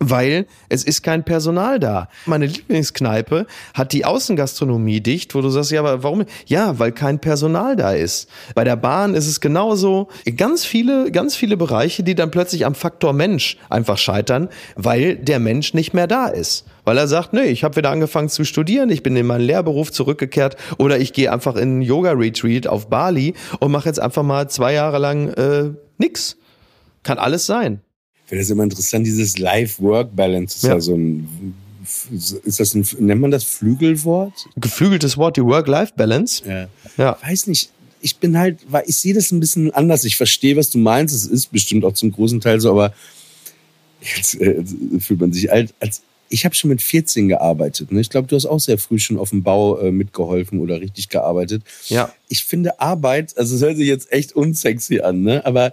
weil 0.00 0.46
es 0.68 0.84
ist 0.84 1.02
kein 1.02 1.24
Personal 1.24 1.78
da. 1.78 2.08
Meine 2.26 2.46
Lieblingskneipe 2.46 3.46
hat 3.74 3.92
die 3.92 4.04
Außengastronomie 4.04 5.00
dicht, 5.00 5.34
wo 5.34 5.40
du 5.40 5.50
sagst, 5.50 5.70
ja, 5.70 5.80
aber 5.80 6.02
warum? 6.02 6.24
Ja, 6.46 6.78
weil 6.78 6.92
kein 6.92 7.18
Personal 7.18 7.76
da 7.76 7.92
ist. 7.92 8.28
Bei 8.54 8.64
der 8.64 8.76
Bahn 8.76 9.14
ist 9.14 9.26
es 9.26 9.40
genauso. 9.40 10.08
Ganz 10.36 10.64
viele, 10.64 11.10
ganz 11.10 11.36
viele 11.36 11.56
Bereiche, 11.56 12.02
die 12.02 12.14
dann 12.14 12.30
plötzlich 12.30 12.66
am 12.66 12.74
Faktor 12.74 13.12
Mensch 13.12 13.56
einfach 13.70 13.98
scheitern, 13.98 14.48
weil 14.74 15.16
der 15.16 15.38
Mensch 15.38 15.74
nicht 15.74 15.94
mehr 15.94 16.06
da 16.06 16.26
ist. 16.26 16.66
Weil 16.84 16.98
er 16.98 17.08
sagt, 17.08 17.32
nee, 17.32 17.46
ich 17.46 17.64
habe 17.64 17.76
wieder 17.76 17.90
angefangen 17.90 18.28
zu 18.28 18.44
studieren, 18.44 18.90
ich 18.90 19.02
bin 19.02 19.16
in 19.16 19.26
meinen 19.26 19.40
Lehrberuf 19.40 19.90
zurückgekehrt 19.90 20.56
oder 20.78 20.98
ich 20.98 21.12
gehe 21.12 21.32
einfach 21.32 21.56
in 21.56 21.62
einen 21.62 21.82
Yoga-Retreat 21.82 22.68
auf 22.68 22.88
Bali 22.88 23.34
und 23.58 23.72
mache 23.72 23.88
jetzt 23.88 24.00
einfach 24.00 24.22
mal 24.22 24.48
zwei 24.48 24.72
Jahre 24.72 24.98
lang 24.98 25.28
äh, 25.30 25.70
nix. 25.98 26.36
Kann 27.02 27.18
alles 27.18 27.46
sein. 27.46 27.80
Ich 28.26 28.30
finde 28.30 28.42
das 28.42 28.50
immer 28.50 28.64
interessant, 28.64 29.06
dieses 29.06 29.38
Life-Work-Balance 29.38 30.56
ist 30.56 30.62
ja. 30.64 30.70
Ja. 30.70 30.80
so 30.80 30.96
ein, 30.96 31.54
ist 32.44 32.58
das 32.58 32.74
ein, 32.74 32.84
nennt 32.98 33.20
man 33.20 33.30
das 33.30 33.44
Flügelwort? 33.44 34.32
Geflügeltes 34.56 35.16
Wort, 35.16 35.36
die 35.36 35.44
Work-Life-Balance. 35.44 36.42
Ja. 36.44 36.68
Ja. 36.96 37.18
Weiß 37.22 37.46
nicht. 37.46 37.70
Ich 38.00 38.16
bin 38.16 38.36
halt, 38.36 38.58
weil 38.68 38.82
ich 38.88 38.96
sehe 38.96 39.14
das 39.14 39.30
ein 39.30 39.38
bisschen 39.38 39.72
anders. 39.72 40.02
Ich 40.02 40.16
verstehe, 40.16 40.56
was 40.56 40.70
du 40.70 40.78
meinst. 40.78 41.14
Es 41.14 41.24
ist 41.24 41.52
bestimmt 41.52 41.84
auch 41.84 41.92
zum 41.92 42.10
großen 42.10 42.40
Teil 42.40 42.60
so, 42.60 42.70
aber 42.72 42.92
jetzt 44.00 44.40
äh, 44.40 44.64
fühlt 44.98 45.20
man 45.20 45.32
sich 45.32 45.52
alt. 45.52 45.72
Als 45.78 46.02
ich 46.28 46.44
habe 46.44 46.54
schon 46.56 46.70
mit 46.70 46.82
14 46.82 47.28
gearbeitet. 47.28 47.92
Ne? 47.92 48.00
Ich 48.00 48.10
glaube, 48.10 48.26
du 48.26 48.34
hast 48.34 48.46
auch 48.46 48.58
sehr 48.58 48.78
früh 48.78 48.98
schon 48.98 49.18
auf 49.18 49.30
dem 49.30 49.44
Bau 49.44 49.78
äh, 49.78 49.92
mitgeholfen 49.92 50.58
oder 50.58 50.80
richtig 50.80 51.08
gearbeitet. 51.08 51.62
Ja. 51.86 52.12
Ich 52.28 52.44
finde 52.44 52.80
Arbeit, 52.80 53.38
also 53.38 53.54
es 53.54 53.62
hört 53.62 53.76
sich 53.76 53.86
jetzt 53.86 54.12
echt 54.12 54.34
unsexy 54.34 55.00
an, 55.00 55.22
ne? 55.22 55.46
aber 55.46 55.72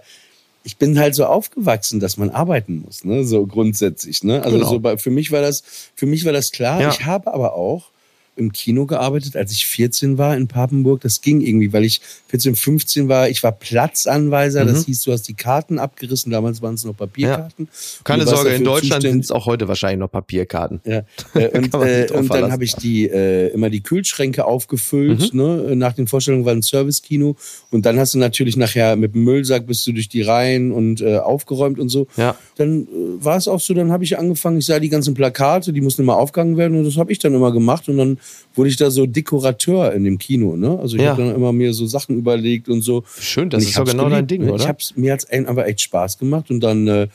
ich 0.64 0.78
bin 0.78 0.98
halt 0.98 1.14
so 1.14 1.26
aufgewachsen, 1.26 2.00
dass 2.00 2.16
man 2.16 2.30
arbeiten 2.30 2.82
muss, 2.84 3.04
ne? 3.04 3.24
so 3.24 3.46
grundsätzlich. 3.46 4.24
Ne? 4.24 4.42
Also 4.42 4.56
Genau. 4.58 4.70
so 4.70 4.80
bei, 4.80 4.96
für 4.96 5.10
mich 5.10 5.30
war 5.30 5.42
das, 5.42 5.62
für 5.94 6.06
mich 6.06 6.24
war 6.24 6.32
das 6.32 6.50
klar. 6.50 6.80
Ja. 6.80 6.88
Ich 6.88 7.04
habe 7.04 7.32
aber 7.32 7.54
auch 7.54 7.90
im 8.36 8.52
Kino 8.52 8.86
gearbeitet, 8.86 9.36
als 9.36 9.52
ich 9.52 9.66
14 9.66 10.18
war 10.18 10.36
in 10.36 10.48
Papenburg. 10.48 11.00
Das 11.00 11.20
ging 11.20 11.40
irgendwie, 11.40 11.72
weil 11.72 11.84
ich 11.84 12.00
14, 12.28 12.56
15 12.56 13.08
war. 13.08 13.28
Ich 13.28 13.42
war 13.42 13.52
Platzanweiser. 13.52 14.64
Mhm. 14.64 14.68
Das 14.68 14.84
hieß, 14.86 15.02
du 15.02 15.12
hast 15.12 15.28
die 15.28 15.34
Karten 15.34 15.78
abgerissen. 15.78 16.32
Damals 16.32 16.62
waren 16.62 16.74
es 16.74 16.84
noch 16.84 16.96
Papierkarten. 16.96 17.68
Keine 18.02 18.24
Du 18.24 18.30
warst 18.30 18.42
Sorge, 18.42 18.56
in 18.56 18.64
Deutschland 18.64 19.02
sind 19.02 19.24
es 19.24 19.30
auch 19.30 19.46
heute 19.46 19.68
wahrscheinlich 19.68 20.00
noch 20.00 20.10
Papierkarten. 20.10 20.80
ja, 20.84 21.02
äh, 21.34 21.56
und, 21.56 21.74
äh, 21.74 22.06
und 22.10 22.12
dann 22.12 22.26
verlassen. 22.26 22.52
habe 22.52 22.64
ich 22.64 22.74
die 22.74 23.08
äh, 23.08 23.48
immer 23.48 23.70
die 23.70 23.82
Kühlschränke 23.82 24.44
aufgefüllt. 24.44 25.34
Ne? 25.34 25.76
Nach 25.76 25.92
den 25.92 26.06
Vorstellungen 26.06 26.44
war 26.44 26.52
ein 26.52 26.62
Servicekino 26.62 27.36
und 27.70 27.86
dann 27.86 27.98
hast 27.98 28.14
du 28.14 28.18
natürlich 28.18 28.56
nachher 28.56 28.96
mit 28.96 29.14
dem 29.14 29.24
Müllsack 29.24 29.66
bist 29.66 29.86
du 29.86 29.92
durch 29.92 30.08
die 30.08 30.22
Reihen 30.22 30.72
und 30.72 31.00
äh, 31.00 31.18
aufgeräumt 31.18 31.78
und 31.78 31.88
so. 31.88 32.06
Ja. 32.16 32.36
Dann 32.56 32.82
äh, 32.82 33.24
war 33.24 33.36
es 33.36 33.48
auch 33.48 33.60
so, 33.60 33.74
dann 33.74 33.92
habe 33.92 34.04
ich 34.04 34.18
angefangen, 34.18 34.58
ich 34.58 34.66
sah 34.66 34.80
die 34.80 34.88
ganzen 34.88 35.14
Plakate, 35.14 35.72
die 35.72 35.80
mussten 35.80 36.02
immer 36.02 36.16
aufgegangen 36.16 36.56
werden 36.56 36.78
und 36.78 36.84
das 36.84 36.96
habe 36.96 37.12
ich 37.12 37.18
dann 37.18 37.34
immer 37.34 37.52
gemacht 37.52 37.88
und 37.88 37.98
dann 37.98 38.18
wurde 38.54 38.70
ich 38.70 38.76
da 38.76 38.90
so 38.90 39.06
Dekorateur 39.06 39.92
in 39.92 40.04
dem 40.04 40.18
Kino. 40.18 40.56
Ne? 40.56 40.78
Also 40.78 40.96
ich 40.96 41.02
Ja. 41.02 41.10
habe 41.12 41.24
dann 41.24 41.34
immer 41.34 41.52
mir 41.52 41.72
so 41.74 41.86
Sachen 41.86 42.16
überlegt 42.18 42.68
und 42.68 42.82
so. 42.82 43.04
Schön, 43.18 43.50
das 43.50 43.64
ist 43.64 43.76
hab's 43.76 43.90
genau 43.90 44.04
dein 44.04 44.26
geliebt, 44.26 44.30
Ding, 44.30 44.44
ne? 44.44 44.52
oder? 44.52 44.62
Ich 44.62 44.68
hab's, 44.68 44.94
mir 44.96 45.12
hat's 45.12 45.24
ein- 45.26 45.46
aber 45.46 45.66
echt 45.66 45.80
Spaß 45.80 46.18
gemacht 46.18 46.50
und 46.50 46.60
dann, 46.60 46.86
äh, 46.88 47.08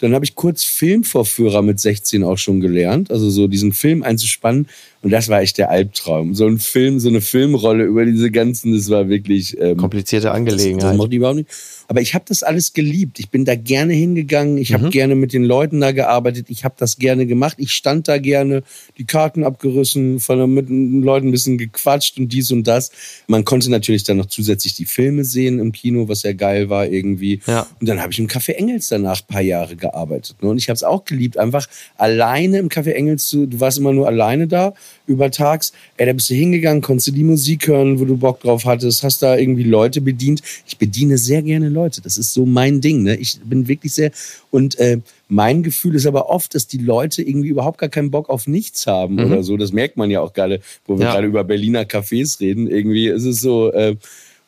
dann 0.00 0.12
habe 0.14 0.24
ich 0.24 0.34
kurz 0.34 0.64
Filmvorführer 0.64 1.62
mit 1.62 1.78
16 1.80 2.24
auch 2.24 2.36
schon 2.38 2.60
gelernt, 2.60 3.10
also 3.10 3.30
so 3.30 3.46
diesen 3.46 3.72
Film 3.72 4.02
einzuspannen 4.02 4.68
und 5.04 5.10
das 5.10 5.28
war 5.28 5.40
echt 5.42 5.58
der 5.58 5.70
Albtraum. 5.70 6.34
So 6.34 6.46
ein 6.46 6.58
Film, 6.58 6.98
so 6.98 7.08
eine 7.08 7.20
Filmrolle 7.20 7.84
über 7.84 8.04
diese 8.04 8.30
ganzen, 8.32 8.72
das 8.74 8.90
war 8.90 9.08
wirklich 9.08 9.56
ähm, 9.60 9.76
Komplizierte 9.76 10.26
das, 10.26 10.32
das 10.32 10.36
Angelegenheit. 10.36 10.96
mochte 10.96 11.12
ich 11.12 11.18
überhaupt 11.18 11.36
nicht. 11.36 11.50
Aber 11.86 12.00
ich 12.00 12.14
habe 12.14 12.24
das 12.26 12.42
alles 12.42 12.72
geliebt. 12.72 13.18
Ich 13.20 13.28
bin 13.30 13.44
da 13.44 13.54
gerne 13.54 13.92
hingegangen. 13.92 14.56
Ich 14.58 14.70
Mhm. 14.70 14.74
habe 14.74 14.90
gerne 14.90 15.14
mit 15.14 15.32
den 15.34 15.44
Leuten 15.44 15.80
da 15.80 15.92
gearbeitet. 15.92 16.46
Ich 16.48 16.64
habe 16.64 16.74
das 16.78 16.96
gerne 16.98 17.26
gemacht. 17.26 17.56
Ich 17.58 17.72
stand 17.72 18.08
da 18.08 18.16
gerne, 18.18 18.62
die 18.96 19.04
Karten 19.04 19.44
abgerissen, 19.44 20.18
von 20.18 20.52
mit 20.54 20.70
den 20.70 21.02
Leuten 21.02 21.28
ein 21.28 21.30
bisschen 21.32 21.58
gequatscht 21.58 22.18
und 22.18 22.32
dies 22.32 22.50
und 22.50 22.66
das. 22.66 22.90
Man 23.28 23.44
konnte 23.44 23.70
natürlich 23.70 24.02
dann 24.04 24.16
noch 24.16 24.26
zusätzlich 24.26 24.74
die 24.74 24.86
Filme 24.86 25.24
sehen 25.24 25.58
im 25.58 25.72
Kino, 25.72 26.08
was 26.08 26.22
ja 26.22 26.32
geil 26.32 26.70
war 26.70 26.86
irgendwie. 26.86 27.40
Ja. 27.46 27.66
Und 27.78 27.86
dann 27.88 28.00
habe 28.00 28.12
ich 28.12 28.18
im 28.18 28.26
Café 28.28 28.52
Engels 28.52 28.88
danach 28.88 29.20
ein 29.20 29.26
paar 29.26 29.42
Jahre 29.42 29.76
gearbeitet. 29.76 30.36
Ne? 30.42 30.48
Und 30.48 30.56
ich 30.56 30.70
habe 30.70 30.76
es 30.76 30.82
auch 30.82 31.04
geliebt, 31.04 31.36
einfach 31.36 31.68
alleine 31.96 32.58
im 32.58 32.68
Café 32.70 32.92
Engels 32.92 33.26
zu, 33.26 33.46
du 33.46 33.60
warst 33.60 33.76
immer 33.78 33.92
nur 33.92 34.06
alleine 34.06 34.46
da, 34.48 34.72
übertags. 35.06 35.72
Ey, 35.96 36.06
da 36.06 36.12
bist 36.12 36.30
du 36.30 36.34
hingegangen, 36.34 36.82
konntest 36.82 37.08
du 37.08 37.12
die 37.12 37.24
Musik 37.24 37.68
hören, 37.68 38.00
wo 38.00 38.04
du 38.04 38.16
Bock 38.16 38.40
drauf 38.40 38.64
hattest, 38.64 39.02
hast 39.02 39.22
da 39.22 39.36
irgendwie 39.36 39.64
Leute 39.64 40.00
bedient. 40.00 40.42
Ich 40.66 40.78
bediene 40.78 41.18
sehr 41.18 41.42
gerne 41.42 41.68
Leute. 41.68 42.00
Das 42.00 42.16
ist 42.16 42.32
so 42.32 42.46
mein 42.46 42.80
Ding. 42.80 43.02
Ne? 43.02 43.16
Ich 43.16 43.38
bin 43.44 43.68
wirklich 43.68 43.92
sehr. 43.92 44.10
Und 44.50 44.78
äh, 44.78 44.98
mein 45.28 45.62
Gefühl 45.62 45.94
ist 45.94 46.06
aber 46.06 46.30
oft, 46.30 46.54
dass 46.54 46.66
die 46.66 46.78
Leute 46.78 47.22
irgendwie 47.22 47.48
überhaupt 47.48 47.78
gar 47.78 47.88
keinen 47.88 48.10
Bock 48.10 48.28
auf 48.28 48.46
nichts 48.46 48.86
haben 48.86 49.18
oder 49.18 49.42
so. 49.42 49.56
Das 49.56 49.72
merkt 49.72 49.96
man 49.96 50.10
ja 50.10 50.20
auch 50.20 50.32
gerade, 50.32 50.60
wo 50.86 50.98
wir 50.98 51.06
Ja. 51.06 51.12
gerade 51.12 51.26
über 51.26 51.44
Berliner 51.44 51.82
Cafés 51.84 52.40
reden. 52.40 52.68
Irgendwie 52.68 53.08
ist 53.08 53.24
es 53.24 53.40
so. 53.40 53.72
Äh, 53.72 53.96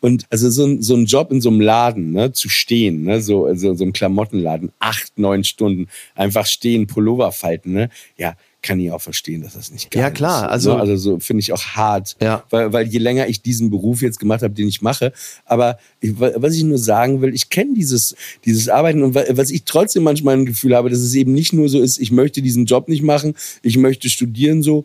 und 0.00 0.26
also 0.30 0.50
so 0.50 0.66
ein, 0.66 0.82
so 0.82 0.94
ein 0.94 1.06
Job 1.06 1.32
in 1.32 1.40
so 1.40 1.48
einem 1.48 1.60
Laden, 1.60 2.12
ne, 2.12 2.30
zu 2.30 2.48
stehen, 2.50 3.04
ne, 3.04 3.20
so, 3.22 3.52
so, 3.54 3.74
so 3.74 3.82
einem 3.82 3.94
Klamottenladen, 3.94 4.70
acht, 4.78 5.18
neun 5.18 5.42
Stunden, 5.42 5.88
einfach 6.14 6.44
stehen, 6.46 6.86
Pullover 6.86 7.32
falten, 7.32 7.72
ne, 7.72 7.88
ja, 8.18 8.36
kann 8.66 8.78
ich 8.80 8.90
auch 8.90 9.00
verstehen, 9.00 9.42
dass 9.42 9.54
das 9.54 9.70
nicht 9.70 9.90
geil 9.90 10.02
Ja, 10.02 10.10
klar, 10.10 10.44
ist. 10.46 10.50
also- 10.52 10.74
ne? 10.74 10.80
also 10.80 10.96
so 10.96 11.18
finde 11.20 11.40
ich 11.40 11.52
auch 11.52 11.62
hart, 11.62 12.16
Ja. 12.20 12.42
weil, 12.50 12.72
weil 12.72 12.86
je 12.86 12.98
länger 12.98 13.28
ich 13.28 13.40
diesen 13.40 13.70
Beruf 13.70 14.02
jetzt 14.02 14.18
gemacht 14.20 14.42
habe, 14.42 14.52
den 14.54 14.68
ich 14.68 14.82
mache, 14.82 15.12
aber 15.44 15.78
ich, 16.00 16.12
was 16.18 16.54
ich 16.54 16.64
nur 16.64 16.78
sagen 16.78 17.22
will, 17.22 17.34
ich 17.34 17.48
kenne 17.48 17.74
dieses, 17.74 18.14
dieses 18.44 18.68
Arbeiten 18.68 19.02
und 19.02 19.14
wa- 19.14 19.24
was 19.30 19.50
ich 19.50 19.64
trotzdem 19.64 20.02
manchmal 20.02 20.36
ein 20.36 20.44
Gefühl 20.46 20.74
habe, 20.76 20.90
dass 20.90 20.98
es 20.98 21.14
eben 21.14 21.32
nicht 21.32 21.52
nur 21.52 21.68
so 21.68 21.80
ist, 21.80 21.98
ich 21.98 22.10
möchte 22.10 22.42
diesen 22.42 22.66
Job 22.66 22.88
nicht 22.88 23.02
machen, 23.02 23.34
ich 23.62 23.76
möchte 23.78 24.10
studieren 24.10 24.62
so, 24.62 24.84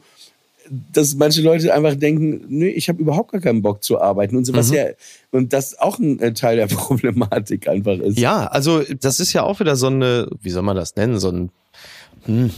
dass 0.93 1.15
manche 1.15 1.41
Leute 1.41 1.73
einfach 1.73 1.95
denken, 1.95 2.45
nee, 2.47 2.69
ich 2.69 2.87
habe 2.87 3.01
überhaupt 3.01 3.31
gar 3.33 3.41
keinen 3.41 3.61
Bock 3.61 3.83
zu 3.83 3.99
arbeiten 3.99 4.37
und 4.37 4.45
so 4.45 4.53
Mhm. 4.53 4.57
was 4.57 4.71
ja 4.71 4.85
und 5.31 5.51
das 5.51 5.77
auch 5.77 5.99
ein 5.99 6.19
äh, 6.19 6.33
Teil 6.33 6.55
der 6.55 6.67
Problematik 6.67 7.67
einfach 7.67 7.97
ist. 7.99 8.17
Ja, 8.17 8.45
also 8.47 8.81
das 9.01 9.19
ist 9.19 9.33
ja 9.33 9.43
auch 9.43 9.59
wieder 9.59 9.75
so 9.75 9.87
eine, 9.87 10.29
wie 10.41 10.49
soll 10.49 10.61
man 10.63 10.77
das 10.77 10.95
nennen, 10.95 11.19
so 11.19 11.29
ein 11.29 11.49
hm, 12.25 12.51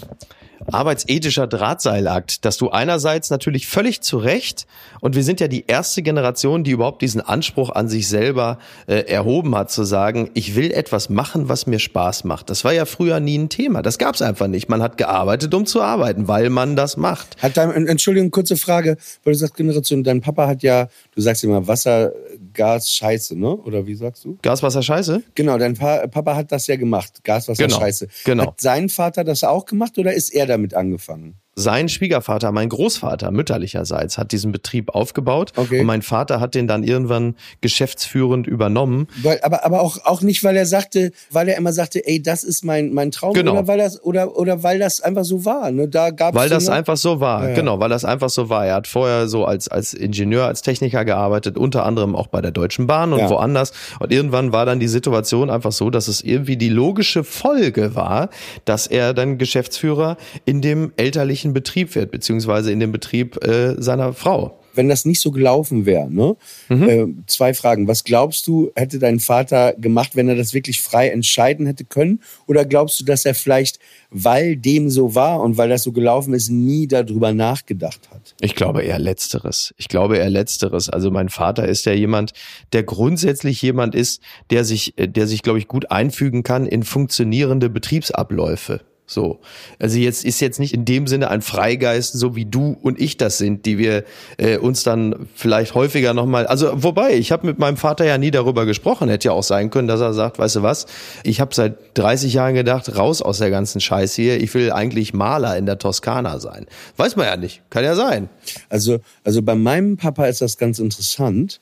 arbeitsethischer 0.72 1.48
Drahtseilakt, 1.48 2.46
dass 2.46 2.58
du 2.58 2.70
einerseits 2.70 3.30
natürlich 3.30 3.68
völlig 3.68 4.02
zu 4.02 4.18
Recht, 4.18 4.66
und 5.02 5.16
wir 5.16 5.24
sind 5.24 5.40
ja 5.40 5.48
die 5.48 5.66
erste 5.68 6.02
Generation, 6.02 6.64
die 6.64 6.72
überhaupt 6.72 7.02
diesen 7.02 7.22
Anspruch 7.22 7.70
an 7.70 7.90
sich 7.90 8.08
selber 8.08 8.58
äh, 8.88 9.00
erhoben 9.02 9.56
hat, 9.56 9.72
zu 9.72 9.84
sagen, 9.84 10.30
ich 10.34 10.56
will 10.56 10.72
etwas 10.72 11.10
machen, 11.10 11.50
was 11.50 11.68
mir 11.68 11.80
Spaß 11.80 12.24
macht. 12.24 12.50
Das 12.50 12.64
war 12.64 12.74
ja 12.74 12.86
früher 12.86 13.20
nie 13.20 13.38
ein 13.38 13.50
Thema. 13.50 13.82
Das 13.82 13.98
gab 13.98 14.16
es 14.16 14.22
einfach 14.22 14.48
nicht. 14.48 14.70
Man 14.70 14.82
hat 14.82 14.98
gearbeitet, 14.98 15.54
um 15.54 15.66
zu 15.66 15.82
arbeiten, 15.82 16.28
weil 16.28 16.50
man 16.50 16.76
das 16.76 16.98
macht. 16.98 17.42
Hat 17.42 17.58
dein, 17.58 17.88
Entschuldigung, 17.88 18.32
kurze 18.32 18.58
Frage, 18.58 18.98
weil 19.24 19.34
du 19.34 19.40
sagst 19.40 19.56
Generation, 19.56 20.04
dein 20.04 20.22
Papa 20.22 20.48
hat 20.48 20.64
ja, 20.64 20.88
du 21.16 21.22
sagst 21.22 21.44
immer 21.44 21.68
Wasser, 21.68 22.12
Gas, 22.54 22.90
Scheiße, 22.92 23.38
ne? 23.38 23.56
Oder 23.56 23.86
wie 23.88 23.96
sagst 23.96 24.26
du? 24.26 24.38
Gas, 24.42 24.64
Wasser, 24.64 24.82
Scheiße? 24.84 25.24
Genau, 25.36 25.58
dein 25.58 25.76
pa 25.76 26.08
Papa 26.08 26.36
hat 26.36 26.52
das 26.52 26.68
ja 26.68 26.76
gemacht. 26.76 27.24
Gas, 27.24 27.48
Wasser, 27.48 27.64
Genau, 27.66 27.80
Scheiße. 27.80 28.08
genau. 28.26 28.48
Hat 28.48 28.62
sein 28.62 28.90
Vater 28.90 29.24
das 29.24 29.44
auch 29.44 29.66
gemacht 29.66 29.98
oder 29.98 30.14
ist 30.14 30.30
er 30.34 30.46
damit 30.46 30.74
angefangen? 30.74 31.36
Sein 31.56 31.88
Schwiegervater, 31.90 32.52
mein 32.52 32.70
Großvater 32.70 33.30
mütterlicherseits, 33.32 34.18
hat 34.18 34.32
diesen 34.32 34.52
Betrieb 34.52 34.90
aufgebaut 34.96 35.52
Okay. 35.56 35.80
und 35.82 35.86
mein 35.86 36.02
Vater 36.02 36.40
hat 36.40 36.56
den 36.56 36.68
dann 36.68 36.84
irgendwann 36.84 37.36
geschäftsführend 37.62 38.48
übernommen. 38.48 39.08
Weil, 39.22 39.40
aber 39.44 39.66
aber 39.66 39.82
auch, 39.82 39.98
auch 40.06 40.22
nicht, 40.22 40.44
weil 40.44 40.56
er 40.56 40.66
sagte, 40.66 41.12
weil 41.32 41.48
er 41.50 41.58
immer 41.58 41.74
sagte, 41.74 42.06
ey, 42.08 42.22
das 42.22 42.44
ist 42.44 42.64
mein, 42.64 42.94
mein 42.94 43.12
Traum 43.12 43.34
Genau. 43.34 43.52
oder 43.54 43.68
weil 43.68 43.78
das 43.78 44.02
oder 44.04 44.36
oder 44.38 44.64
weil 44.64 44.80
das 44.80 45.02
einfach 45.02 45.26
so 45.26 45.46
war. 45.46 45.72
Ne? 45.72 45.88
Da 45.88 46.10
gab's 46.12 46.36
Weil 46.38 46.50
so 46.50 46.56
das 46.56 46.70
einfach 46.70 46.98
so 46.98 47.20
war, 47.20 47.50
ja. 47.50 47.56
genau, 47.56 47.80
weil 47.80 47.90
das 47.90 48.06
einfach 48.06 48.30
so 48.30 48.50
war. 48.50 48.66
Er 48.66 48.76
hat 48.76 48.88
vorher 48.88 49.28
so 49.28 49.46
als, 49.46 49.68
als 49.68 49.94
Ingenieur, 49.94 50.46
als 50.46 50.62
Techniker 50.62 51.06
gearbeitet, 51.06 51.58
unter 51.58 51.86
anderem 51.86 52.16
auch 52.16 52.28
bei 52.28 52.42
der 52.42 52.52
Deutschen 52.52 52.88
Bahn 52.88 53.14
und 53.14 53.20
Ja. 53.20 53.30
woanders. 53.30 53.74
Und 54.00 54.12
irgendwann 54.12 54.52
war 54.54 54.66
dann 54.66 54.80
die 54.80 54.88
Situation 54.88 55.50
einfach 55.50 55.72
so, 55.72 55.90
dass 55.90 56.08
es 56.08 56.22
irgendwie 56.22 56.58
die 56.58 56.70
logische 56.70 57.24
Folge 57.24 57.96
war, 57.96 58.30
dass 58.66 58.88
er 58.88 59.14
dann 59.14 59.38
Geschäftsführer 59.38 60.18
in 60.46 60.62
dem 60.62 60.92
elterlichen 60.98 61.43
Betrieb 61.52 61.94
wird, 61.96 62.12
beziehungsweise 62.12 62.72
in 62.72 62.80
dem 62.80 62.94
Betrieb 62.94 63.44
äh, 63.44 63.76
seiner 63.82 64.14
Frau. 64.14 64.58
wenn 64.76 64.90
das 64.90 65.06
nicht 65.06 65.22
so 65.22 65.32
gelaufen 65.32 65.86
wäre, 65.86 66.10
ne? 66.10 66.36
Mhm. 66.70 66.90
Äh, 66.90 67.08
zwei 67.28 67.54
Fragen. 67.54 67.88
Was 67.88 68.04
glaubst 68.04 68.48
du, 68.48 68.72
hätte 68.76 69.00
dein 69.00 69.20
Vater 69.20 69.74
gemacht, 69.74 70.16
wenn 70.16 70.28
er 70.28 70.36
das 70.36 70.54
wirklich 70.54 70.82
frei 70.82 71.10
entscheiden 71.10 71.66
hätte 71.66 71.86
können? 71.86 72.22
Oder 72.48 72.66
glaubst 72.66 73.00
du, 73.00 73.06
dass 73.06 73.26
er 73.26 73.36
vielleicht, 73.36 73.80
weil 74.10 74.56
dem 74.56 74.90
so 74.90 75.16
war 75.16 75.42
und 75.42 75.58
weil 75.58 75.70
das 75.70 75.84
so 75.84 75.92
gelaufen 75.92 76.34
ist, 76.34 76.50
nie 76.50 76.88
darüber 76.88 77.34
nachgedacht 77.34 78.10
hat? 78.12 78.34
Ich 78.42 78.56
glaube 78.56 78.82
eher 78.82 79.00
Letzteres. 79.00 79.74
Ich 79.78 79.90
glaube 79.90 80.18
eher 80.18 80.30
Letzteres. 80.30 80.90
Also 80.90 81.12
mein 81.12 81.30
Vater 81.30 81.68
ist 81.68 81.86
ja 81.86 81.94
jemand, 81.94 82.34
der 82.72 82.84
grundsätzlich 82.84 83.62
jemand 83.62 83.94
ist, 83.96 84.22
der 84.50 84.64
sich, 84.64 84.98
äh, 84.98 85.08
der 85.08 85.28
sich, 85.28 85.44
glaube 85.44 85.60
ich, 85.60 85.68
gut 85.68 85.92
einfügen 85.92 86.44
kann 86.44 86.66
in 86.66 86.84
funktionierende 86.84 87.70
Betriebsabläufe. 87.70 88.82
So. 89.06 89.42
Also 89.80 89.98
jetzt 89.98 90.24
ist 90.24 90.40
jetzt 90.40 90.60
nicht 90.60 90.74
in 90.74 90.86
dem 90.86 91.08
Sinne 91.08 91.30
ein 91.30 91.42
Freigeist, 91.42 92.14
so 92.14 92.36
wie 92.36 92.46
du 92.46 92.78
und 92.82 93.00
ich 93.02 93.18
das 93.18 93.38
sind, 93.38 93.66
die 93.66 93.78
wir 93.78 94.06
äh, 94.38 94.58
uns 94.58 94.84
dann 94.84 95.28
vielleicht 95.36 95.76
häufiger 95.76 96.14
nochmal. 96.14 96.48
Also 96.48 96.72
wobei, 96.84 97.14
ich 97.16 97.32
habe 97.32 97.46
mit 97.46 97.60
meinem 97.60 97.76
Vater 97.76 98.06
ja 98.06 98.18
nie 98.18 98.32
darüber 98.32 98.66
gesprochen. 98.66 99.10
Hätte 99.10 99.28
ja 99.30 99.34
auch 99.34 99.44
sein 99.44 99.70
können, 99.70 99.90
dass 99.90 100.00
er 100.00 100.14
sagt, 100.14 100.40
weißt 100.40 100.58
du 100.58 100.64
was, 100.64 100.86
ich 101.24 101.42
habe 101.42 101.54
seit 101.54 101.78
30 101.96 102.34
Jahren 102.34 102.56
gedacht, 102.56 102.98
raus 102.98 103.22
aus 103.22 103.40
der 103.40 103.50
ganzen 103.50 103.82
Scheiße 103.82 104.22
hier. 104.22 104.42
Ich 104.42 104.54
will 104.54 104.72
eigentlich 104.72 105.14
Maler 105.14 105.58
in 105.58 105.66
der 105.66 105.78
Toskana 105.78 106.40
sein. 106.40 106.66
Weiß 106.96 107.18
man 107.18 107.26
ja 107.26 107.36
nicht. 107.36 107.62
Kann 107.70 107.84
ja 107.84 107.96
sein. 107.96 108.30
Also, 108.70 109.00
also 109.24 109.42
bei 109.42 109.56
meinem 109.56 109.98
Papa 109.98 110.28
ist 110.28 110.42
das 110.42 110.58
ganz 110.58 110.80
interessant. 110.80 111.60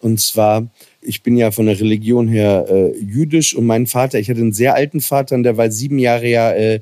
Und 0.00 0.20
zwar, 0.20 0.68
ich 1.02 1.22
bin 1.22 1.36
ja 1.36 1.50
von 1.50 1.66
der 1.66 1.78
Religion 1.78 2.28
her 2.28 2.66
äh, 2.68 2.96
jüdisch 2.98 3.54
und 3.54 3.66
mein 3.66 3.86
Vater, 3.86 4.18
ich 4.18 4.28
hatte 4.28 4.40
einen 4.40 4.52
sehr 4.52 4.74
alten 4.74 5.00
Vater 5.00 5.34
und 5.36 5.42
der 5.44 5.56
war 5.56 5.70
sieben 5.70 5.98
Jahre 5.98 6.28
ja 6.28 6.52
äh, 6.52 6.80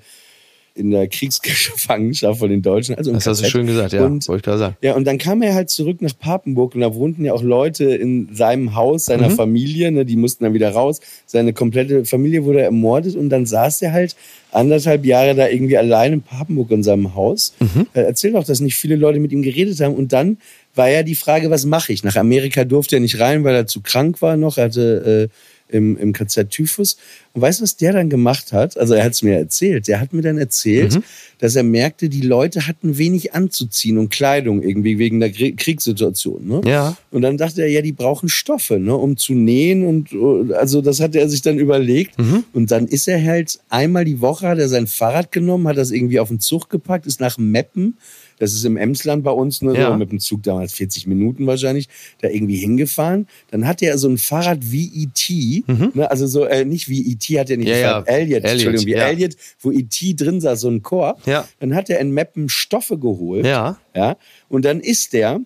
in 0.75 0.91
der 0.91 1.09
Kriegsgefangenschaft 1.09 2.39
von 2.39 2.51
den 2.51 2.61
Deutschen. 2.61 2.97
Also 2.97 3.11
Das 3.13 3.27
hast 3.27 3.43
du 3.43 3.49
schön 3.49 3.67
gesagt, 3.67 3.95
ja. 3.95 4.05
Und 4.05 4.29
wollte 4.29 4.41
ich 4.41 4.45
gerade 4.45 4.59
sagen. 4.59 4.77
Ja, 4.83 4.95
und 4.95 5.07
dann 5.07 5.17
kam 5.17 5.41
er 5.41 5.55
halt 5.55 5.71
zurück 5.71 6.03
nach 6.03 6.13
Papenburg 6.19 6.75
und 6.75 6.83
da 6.83 6.95
wohnten 6.95 7.25
ja 7.25 7.33
auch 7.33 7.43
Leute 7.43 7.85
in 7.85 8.29
seinem 8.35 8.75
Haus, 8.75 9.07
seiner 9.07 9.31
Mhm. 9.31 9.37
Familie, 9.37 9.91
ne, 9.91 10.05
die 10.05 10.17
mussten 10.17 10.45
dann 10.45 10.53
wieder 10.53 10.71
raus. 10.71 11.01
Seine 11.25 11.55
komplette 11.55 12.05
Familie 12.05 12.45
wurde 12.45 12.61
ermordet 12.61 13.17
und 13.17 13.31
dann 13.31 13.47
saß 13.47 13.81
er 13.83 13.93
halt 13.93 14.17
anderthalb 14.53 15.05
Jahre 15.07 15.35
da 15.35 15.49
irgendwie 15.49 15.79
allein 15.79 16.13
in 16.15 16.23
Papenburg 16.23 16.71
in 16.71 16.83
seinem 16.83 17.15
Haus. 17.15 17.55
Mhm. 17.59 17.87
Er 17.95 18.07
erzählt 18.07 18.35
auch, 18.37 18.45
dass 18.45 18.61
nicht 18.61 18.77
viele 18.77 18.97
Leute 18.97 19.19
mit 19.19 19.33
ihm 19.33 19.43
geredet 19.43 19.81
haben 19.81 19.95
und 19.95 20.13
dann 20.13 20.37
war 20.77 20.89
ja 20.89 21.03
die 21.03 21.15
Frage, 21.15 21.51
was 21.51 21.65
mache 21.65 21.93
ich? 21.93 22.05
Nach 22.05 22.17
Amerika 22.17 22.65
durfte 22.65 22.97
er 22.97 23.01
nicht 23.01 23.19
rein, 23.19 23.45
weil 23.45 23.55
er 23.55 23.67
zu 23.67 23.81
krank 23.81 24.23
war 24.23 24.37
noch. 24.37 24.59
Er 24.59 24.65
hatte 24.65 25.31
äh, 25.31 25.77
im, 25.77 25.97
im 25.97 26.13
KZ 26.13 26.51
Typhus. 26.51 26.97
Und 27.37 27.43
weißt 27.43 27.61
du, 27.61 27.65
was 27.65 27.77
der 27.77 27.93
dann 27.93 28.09
gemacht 28.09 28.53
hat? 28.55 28.77
Also 28.79 28.95
er 28.95 29.05
hat 29.05 29.13
es 29.13 29.23
mir 29.23 29.37
erzählt. 29.37 29.87
Der 29.89 30.01
hat 30.01 30.13
mir 30.15 30.23
dann 30.23 30.39
erzählt, 30.39 30.99
dass 31.39 31.55
er 31.55 31.63
merkte, 31.63 32.09
die 32.09 32.23
Leute 32.23 32.67
hatten 32.67 32.97
wenig 32.97 33.35
anzuziehen 33.35 33.99
und 33.99 34.09
Kleidung 34.09 34.63
irgendwie 34.63 34.99
wegen 34.99 35.21
der 35.21 35.31
Krie- 35.33 35.55
Kriegssituation. 35.55 36.47
Ne? 36.49 36.63
Ja. 36.65 36.97
Und 37.11 37.23
dann 37.23 37.37
dachte 37.37 37.61
er, 37.63 37.69
ja, 37.69 37.83
die 37.83 37.93
brauchen 37.93 38.29
Stoffe, 38.31 38.79
ne, 38.79 38.97
um 38.97 39.17
zu 39.19 39.35
nähen 39.35 39.85
und 39.87 40.13
äh, 40.13 40.55
also 40.55 40.81
das 40.81 41.01
hatte 41.01 41.21
er 41.21 41.29
sich 41.29 41.43
dann 41.43 41.59
überlegt. 41.59 42.15
Und 42.55 42.71
dann 42.71 42.87
ist 42.87 43.07
er 43.07 43.23
halt 43.23 43.59
einmal 43.69 44.05
die 44.07 44.21
Woche 44.23 44.49
hat 44.49 44.59
er 44.59 44.69
sein 44.69 44.87
Fahrrad 44.87 45.31
genommen, 45.31 45.69
hat 45.69 45.77
das 45.77 45.91
irgendwie 45.91 46.19
auf 46.21 46.29
den 46.29 46.41
Zug 46.41 46.71
gepackt, 46.71 47.07
ist 47.07 47.21
nach 47.21 47.37
Meppen. 47.39 47.99
Das 48.39 48.53
ist 48.53 48.65
im 48.67 48.77
Emsland 48.77 49.25
bei 49.25 49.31
uns, 49.31 49.63
ne, 49.63 49.75
Ja. 49.79 49.91
so 49.91 49.97
mit 49.97 50.11
dem 50.13 50.21
Zug 50.21 50.43
damals 50.43 50.75
40 50.75 51.07
Minuten 51.07 51.47
wahrscheinlich, 51.47 51.89
da 52.21 52.29
irgendwie 52.29 52.57
hingefahren. 52.57 53.27
Dann 53.51 53.67
hatte 53.67 53.87
er 53.87 53.97
so 53.97 54.09
ein 54.09 54.19
Fahrrad 54.19 54.59
wie 54.73 54.91
E.T., 55.05 55.65
ne, 55.95 56.11
also 56.11 56.27
so, 56.27 56.45
äh, 56.45 56.65
nicht 56.67 56.89
wie 56.91 57.11
E.T. 57.35 57.41
hat 57.41 57.51
er 57.51 57.57
nicht. 57.57 57.69
Ja, 57.69 57.77
ja. 57.77 58.03
Elliot, 58.03 58.45
Entschuldigung, 58.45 58.87
wie 58.87 58.91
ja. 58.93 59.07
Elliot, 59.09 59.37
wo 59.61 59.71
E.T. 59.73 60.15
drin 60.15 60.41
saß, 60.41 60.61
so 60.61 60.69
ein 60.69 60.83
Chor. 60.83 61.17
Ja. 61.27 61.47
Dann 61.61 61.75
hat 61.75 61.91
er 61.91 61.99
in 62.01 62.11
Meppen 62.13 62.49
Stoffe 62.49 62.99
geholt. 62.99 63.47
Ja. 63.47 63.79
Ja. 63.95 64.17
Und 64.49 64.65
dann 64.65 64.81
ist 64.81 65.13
der 65.13 65.41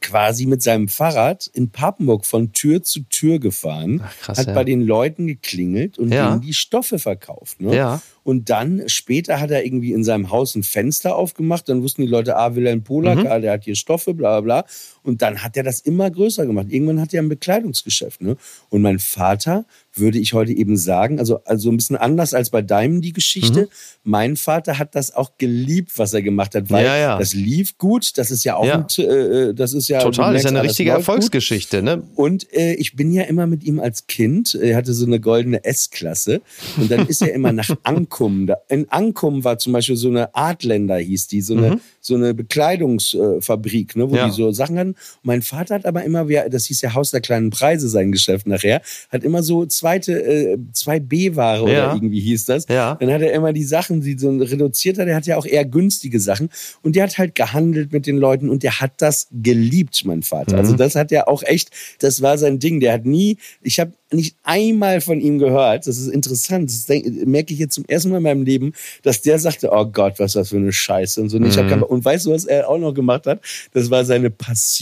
quasi 0.00 0.46
mit 0.46 0.62
seinem 0.62 0.88
Fahrrad 0.88 1.46
in 1.52 1.68
Papenburg 1.68 2.24
von 2.24 2.52
Tür 2.52 2.82
zu 2.82 3.00
Tür 3.10 3.38
gefahren, 3.38 4.00
Ach, 4.02 4.16
krass, 4.18 4.38
hat 4.38 4.46
ja. 4.46 4.54
bei 4.54 4.64
den 4.64 4.80
Leuten 4.80 5.26
geklingelt 5.26 5.98
und 5.98 6.10
Ja. 6.10 6.30
denen 6.30 6.40
die 6.40 6.54
Stoffe 6.54 6.98
verkauft. 6.98 7.60
Ne? 7.60 7.76
Ja. 7.76 8.00
Und 8.22 8.48
dann 8.48 8.82
später 8.86 9.40
hat 9.40 9.50
er 9.50 9.62
irgendwie 9.64 9.92
in 9.92 10.02
seinem 10.02 10.30
Haus 10.30 10.54
ein 10.54 10.62
Fenster 10.62 11.16
aufgemacht. 11.16 11.68
Dann 11.68 11.82
wussten 11.82 12.00
die 12.00 12.08
Leute, 12.08 12.36
ah, 12.36 12.54
Wilhelm 12.54 12.82
Polak, 12.82 13.18
Mhm. 13.18 13.26
ah, 13.26 13.38
der 13.40 13.52
hat 13.52 13.64
hier 13.64 13.74
Stoffe, 13.76 14.14
bla 14.14 14.40
bla 14.40 14.62
bla. 14.62 14.70
Und 15.02 15.22
dann 15.22 15.42
hat 15.42 15.56
er 15.56 15.62
das 15.62 15.80
immer 15.80 16.10
größer 16.10 16.46
gemacht. 16.46 16.66
Irgendwann 16.70 17.00
hat 17.00 17.14
er 17.14 17.22
ein 17.22 17.28
Bekleidungsgeschäft. 17.28 18.20
Ne? 18.20 18.36
Und 18.68 18.82
mein 18.82 18.98
Vater, 18.98 19.64
würde 19.94 20.18
ich 20.18 20.34
heute 20.34 20.52
eben 20.52 20.76
sagen, 20.76 21.18
also, 21.18 21.42
also 21.44 21.68
ein 21.70 21.76
bisschen 21.76 21.96
anders 21.96 22.32
als 22.32 22.50
bei 22.50 22.62
deinem 22.62 23.00
die 23.00 23.12
Geschichte. 23.12 23.62
Mhm. 23.62 23.66
Mein 24.04 24.36
Vater 24.36 24.78
hat 24.78 24.94
das 24.94 25.12
auch 25.14 25.32
geliebt, 25.36 25.92
was 25.96 26.14
er 26.14 26.22
gemacht 26.22 26.54
hat, 26.54 26.70
weil 26.70 26.84
Ja, 26.86 26.96
ja. 26.96 27.18
das 27.18 27.34
lief 27.34 27.76
gut. 27.76 28.16
Das 28.18 28.30
ist 28.30 28.44
ja 28.44 28.54
auch 28.54 28.64
Ja. 28.64 28.86
ein, 28.86 29.04
äh, 29.04 29.52
das 29.52 29.72
ist 29.72 29.88
ja 29.88 30.00
Total, 30.00 30.36
ist 30.36 30.44
ja 30.44 30.50
eine 30.50 30.62
richtige 30.62 30.90
gut. 30.90 30.98
Erfolgsgeschichte, 30.98 31.82
ne? 31.82 32.02
Und 32.14 32.52
äh, 32.54 32.74
ich 32.74 32.94
bin 32.94 33.12
ja 33.12 33.24
immer 33.24 33.46
mit 33.48 33.64
ihm 33.64 33.80
als 33.80 34.06
Kind, 34.06 34.54
er 34.54 34.76
hatte 34.76 34.94
so 34.94 35.06
eine 35.06 35.18
goldene 35.18 35.64
S-Klasse. 35.64 36.40
Und 36.76 36.88
dann 36.90 37.06
ist 37.08 37.20
er 37.22 37.32
immer 37.34 37.52
nach 37.52 37.68
Ankum. 37.82 38.46
Da, 38.46 38.58
in 38.68 38.88
Ankum 38.90 39.42
war 39.42 39.58
zum 39.58 39.72
Beispiel 39.72 39.96
so 39.96 40.08
eine 40.08 40.34
Artländer, 40.36 40.98
hieß 40.98 41.26
die, 41.26 41.40
so 41.40 41.54
eine, 41.56 41.80
so 42.00 42.14
eine 42.14 42.32
Bekleidungsfabrik, 42.34 43.96
ne, 43.96 44.08
wo 44.10 44.14
Mhm. 44.14 44.26
Die 44.26 44.30
so 44.32 44.52
Sachen 44.52 44.78
hatten. 44.78 44.89
Und 44.92 45.24
mein 45.24 45.42
Vater 45.42 45.74
hat 45.76 45.86
aber 45.86 46.04
immer, 46.04 46.24
das 46.48 46.66
hieß 46.66 46.80
ja 46.82 46.94
Haus 46.94 47.10
der 47.10 47.20
kleinen 47.20 47.50
Preise, 47.50 47.88
sein 47.88 48.12
Geschäft 48.12 48.46
nachher, 48.46 48.80
hat 49.10 49.24
immer 49.24 49.42
so 49.42 49.66
zweite, 49.66 50.12
äh, 50.22 50.58
zwei 50.72 51.00
B-Ware 51.00 51.62
oder 51.62 51.72
Ja. 51.72 51.94
irgendwie 51.94 52.20
hieß 52.20 52.44
das. 52.46 52.66
Ja. 52.68 52.96
Dann 53.00 53.10
hat 53.12 53.22
er 53.22 53.32
immer 53.32 53.52
die 53.52 53.64
Sachen, 53.64 54.00
die 54.00 54.18
so 54.18 54.30
reduziert 54.30 54.98
hat, 54.98 55.06
der 55.06 55.16
hat 55.16 55.26
ja 55.26 55.36
auch 55.36 55.46
eher 55.46 55.64
günstige 55.64 56.20
Sachen. 56.20 56.50
Und 56.82 56.96
der 56.96 57.04
hat 57.04 57.18
halt 57.18 57.34
gehandelt 57.34 57.92
mit 57.92 58.06
den 58.06 58.16
Leuten 58.18 58.48
und 58.50 58.62
der 58.62 58.80
hat 58.80 58.92
das 58.98 59.28
geliebt, 59.32 60.02
mein 60.04 60.22
Vater. 60.22 60.58
Also 60.58 60.74
das 60.76 60.94
hat 60.94 61.12
er 61.12 61.28
auch 61.28 61.42
echt, 61.42 61.70
das 62.00 62.22
war 62.22 62.38
sein 62.38 62.58
Ding. 62.58 62.80
Der 62.80 62.92
hat 62.94 63.04
nie, 63.04 63.36
ich 63.62 63.80
habe 63.80 63.92
nicht 64.12 64.34
einmal 64.42 65.00
von 65.00 65.20
ihm 65.20 65.38
gehört. 65.38 65.86
Das 65.86 65.96
ist 65.96 66.08
interessant. 66.08 66.68
Das 66.68 66.88
merke 66.88 67.54
ich 67.54 67.60
jetzt 67.60 67.74
zum 67.74 67.84
ersten 67.86 68.10
Mal 68.10 68.16
in 68.16 68.22
meinem 68.24 68.42
Leben, 68.42 68.72
dass 69.02 69.22
der 69.22 69.38
sagte, 69.38 69.70
oh 69.72 69.84
Gott, 69.86 70.14
was 70.18 70.32
das 70.32 70.48
für 70.48 70.56
eine 70.56 70.72
Scheiße 70.72 71.20
und 71.20 71.28
so. 71.28 71.38
Ich 71.40 71.56
hab 71.56 71.68
keinen 71.68 71.80
Bock. 71.80 71.90
und 71.90 72.04
weißt 72.04 72.26
du, 72.26 72.32
was 72.32 72.44
er 72.44 72.68
auch 72.68 72.78
noch 72.78 72.92
gemacht 72.92 73.26
hat? 73.26 73.40
Das 73.72 73.88
war 73.90 74.04
seine 74.04 74.30
Passion. 74.30 74.79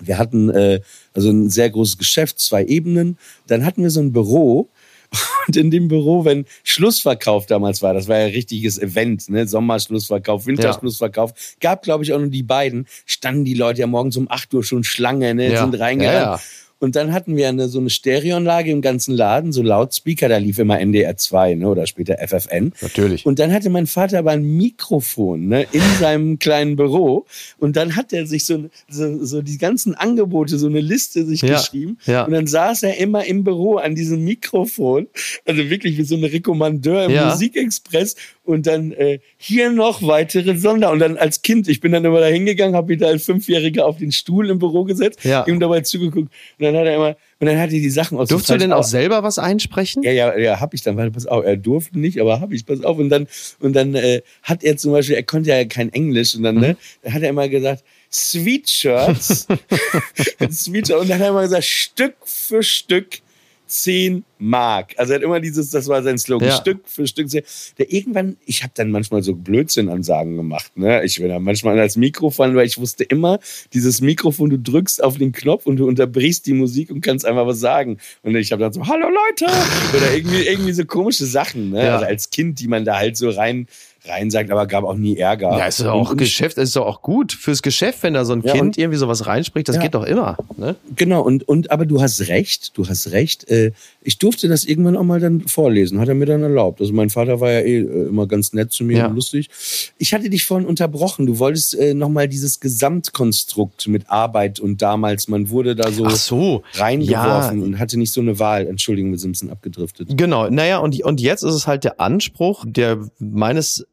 Wir 0.00 0.18
hatten 0.18 0.48
äh, 0.50 0.80
also 1.14 1.30
ein 1.30 1.50
sehr 1.50 1.70
großes 1.70 1.98
Geschäft, 1.98 2.38
zwei 2.38 2.64
Ebenen. 2.64 3.18
Dann 3.46 3.64
hatten 3.64 3.82
wir 3.82 3.90
so 3.90 4.00
ein 4.00 4.12
Büro. 4.12 4.68
Und 5.46 5.56
in 5.56 5.70
dem 5.70 5.88
Büro, 5.88 6.24
wenn 6.24 6.44
Schlussverkauf 6.64 7.46
damals 7.46 7.80
war, 7.80 7.94
das 7.94 8.08
war 8.08 8.18
ja 8.18 8.26
ein 8.26 8.32
richtiges 8.32 8.78
Event, 8.78 9.30
ne? 9.30 9.48
Sommerschlussverkauf, 9.48 10.46
Winterschlussverkauf, 10.46 11.32
gab, 11.60 11.82
glaube 11.82 12.04
ich, 12.04 12.12
auch 12.12 12.18
nur 12.18 12.28
die 12.28 12.42
beiden, 12.42 12.86
standen 13.06 13.46
die 13.46 13.54
Leute 13.54 13.80
ja 13.80 13.86
morgens 13.86 14.18
um 14.18 14.30
8 14.30 14.52
Uhr 14.52 14.64
schon 14.64 14.84
Schlange, 14.84 15.34
ne? 15.34 15.50
Ja. 15.50 15.62
sind 15.62 15.78
reingerannt. 15.80 16.14
Ja, 16.14 16.34
ja. 16.34 16.40
Und 16.80 16.94
dann 16.94 17.12
hatten 17.12 17.36
wir 17.36 17.48
eine, 17.48 17.68
so 17.68 17.80
eine 17.80 17.90
Stereoanlage 17.90 18.70
im 18.70 18.82
ganzen 18.82 19.14
Laden, 19.14 19.52
so 19.52 19.62
Lautspeaker, 19.62 20.28
da 20.28 20.36
lief 20.36 20.58
immer 20.58 20.78
NDR 20.78 21.16
2 21.16 21.54
ne, 21.56 21.68
oder 21.68 21.86
später 21.88 22.16
FFN. 22.18 22.72
Natürlich. 22.80 23.26
Und 23.26 23.38
dann 23.40 23.52
hatte 23.52 23.68
mein 23.68 23.86
Vater 23.88 24.20
aber 24.20 24.30
ein 24.30 24.44
Mikrofon 24.44 25.48
ne, 25.48 25.66
in 25.72 25.82
seinem 25.98 26.38
kleinen 26.38 26.76
Büro. 26.76 27.26
Und 27.58 27.76
dann 27.76 27.96
hat 27.96 28.12
er 28.12 28.26
sich 28.26 28.46
so, 28.46 28.66
so, 28.88 29.24
so 29.24 29.42
die 29.42 29.58
ganzen 29.58 29.94
Angebote, 29.96 30.56
so 30.58 30.68
eine 30.68 30.80
Liste 30.80 31.24
sich 31.26 31.42
Ja, 31.42 31.56
geschrieben. 31.56 31.98
ja. 32.06 32.24
Und 32.24 32.32
dann 32.32 32.46
saß 32.46 32.84
er 32.84 32.96
immer 32.98 33.24
im 33.24 33.42
Büro 33.44 33.76
an 33.76 33.94
diesem 33.94 34.22
Mikrofon. 34.24 35.08
Also 35.46 35.68
wirklich 35.70 35.98
wie 35.98 36.04
so 36.04 36.14
ein 36.16 36.24
Rekommandeur 36.24 37.06
im 37.06 37.10
Ja. 37.10 37.30
Musikexpress. 37.30 38.14
Und 38.44 38.66
dann 38.66 38.92
äh, 38.92 39.18
hier 39.36 39.70
noch 39.70 40.02
weitere 40.06 40.56
Sonder. 40.56 40.90
Und 40.90 41.00
dann 41.00 41.16
als 41.18 41.42
Kind, 41.42 41.68
ich 41.68 41.80
bin 41.80 41.92
dann 41.92 42.04
immer 42.04 42.20
da 42.20 42.26
hingegangen, 42.26 42.74
habe 42.76 42.88
mich 42.92 42.98
da 43.00 43.08
als 43.08 43.24
Fünfjähriger 43.24 43.84
auf 43.84 43.98
den 43.98 44.10
Stuhl 44.12 44.48
im 44.48 44.58
Büro 44.58 44.84
gesetzt, 44.84 45.18
ihm 45.46 45.60
dabei 45.60 45.80
zugeguckt. 45.82 46.28
Und 46.58 46.64
dann 46.72 46.80
hat 46.80 46.86
er 46.86 46.94
immer, 46.94 47.16
und 47.40 47.46
dann 47.46 47.58
hat 47.58 47.72
er 47.72 47.78
die 47.78 47.90
Sachen 47.90 48.18
aus 48.18 48.28
Durfst 48.28 48.50
du 48.50 48.56
denn 48.56 48.72
auch 48.72 48.84
selber 48.84 49.22
was 49.22 49.38
einsprechen? 49.38 50.02
ja, 50.02 50.12
ja, 50.12 50.36
ja, 50.36 50.60
hab 50.60 50.74
ich 50.74 50.82
dann, 50.82 50.96
weil 50.96 51.10
pass 51.10 51.26
auf, 51.26 51.44
er 51.44 51.56
durfte 51.56 51.98
nicht, 51.98 52.20
aber 52.20 52.40
hab 52.40 52.52
ich, 52.52 52.66
pass 52.66 52.82
auf. 52.84 52.98
Und 52.98 53.08
dann, 53.08 53.26
und 53.60 53.74
dann 53.74 53.94
äh, 53.94 54.22
hat 54.42 54.64
er 54.64 54.76
zum 54.76 54.92
Beispiel, 54.92 55.16
er 55.16 55.22
konnte 55.22 55.50
ja 55.50 55.64
kein 55.64 55.92
Englisch 55.92 56.34
und 56.34 56.42
dann, 56.42 56.56
ne, 56.56 56.76
dann 57.02 57.14
hat 57.14 57.22
er 57.22 57.30
immer 57.30 57.48
gesagt, 57.48 57.84
Sweatshirts, 58.10 59.46
Sweatshirt, 60.50 61.00
und 61.00 61.10
dann 61.10 61.18
hat 61.18 61.26
er 61.26 61.30
immer 61.30 61.42
gesagt, 61.42 61.64
Stück 61.64 62.14
für 62.24 62.62
Stück 62.62 63.20
10 63.68 64.24
Mark. 64.38 64.94
Also 64.96 65.12
er 65.12 65.16
hat 65.16 65.22
immer 65.22 65.40
dieses, 65.40 65.70
das 65.70 65.88
war 65.88 66.02
sein 66.02 66.18
Slogan, 66.18 66.48
Ja. 66.48 66.56
Stück 66.56 66.80
für 66.86 67.06
Stück. 67.06 67.28
Der 67.30 67.92
irgendwann, 67.92 68.36
ich 68.46 68.62
habe 68.62 68.72
dann 68.74 68.90
manchmal 68.90 69.22
so 69.22 69.34
Blödsinn-Ansagen 69.34 70.36
gemacht. 70.36 70.76
Ne? 70.76 71.04
Ich 71.04 71.18
bin 71.18 71.28
dann 71.28 71.42
manchmal 71.42 71.78
als 71.78 71.96
Mikrofon, 71.96 72.54
weil 72.56 72.66
ich 72.66 72.78
wusste 72.78 73.04
immer, 73.04 73.38
dieses 73.72 74.00
Mikrofon, 74.00 74.50
du 74.50 74.58
drückst 74.58 75.02
auf 75.02 75.18
den 75.18 75.32
Knopf 75.32 75.66
und 75.66 75.76
du 75.76 75.86
unterbrichst 75.86 76.46
die 76.46 76.54
Musik 76.54 76.90
und 76.90 77.00
kannst 77.00 77.26
einfach 77.26 77.46
was 77.46 77.60
sagen. 77.60 77.98
Und 78.22 78.34
ich 78.36 78.52
habe 78.52 78.62
dann 78.62 78.72
so, 78.72 78.86
hallo 78.86 79.08
Leute! 79.08 79.52
Oder 79.96 80.14
irgendwie, 80.14 80.42
irgendwie 80.42 80.72
so 80.72 80.84
komische 80.84 81.26
Sachen. 81.26 81.70
Ne? 81.70 81.84
Ja. 81.84 81.94
Also 81.94 82.06
als 82.06 82.30
Kind, 82.30 82.60
die 82.60 82.68
man 82.68 82.84
da 82.84 82.96
halt 82.98 83.16
so 83.16 83.30
rein, 83.30 83.66
rein 84.04 84.30
sagt, 84.30 84.50
aber 84.50 84.66
gab 84.66 84.84
auch 84.84 84.94
nie 84.94 85.16
Ärger. 85.16 85.56
Ja, 85.58 85.66
ist 85.66 85.80
doch 85.80 85.92
auch 85.92 86.10
und, 86.10 86.16
Geschäft, 86.18 86.56
ist 86.58 86.76
doch 86.76 86.86
auch 86.86 87.02
gut 87.02 87.32
fürs 87.32 87.62
Geschäft, 87.62 88.02
wenn 88.02 88.14
da 88.14 88.24
so 88.24 88.32
ein 88.32 88.42
Ja, 88.42 88.52
Kind 88.54 88.78
irgendwie 88.78 88.98
sowas 88.98 89.26
reinspricht, 89.26 89.68
das 89.68 89.76
Ja. 89.76 89.82
geht 89.82 89.94
doch 89.94 90.04
immer. 90.04 90.36
Ne? 90.56 90.76
Genau, 90.96 91.20
und, 91.22 91.46
und 91.48 91.70
aber 91.70 91.84
du 91.86 92.00
hast 92.00 92.28
recht, 92.28 92.76
du 92.78 92.88
hast 92.88 93.10
recht. 93.10 93.48
Äh, 93.50 93.72
ich 94.08 94.16
durfte 94.16 94.48
das 94.48 94.64
irgendwann 94.64 94.96
auch 94.96 95.02
mal 95.04 95.20
dann 95.20 95.42
vorlesen, 95.42 96.00
hat 96.00 96.08
er 96.08 96.14
mir 96.14 96.24
dann 96.24 96.42
erlaubt. 96.42 96.80
Also 96.80 96.94
mein 96.94 97.10
Vater 97.10 97.40
war 97.40 97.50
ja 97.52 97.60
eh 97.60 97.80
äh, 97.80 98.08
immer 98.08 98.26
ganz 98.26 98.54
nett 98.54 98.72
zu 98.72 98.82
mir 98.82 98.96
Ja. 98.96 99.06
und 99.08 99.16
lustig. 99.16 99.50
Ich 99.98 100.14
hatte 100.14 100.30
dich 100.30 100.46
vorhin 100.46 100.66
unterbrochen. 100.66 101.26
Du 101.26 101.38
wolltest 101.38 101.74
äh, 101.78 101.92
nochmal 101.92 102.26
dieses 102.26 102.58
Gesamtkonstrukt 102.58 103.86
mit 103.86 104.08
Arbeit 104.08 104.60
und 104.60 104.80
damals, 104.80 105.28
man 105.28 105.50
wurde 105.50 105.76
da 105.76 105.92
so, 105.92 106.08
so. 106.08 106.62
reingeworfen 106.72 107.58
Ja. 107.58 107.64
und 107.66 107.78
hatte 107.78 107.98
nicht 107.98 108.12
so 108.14 108.22
eine 108.22 108.38
Wahl. 108.38 108.66
Entschuldigung, 108.66 109.10
wir 109.10 109.18
sind 109.18 109.28
ein 109.28 109.32
bisschen 109.32 109.50
abgedriftet. 109.50 110.08
Genau, 110.16 110.48
naja, 110.48 110.78
und, 110.78 110.98
und 111.04 111.20
jetzt 111.20 111.42
ist 111.42 111.52
es 111.54 111.66
halt 111.66 111.84
der 111.84 112.00
Anspruch, 112.00 112.64
der 112.66 113.10
meines 113.18 113.86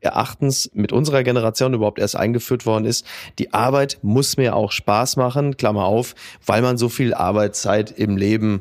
Erachtens 0.00 0.70
mit 0.74 0.92
unserer 0.92 1.22
Generation 1.22 1.72
überhaupt 1.72 1.98
erst 1.98 2.16
eingeführt 2.16 2.66
worden 2.66 2.84
ist. 2.84 3.06
Die 3.38 3.54
Arbeit 3.54 4.00
muss 4.02 4.36
mir 4.36 4.54
auch 4.54 4.70
Spaß 4.70 5.16
machen, 5.16 5.56
Klammer 5.56 5.84
auf, 5.86 6.14
weil 6.44 6.60
man 6.60 6.76
so 6.76 6.90
viel 6.90 7.14
Arbeitszeit 7.14 7.90
im 7.98 8.18
Leben 8.18 8.60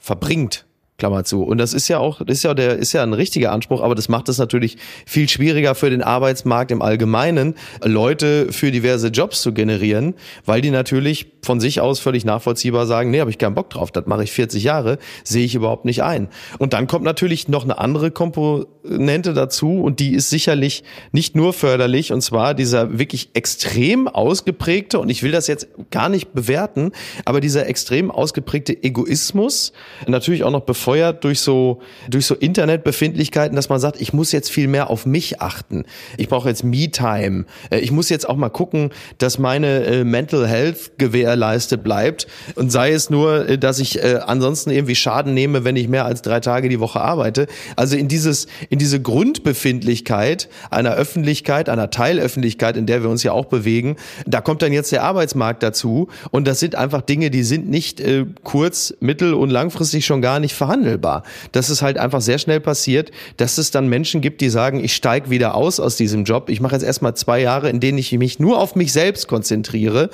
verbringt. 0.00 0.66
Klammer 1.00 1.24
zu. 1.24 1.42
Und 1.42 1.58
das 1.58 1.74
ist 1.74 1.88
ja 1.88 1.98
auch, 1.98 2.20
das 2.24 2.36
ist 2.36 2.42
ja 2.44 2.54
der, 2.54 2.76
ist 2.76 2.92
ja 2.92 3.02
ein 3.02 3.12
richtiger 3.12 3.50
Anspruch, 3.50 3.82
aber 3.82 3.96
das 3.96 4.08
macht 4.08 4.28
es 4.28 4.38
natürlich 4.38 4.76
viel 5.06 5.28
schwieriger 5.28 5.74
für 5.74 5.90
den 5.90 6.02
Arbeitsmarkt 6.02 6.70
im 6.70 6.82
Allgemeinen, 6.82 7.54
Leute 7.82 8.52
für 8.52 8.70
diverse 8.70 9.08
Jobs 9.08 9.42
zu 9.42 9.52
generieren, 9.52 10.14
weil 10.44 10.60
die 10.60 10.70
natürlich 10.70 11.32
von 11.42 11.58
sich 11.58 11.80
aus 11.80 12.00
völlig 12.00 12.24
nachvollziehbar 12.24 12.86
sagen, 12.86 13.10
nee, 13.10 13.20
habe 13.20 13.30
ich 13.30 13.38
keinen 13.38 13.54
Bock 13.54 13.70
drauf, 13.70 13.90
das 13.90 14.06
mache 14.06 14.22
ich 14.22 14.32
40 14.32 14.62
Jahre, 14.62 14.98
sehe 15.24 15.44
ich 15.44 15.54
überhaupt 15.54 15.86
nicht 15.86 16.02
ein. 16.02 16.28
Und 16.58 16.74
dann 16.74 16.86
kommt 16.86 17.04
natürlich 17.04 17.48
noch 17.48 17.64
eine 17.64 17.78
andere 17.78 18.10
Komponente 18.10 19.32
dazu 19.32 19.80
und 19.80 20.00
die 20.00 20.12
ist 20.12 20.30
sicherlich 20.30 20.84
nicht 21.12 21.34
nur 21.34 21.52
förderlich, 21.52 22.12
und 22.12 22.20
zwar 22.20 22.54
dieser 22.54 22.98
wirklich 22.98 23.30
extrem 23.32 24.06
ausgeprägte, 24.06 24.98
und 24.98 25.08
ich 25.08 25.22
will 25.22 25.32
das 25.32 25.46
jetzt 25.46 25.68
gar 25.90 26.10
nicht 26.10 26.34
bewerten, 26.34 26.92
aber 27.24 27.40
dieser 27.40 27.66
extrem 27.66 28.10
ausgeprägte 28.10 28.82
Egoismus, 28.82 29.72
natürlich 30.06 30.44
auch 30.44 30.50
noch 30.50 30.62
befeuert 30.90 31.22
durch 31.22 31.38
so, 31.38 31.80
durch 32.08 32.26
so 32.26 32.34
Internetbefindlichkeiten, 32.34 33.54
dass 33.54 33.68
man 33.68 33.78
sagt, 33.78 34.00
ich 34.00 34.12
muss 34.12 34.32
jetzt 34.32 34.50
viel 34.50 34.66
mehr 34.66 34.90
auf 34.90 35.06
mich 35.06 35.40
achten. 35.40 35.84
Ich 36.16 36.28
brauche 36.28 36.48
jetzt 36.48 36.64
Me-Time. 36.64 37.44
Äh, 37.70 37.78
Ich 37.78 37.92
muss 37.92 38.08
jetzt 38.08 38.28
auch 38.28 38.36
mal 38.36 38.48
gucken, 38.48 38.90
dass 39.18 39.38
meine 39.38 39.84
äh, 39.84 40.04
Mental 40.04 40.48
Health 40.48 40.98
gewährleistet 40.98 41.84
bleibt. 41.84 42.26
Und 42.56 42.72
sei 42.72 42.90
es 42.90 43.08
nur, 43.08 43.48
äh, 43.48 43.58
dass 43.58 43.78
ich 43.78 44.00
ansonsten 44.02 44.70
irgendwie 44.70 44.94
Schaden 44.96 45.34
nehme, 45.34 45.64
wenn 45.64 45.76
ich 45.76 45.86
mehr 45.86 46.04
als 46.06 46.22
drei 46.22 46.40
Tage 46.40 46.68
die 46.68 46.80
Woche 46.80 47.00
arbeite. 47.00 47.46
Also 47.76 47.96
in 47.96 48.08
dieses, 48.08 48.46
in 48.68 48.78
diese 48.78 49.00
Grundbefindlichkeit 49.00 50.48
einer 50.70 50.94
Öffentlichkeit, 50.94 51.68
einer 51.68 51.90
Teilöffentlichkeit, 51.90 52.76
in 52.76 52.86
der 52.86 53.02
wir 53.02 53.10
uns 53.10 53.22
ja 53.22 53.32
auch 53.32 53.44
bewegen, 53.46 53.96
da 54.26 54.40
kommt 54.40 54.62
dann 54.62 54.72
jetzt 54.72 54.90
der 54.90 55.04
Arbeitsmarkt 55.04 55.62
dazu. 55.62 56.08
Und 56.30 56.48
das 56.48 56.60
sind 56.60 56.74
einfach 56.74 57.02
Dinge, 57.02 57.30
die 57.30 57.42
sind 57.42 57.68
nicht 57.68 58.02
kurz-, 58.42 58.94
mittel- 59.00 59.34
und 59.34 59.50
langfristig 59.50 60.06
schon 60.06 60.22
gar 60.22 60.40
nicht 60.40 60.54
verhandelbar. 60.80 61.22
Das 61.52 61.70
ist 61.70 61.82
halt 61.82 61.98
einfach 61.98 62.20
sehr 62.20 62.38
schnell 62.38 62.60
passiert, 62.60 63.10
dass 63.36 63.58
es 63.58 63.70
dann 63.70 63.88
Menschen 63.88 64.20
gibt, 64.20 64.40
die 64.40 64.50
sagen, 64.50 64.82
ich 64.82 64.94
steige 64.94 65.30
wieder 65.30 65.54
aus 65.54 65.80
aus 65.80 65.96
diesem 65.96 66.24
Job. 66.24 66.48
Ich 66.48 66.60
mache 66.60 66.74
jetzt 66.74 66.84
erstmal 66.84 67.14
zwei 67.14 67.40
Jahre, 67.40 67.68
in 67.70 67.80
denen 67.80 67.98
ich 67.98 68.12
mich 68.12 68.38
nur 68.38 68.58
auf 68.58 68.74
mich 68.74 68.92
selbst 68.92 69.28
konzentriere. 69.28 70.10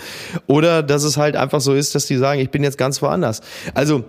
Oder 0.46 0.82
dass 0.82 1.04
es 1.04 1.16
halt 1.16 1.36
einfach 1.36 1.60
so 1.60 1.72
ist, 1.72 1.94
dass 1.94 2.06
die 2.06 2.16
sagen, 2.16 2.40
ich 2.40 2.50
bin 2.50 2.62
jetzt 2.62 2.78
ganz 2.78 3.00
woanders. 3.02 3.40
Also 3.74 4.04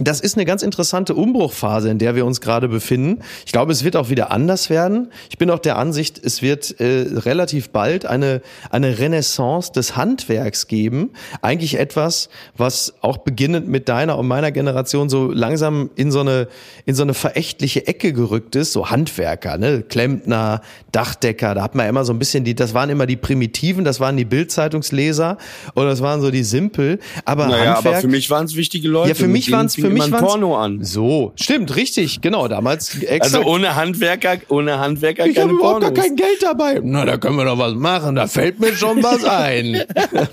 das 0.00 0.20
ist 0.20 0.36
eine 0.36 0.44
ganz 0.44 0.62
interessante 0.62 1.14
Umbruchphase, 1.14 1.90
in 1.90 1.98
der 1.98 2.14
wir 2.14 2.24
uns 2.24 2.40
gerade 2.40 2.68
befinden. 2.68 3.20
Ich 3.44 3.52
glaube, 3.52 3.72
es 3.72 3.84
wird 3.84 3.96
auch 3.96 4.10
wieder 4.10 4.30
anders 4.30 4.70
werden. 4.70 5.10
Ich 5.30 5.38
bin 5.38 5.50
auch 5.50 5.58
der 5.58 5.76
Ansicht, 5.76 6.20
es 6.22 6.42
wird 6.42 6.80
äh, 6.80 7.06
relativ 7.10 7.70
bald 7.70 8.06
eine, 8.06 8.42
eine 8.70 8.98
Renaissance 8.98 9.72
des 9.72 9.96
Handwerks 9.96 10.68
geben. 10.68 11.10
Eigentlich 11.42 11.78
etwas, 11.78 12.28
was 12.56 12.94
auch 13.00 13.18
beginnend 13.18 13.68
mit 13.68 13.88
deiner 13.88 14.18
und 14.18 14.28
meiner 14.28 14.52
Generation 14.52 15.08
so 15.08 15.30
langsam 15.30 15.90
in 15.96 16.12
so 16.12 16.20
eine, 16.20 16.48
in 16.86 16.94
so 16.94 17.02
eine 17.02 17.14
verächtliche 17.14 17.86
Ecke 17.86 18.12
gerückt 18.12 18.56
ist. 18.56 18.72
So 18.72 18.90
Handwerker, 18.90 19.58
ne? 19.58 19.82
Klempner, 19.82 20.62
Dachdecker, 20.92 21.54
da 21.54 21.62
hat 21.62 21.74
man 21.74 21.88
immer 21.88 22.04
so 22.04 22.12
ein 22.12 22.18
bisschen 22.18 22.44
die, 22.44 22.54
das 22.54 22.74
waren 22.74 22.90
immer 22.90 23.06
die 23.06 23.16
Primitiven, 23.16 23.84
das 23.84 24.00
waren 24.00 24.16
die 24.16 24.24
Bildzeitungsleser 24.24 25.38
und 25.74 25.86
das 25.86 26.02
waren 26.02 26.20
so 26.20 26.30
die 26.30 26.44
Simpel. 26.44 26.98
Aber 27.24 27.48
Naja, 27.48 27.74
Handwerk, 27.74 27.86
aber 27.86 28.00
für 28.00 28.08
mich 28.08 28.30
waren 28.30 28.46
es 28.46 28.56
wichtige 28.56 28.88
Leute. 28.88 29.08
ja, 29.08 29.14
für 29.14 29.28
mich 29.28 29.50
waren's, 29.50 29.74
fing 29.74 29.87
für 29.88 29.94
mich 29.94 30.06
immer 30.06 30.16
ein 30.16 30.22
waren's, 30.22 30.32
Porno 30.32 30.56
an. 30.56 30.84
So, 30.84 31.32
stimmt, 31.36 31.76
richtig, 31.76 32.20
genau, 32.20 32.48
damals 32.48 32.94
exakt. 33.02 33.22
Also 33.22 33.42
ohne 33.42 33.74
Handwerker, 33.74 34.38
ohne 34.48 34.78
Handwerker 34.78 35.26
ich 35.26 35.36
habe 35.38 35.48
keine 35.48 35.58
überhaupt 35.58 35.80
gar 35.82 35.92
kein 35.92 36.16
Geld 36.16 36.42
dabei. 36.42 36.80
Na, 36.82 37.04
da 37.04 37.16
können 37.16 37.36
wir 37.36 37.44
doch 37.44 37.58
was 37.58 37.74
machen. 37.74 38.14
Da 38.16 38.26
fällt 38.26 38.60
mir 38.60 38.74
schon 38.74 39.02
was 39.02 39.24
ein. 39.24 39.82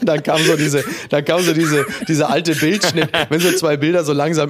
dann 0.01 0.23
kam 0.23 0.39
so 0.41 0.55
diese, 0.55 0.83
dann 1.09 1.25
kam 1.25 1.41
so 1.41 1.53
diese, 1.53 1.85
diese 2.07 2.29
alte 2.29 2.55
Bildschnitt, 2.55 3.09
wenn 3.29 3.39
so 3.39 3.51
zwei 3.51 3.77
Bilder 3.77 4.03
so 4.03 4.13
langsam 4.13 4.49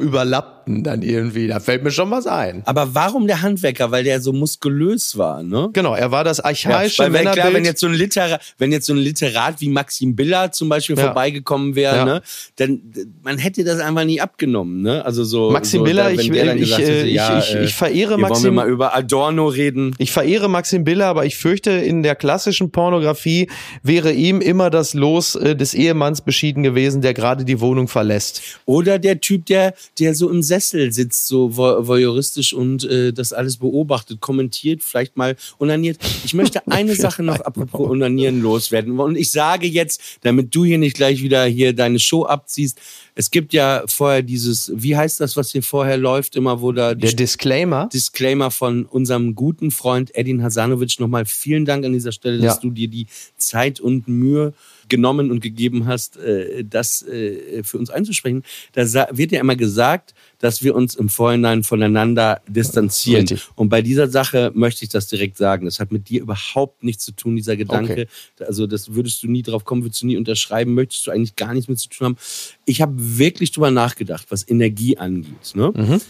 überlappten, 0.66 0.84
dann 0.84 1.02
irgendwie. 1.02 1.48
Da 1.48 1.60
fällt 1.60 1.84
mir 1.84 1.92
schon 1.92 2.12
was 2.12 2.28
ein. 2.28 2.62
Aber 2.66 2.94
warum 2.96 3.28
der 3.28 3.42
Handwerker? 3.42 3.92
Weil 3.92 4.04
der 4.04 4.22
so 4.22 4.34
muskulös 4.34 5.18
war, 5.18 5.44
ne? 5.44 5.70
Genau, 5.74 5.96
er 5.96 6.12
war 6.12 6.24
das 6.24 6.40
archaische 6.40 7.04
weil 7.04 7.10
Männerbild. 7.12 7.42
klar, 7.44 7.54
wenn 7.54 7.66
jetzt 7.66 7.80
so 7.82 7.88
ein 7.88 7.94
Literat, 7.94 8.42
wenn 8.58 8.72
jetzt 8.72 8.86
so 8.88 8.94
ein 8.94 9.00
Literat 9.00 9.62
wie 9.62 9.70
Maxim 9.70 10.16
Biller 10.16 10.52
zum 10.52 10.70
Beispiel 10.70 10.98
Ja. 10.98 11.06
vorbeigekommen 11.06 11.76
wäre, 11.76 11.96
Ja. 11.96 12.06
ne, 12.06 12.22
dann 12.58 12.82
man 13.24 13.38
hätte 13.38 13.64
das 13.64 13.80
einfach 13.80 14.04
nie 14.06 14.22
abgenommen, 14.22 14.82
ne? 14.82 15.04
Also 15.06 15.24
so 15.24 15.52
Maxim 15.52 15.80
so, 15.80 15.84
Biller, 15.86 16.04
da- 16.06 16.10
ich- 16.12 16.20
ich- 16.30 16.30
gesagt 16.60 16.82
äh, 16.82 16.86
hätte, 16.86 17.08
ich- 17.08 17.16
ja, 17.16 17.40
ich- 17.40 17.56
äh, 17.56 17.64
ich 17.66 17.74
verehre 17.74 17.96
hier 17.96 18.10
Wollen 18.12 18.22
wir 18.22 18.30
Maxim- 18.30 18.54
mal 18.56 18.70
über 18.70 18.96
Adorno 18.96 19.48
reden? 19.48 19.96
Ich 19.98 20.12
verehre 20.12 20.50
Maxim 20.50 20.84
Biller, 20.84 21.08
aber 21.08 21.26
ich 21.26 21.38
fürchte, 21.38 21.72
in 21.72 22.04
der 22.04 22.16
klassischen 22.16 22.72
Pornografie 22.72 23.50
wäre 23.84 24.12
ihm 24.12 24.42
immer 24.42 24.70
das 24.70 24.94
Los 24.94 25.36
äh, 25.36 25.56
des 25.56 25.74
Ehemanns 25.74 26.22
beschieden 26.22 26.64
gewesen, 26.64 27.02
der 27.02 27.14
gerade 27.14 27.46
die 27.46 27.60
Wohnung 27.60 27.88
verlässt. 27.88 28.42
Oder 28.66 29.00
der 29.00 29.20
Typ, 29.22 29.46
der, 29.46 29.74
der 30.00 30.14
so 30.16 30.30
im 30.30 30.42
Sessel 30.56 30.92
sitzt, 30.94 31.28
so 31.28 31.48
vo- 31.58 31.86
voyeuristisch 31.86 32.54
und 32.54 32.84
äh, 32.86 33.12
das 33.12 33.34
alles 33.34 33.58
beobachtet, 33.58 34.22
kommentiert, 34.22 34.84
vielleicht 34.84 35.18
mal 35.18 35.36
unaniert. 35.58 35.98
Ich 36.24 36.34
möchte 36.34 36.66
eine 36.72 36.96
Sache 36.96 37.24
noch 37.24 37.40
apropos 37.42 37.90
Unanieren 37.90 38.42
loswerden. 38.42 39.00
Und 39.00 39.18
ich 39.18 39.32
sage 39.32 39.68
jetzt, 39.68 40.02
damit 40.22 40.56
du 40.56 40.64
hier 40.66 40.78
nicht 40.78 40.96
gleich 40.96 41.22
wieder 41.22 41.46
hier 41.46 41.74
deine 41.74 42.00
Show 42.00 42.26
abziehst, 42.26 42.80
es 43.16 43.32
gibt 43.32 43.54
ja 43.54 43.84
vorher 43.88 44.22
dieses, 44.22 44.72
wie 44.76 44.96
heißt 44.98 45.20
das, 45.22 45.36
was 45.38 45.52
hier 45.52 45.64
vorher 45.64 45.98
läuft, 45.98 46.36
immer 46.36 46.62
wo 46.62 46.72
da 46.72 46.94
Der 46.96 47.14
Disclaimer. 47.14 47.90
Disclaimer 47.94 48.52
von 48.52 48.86
unserem 48.86 49.36
guten 49.36 49.72
Freund 49.72 50.16
Edin 50.16 50.42
Hasanovic. 50.44 51.00
Nochmal 51.00 51.26
vielen 51.26 51.66
Dank 51.66 51.86
an 51.86 51.94
dieser 51.94 52.12
Stelle, 52.12 52.38
dass 52.40 52.56
Ja. 52.56 52.62
du 52.62 52.72
dir 52.72 52.88
die 52.88 53.08
Zeit 53.38 53.80
und 53.80 54.08
Mühe 54.08 54.54
genommen 54.90 55.32
und 55.32 55.42
gegeben 55.42 55.86
hast, 55.88 56.18
äh, 56.18 56.64
das 56.64 57.02
äh, 57.04 57.64
für 57.64 57.78
uns 57.78 57.90
einzusprechen. 57.90 58.44
Da 58.74 58.84
wird 59.12 59.32
ja 59.32 59.40
immer 59.40 59.56
gesagt, 59.56 60.14
dass 60.40 60.64
wir 60.64 60.76
uns 60.76 60.96
im 60.96 61.10
Vorhinein 61.10 61.64
voneinander 61.64 62.42
distanzieren. 62.48 63.22
Richtig. 63.22 63.48
Und 63.56 63.70
bei 63.70 63.82
dieser 63.82 64.08
Sache 64.08 64.52
möchte 64.54 64.84
ich 64.84 64.90
das 64.90 65.08
direkt 65.08 65.38
sagen. 65.38 65.66
Das 65.66 65.80
hat 65.80 65.92
mit 65.92 66.10
dir 66.10 66.22
überhaupt 66.22 66.84
nichts 66.84 67.06
zu 67.06 67.14
tun, 67.14 67.36
dieser 67.36 67.58
Gedanke. 67.58 67.94
Okay. 67.94 68.46
Also 68.46 68.68
das 68.68 68.94
würdest 68.94 69.24
du 69.24 69.28
nie 69.28 69.42
drauf 69.42 69.66
kommen, 69.66 69.84
würdest 69.84 70.02
du 70.02 70.08
nie 70.08 70.18
unterschreiben, 70.18 70.74
möchtest 70.74 71.08
du 71.08 71.12
eigentlich 71.12 71.36
gar 71.36 71.54
nichts 71.54 71.68
mit 71.68 71.80
zu 71.80 71.90
tun 71.90 72.06
haben. 72.06 72.18
Ich 72.66 72.82
habe 72.82 72.94
wirklich 72.96 73.52
drüber 73.52 73.72
nachgedacht, 73.72 74.28
was 74.30 74.48
Energie 74.48 74.98
angeht. 74.98 75.56
Ne? 75.56 75.72
Mhm. 75.76 76.02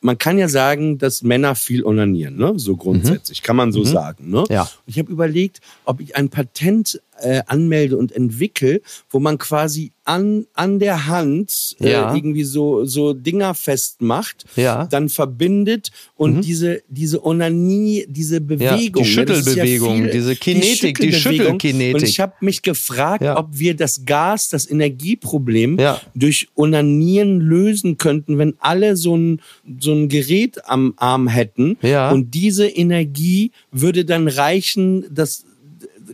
Man 0.00 0.18
kann 0.18 0.36
ja 0.36 0.48
sagen, 0.48 0.98
dass 0.98 1.22
Männer 1.22 1.54
viel 1.54 1.82
onanieren, 1.82 2.36
ne? 2.36 2.52
so 2.56 2.76
grundsätzlich, 2.76 3.42
kann 3.42 3.56
man 3.56 3.72
so 3.72 3.84
sagen. 3.84 4.30
Ne? 4.30 4.40
Mhm. 4.40 4.54
Ja. 4.54 4.62
Und 4.62 4.68
ich 4.86 4.98
habe 4.98 5.10
überlegt, 5.10 5.60
ob 5.86 6.00
ich 6.00 6.14
ein 6.14 6.28
Patent 6.28 7.00
äh, 7.20 7.42
anmelde 7.46 7.96
und 7.96 8.12
entwickle, 8.12 8.80
wo 9.10 9.18
man 9.20 9.38
quasi 9.38 9.92
an, 10.06 10.44
an 10.52 10.78
der 10.80 11.06
Hand 11.06 11.76
äh, 11.80 11.92
Ja. 11.92 12.14
irgendwie 12.14 12.44
so, 12.44 12.84
so 12.84 13.14
Dinger 13.14 13.54
festmacht, 13.54 14.44
Ja. 14.56 14.84
Mhm. 14.84 14.88
dann 14.90 15.08
verbindet 15.08 15.90
und 16.16 16.42
diese, 16.42 16.82
diese 16.88 17.24
Onanie, 17.24 18.04
diese 18.08 18.40
Bewegung. 18.42 18.76
die 18.78 18.90
das 18.92 19.06
ist 19.08 19.14
Schüttelbewegung, 19.14 20.02
viel- 20.02 20.10
diese 20.10 20.36
Kinetik, 20.36 20.98
die. 21.00 21.12
Schüttelkinetik. 21.12 21.94
Und 21.94 22.02
ich 22.02 22.20
habe 22.20 22.34
mich 22.40 22.60
gefragt, 22.60 23.22
Ja. 23.24 23.38
ob 23.38 23.48
wir 23.58 23.74
das 23.74 24.04
Gas, 24.04 24.50
das 24.50 24.68
Energieproblem 24.68 25.78
Ja. 25.78 26.00
durch 26.14 26.48
Onanieren 26.54 27.40
lösen 27.40 27.96
könnten, 27.96 28.36
wenn 28.38 28.54
alle 28.58 28.96
so 28.96 29.16
ein, 29.16 29.40
so 29.80 29.92
ein 29.92 30.08
Gerät 30.08 30.58
am 30.68 30.94
Arm 30.96 31.28
hätten. 31.28 31.78
Ja. 31.82 32.10
Und 32.10 32.34
diese 32.34 32.66
Energie 32.66 33.52
würde 33.70 34.04
dann 34.04 34.28
reichen, 34.28 35.06
das 35.10 35.44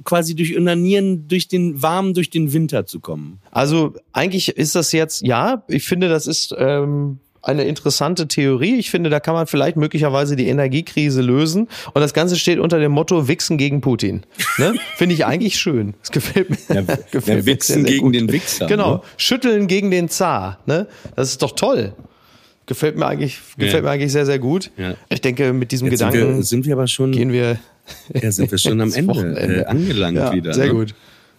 quasi 0.05 0.35
durch 0.35 0.57
Onanieren 0.57 1.27
durch 1.29 1.49
den 1.49 1.83
warm 1.83 2.15
durch 2.15 2.31
den 2.31 2.53
Winter 2.53 2.87
zu 2.87 3.01
kommen. 3.01 3.41
Also 3.51 3.95
eigentlich 4.13 4.49
ist 4.57 4.75
das 4.75 4.93
jetzt, 4.93 5.23
ja, 5.27 5.63
ich 5.69 5.85
finde, 5.85 6.09
das 6.09 6.27
ist 6.27 6.55
ähm, 6.59 7.19
eine 7.43 7.65
interessante 7.65 8.29
Theorie. 8.29 8.77
Ich 8.77 8.91
finde, 8.91 9.09
da 9.09 9.19
kann 9.19 9.35
man 9.35 9.47
vielleicht 9.47 9.77
möglicherweise 9.77 10.37
die 10.37 10.49
Energiekrise 10.49 11.23
lösen. 11.23 11.69
Und 11.95 12.01
das 12.03 12.13
Ganze 12.13 12.37
steht 12.37 12.59
unter 12.59 12.79
dem 12.79 12.93
Motto 12.93 13.29
Wichsen 13.29 13.57
gegen 13.57 13.81
Putin. 13.81 14.23
Ne? 14.59 14.75
finde 14.97 15.15
ich 15.15 15.25
eigentlich 15.25 15.59
schön. 15.59 15.95
Das 16.01 16.11
gefällt 16.11 16.51
mir. 16.51 16.59
Ja, 16.69 16.83
gefällt 17.11 17.41
ja, 17.41 17.47
Wichsen 17.47 17.73
sehr, 17.75 17.83
sehr 17.83 17.93
gegen 17.93 18.05
gut. 18.05 18.15
den 18.15 18.33
Wichser, 18.33 18.67
Genau. 18.67 18.95
ne? 18.97 19.01
Schütteln 19.17 19.69
gegen 19.69 19.91
den 19.91 20.09
Zar. 20.11 20.59
Ne? 20.67 20.87
Das 21.17 21.31
ist 21.31 21.43
doch 21.43 21.53
toll. 21.53 21.95
Gefällt 22.67 22.97
mir 22.99 23.07
eigentlich, 23.07 23.39
gefällt 23.57 23.73
Ja. 23.75 23.83
mir 23.83 23.91
eigentlich 23.91 24.13
sehr, 24.13 24.27
sehr 24.27 24.39
gut. 24.39 24.71
Ja. 24.77 24.95
Ich 25.09 25.21
denke, 25.23 25.53
mit 25.53 25.73
diesem 25.73 25.89
Jetzt 25.89 25.99
sind 26.01 26.13
Gedanken 26.13 26.37
wir, 26.37 26.43
sind 26.45 26.67
wir 26.67 26.75
aber 26.75 26.87
schon, 26.87 27.11
gehen 27.11 27.33
wir, 27.33 27.59
ja, 28.15 28.33
sind 28.33 28.51
wir 28.51 28.59
schon 28.59 28.81
am 28.81 28.93
Ende 28.93 29.37
äh, 29.37 29.65
angelangt 29.65 30.19
ja, 30.19 30.33
wieder. 30.33 30.55
Sehr 30.55 30.67
ne? 30.67 30.73
gut. 30.73 30.95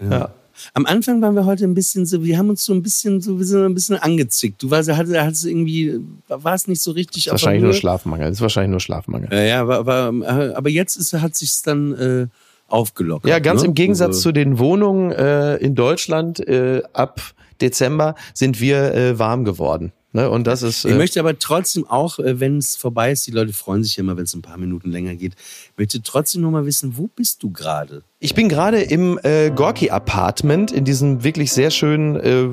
Ja. 0.09 0.33
Am 0.73 0.85
Anfang 0.85 1.21
waren 1.21 1.35
wir 1.35 1.45
heute 1.45 1.63
ein 1.63 1.73
bisschen 1.73 2.05
so, 2.05 2.23
wir 2.23 2.37
haben 2.37 2.49
uns 2.49 2.63
so 2.63 2.73
ein 2.73 2.83
bisschen 2.83 3.21
so, 3.21 3.37
wir 3.37 3.45
sind 3.45 3.63
ein 3.63 3.73
bisschen 3.73 3.97
angezickt. 3.97 4.61
Du 4.61 4.69
warst, 4.69 4.91
hattest, 4.91 5.17
hattest 5.17 5.45
irgendwie, 5.45 5.99
war 6.27 6.53
es 6.53 6.67
nicht 6.67 6.81
so 6.81 6.91
richtig 6.91 7.31
auf 7.31 7.39
der 7.39 7.47
Wahrscheinlich 7.47 7.63
nur? 7.63 7.73
Schlafmangel. 7.73 8.27
Das 8.27 8.37
ist 8.37 8.41
wahrscheinlich 8.41 8.71
nur 8.71 8.79
Schlafmangel. 8.79 9.29
Ja, 9.31 9.41
ja, 9.41 9.61
aber, 9.61 9.79
aber, 9.79 10.55
aber 10.55 10.69
jetzt 10.69 10.97
ist, 10.97 11.13
hat 11.13 11.35
sich's 11.35 11.61
dann 11.61 11.93
äh, 11.93 12.27
aufgelockert. 12.67 13.29
Ja, 13.29 13.39
ganz 13.39 13.61
ne? 13.61 13.69
im 13.69 13.73
Gegensatz 13.73 14.17
Also, 14.17 14.21
zu 14.21 14.31
den 14.31 14.59
Wohnungen 14.59 15.11
äh, 15.11 15.55
in 15.57 15.75
Deutschland 15.75 16.39
äh, 16.47 16.81
ab 16.93 17.21
Dezember 17.59 18.15
sind 18.33 18.59
wir 18.59 18.93
äh, 18.93 19.19
warm 19.19 19.45
geworden. 19.45 19.91
Ne? 20.13 20.29
Und 20.29 20.45
das 20.47 20.61
ist. 20.61 20.85
Ich 20.85 20.91
Äh, 20.91 20.95
möchte 20.95 21.19
aber 21.19 21.37
trotzdem 21.39 21.87
auch, 21.87 22.19
äh, 22.19 22.39
wenn 22.39 22.57
es 22.57 22.75
vorbei 22.75 23.11
ist, 23.11 23.25
die 23.27 23.31
Leute 23.31 23.53
freuen 23.53 23.83
sich 23.83 23.95
ja 23.95 24.01
immer, 24.01 24.17
wenn 24.17 24.25
es 24.25 24.33
ein 24.33 24.41
paar 24.41 24.57
Minuten 24.57 24.91
länger 24.91 25.15
geht, 25.15 25.35
möchte 25.77 26.01
trotzdem 26.01 26.41
noch 26.41 26.51
mal 26.51 26.65
wissen, 26.65 26.97
wo 26.97 27.07
bist 27.07 27.41
du 27.43 27.49
gerade? 27.51 28.03
ich 28.23 28.35
bin 28.35 28.49
gerade 28.49 28.79
im 28.81 29.19
äh, 29.23 29.49
Gorki 29.49 29.89
Apartment 29.89 30.71
in 30.71 30.85
diesem 30.85 31.23
wirklich 31.23 31.51
sehr 31.51 31.71
schönen, 31.71 32.15
äh, 32.17 32.45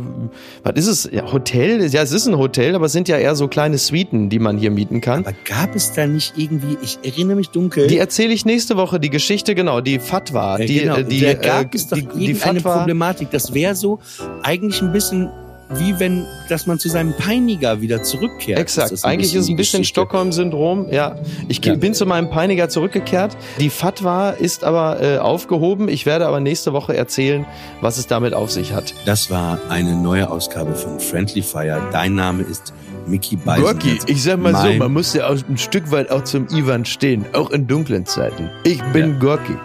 was 0.63 0.77
ist 0.77 0.87
es? 0.87 1.11
Ja, 1.13 1.31
Hotel? 1.31 1.87
Ja, 1.93 2.01
es 2.01 2.11
ist 2.13 2.27
ein 2.27 2.39
Hotel, 2.39 2.75
aber 2.75 2.87
es 2.87 2.93
sind 2.93 3.07
ja 3.07 3.19
eher 3.19 3.37
so 3.37 3.49
kleine 3.49 3.77
Suiten, 3.77 4.31
die 4.31 4.39
man 4.39 4.57
hier 4.57 4.71
mieten 4.71 5.03
kann. 5.03 5.27
Aber 5.27 5.35
gab 5.45 5.75
es 5.77 5.93
da 5.93 6.07
nicht 6.07 6.33
irgendwie, 6.39 6.79
ich 6.81 6.99
erinnere 7.03 7.37
mich 7.37 7.51
dunkel, 7.51 7.87
Die 7.87 7.99
erzähle 7.99 8.33
ich 8.33 8.47
nächste 8.47 8.79
Woche, 8.79 8.99
die 8.99 9.11
Geschichte, 9.11 9.55
genau, 9.55 9.83
die 9.83 9.99
Fatwa. 9.99 10.57
äh, 10.59 10.65
Die, 10.65 10.79
genau, 10.81 10.97
äh, 10.97 11.05
die, 11.05 11.21
da 11.21 11.35
gab 11.35 11.75
äh, 11.75 11.77
es 11.77 11.87
doch 11.89 11.99
die, 11.99 12.07
die 12.29 12.35
Fatwa. 12.35 12.79
Problematik. 12.79 13.31
Das 13.31 13.53
wäre 13.53 13.75
so 13.75 13.99
eigentlich 14.43 14.81
ein 14.81 14.91
bisschen 14.93 15.29
wie 15.75 15.99
wenn, 16.01 16.25
dass 16.49 16.67
man 16.67 16.79
zu 16.79 16.89
seinem 16.89 17.13
Peiniger 17.13 17.81
wieder 17.83 18.03
zurückkehrt. 18.03 18.59
Exakt. 18.59 18.91
das 18.91 19.05
ein 19.05 19.13
Eigentlich 19.13 19.35
ist 19.35 19.43
es 19.45 19.49
ein 19.51 19.57
bisschen. 19.57 19.85
Stockholm-Syndrom. 19.85 20.89
Ja, 20.91 21.17
ich 21.49 21.63
Ja. 21.65 21.75
bin 21.77 21.93
zu 21.95 22.07
meinem 22.07 22.31
Peiniger 22.31 22.69
zurückgekehrt. 22.69 23.37
Die 23.61 23.69
Fatwa 23.71 24.31
ist 24.31 24.65
aber 24.65 25.03
äh, 25.03 25.19
aufgehoben. 25.19 25.89
Ich 25.89 26.07
werde 26.07 26.27
aber 26.27 26.41
nächste 26.41 26.73
Woche 26.73 26.97
erzählen, 26.97 27.45
was 27.81 27.99
es 27.99 28.07
damit 28.07 28.33
auf 28.35 28.51
sich 28.51 28.73
hat. 28.73 28.95
Das 29.05 29.31
war 29.31 29.59
eine 29.69 29.95
neue 29.95 30.31
Ausgabe 30.31 30.75
von 30.75 30.99
Friendly 31.01 31.43
Fire. 31.43 31.81
Dein 31.93 32.15
Name 32.15 32.43
ist 32.45 32.73
Mickey 33.07 33.37
Beisenherz. 33.37 34.05
ich 34.07 34.23
sag 34.23 34.39
mal 34.39 34.55
so, 34.55 34.63
Mein- 34.69 34.79
man 34.79 34.93
muss 34.93 35.13
ja 35.15 35.29
auch 35.29 35.37
ein 35.49 35.59
Stück 35.59 35.91
weit 35.91 36.11
auch 36.11 36.25
zum 36.25 36.47
Ivan 36.49 36.85
stehen, 36.85 37.25
auch 37.35 37.51
in 37.51 37.67
dunklen 37.67 38.07
Zeiten. 38.07 38.51
Ich 38.65 38.83
bin 38.93 39.13
Ja. 39.13 39.19
Gorki. 39.19 39.57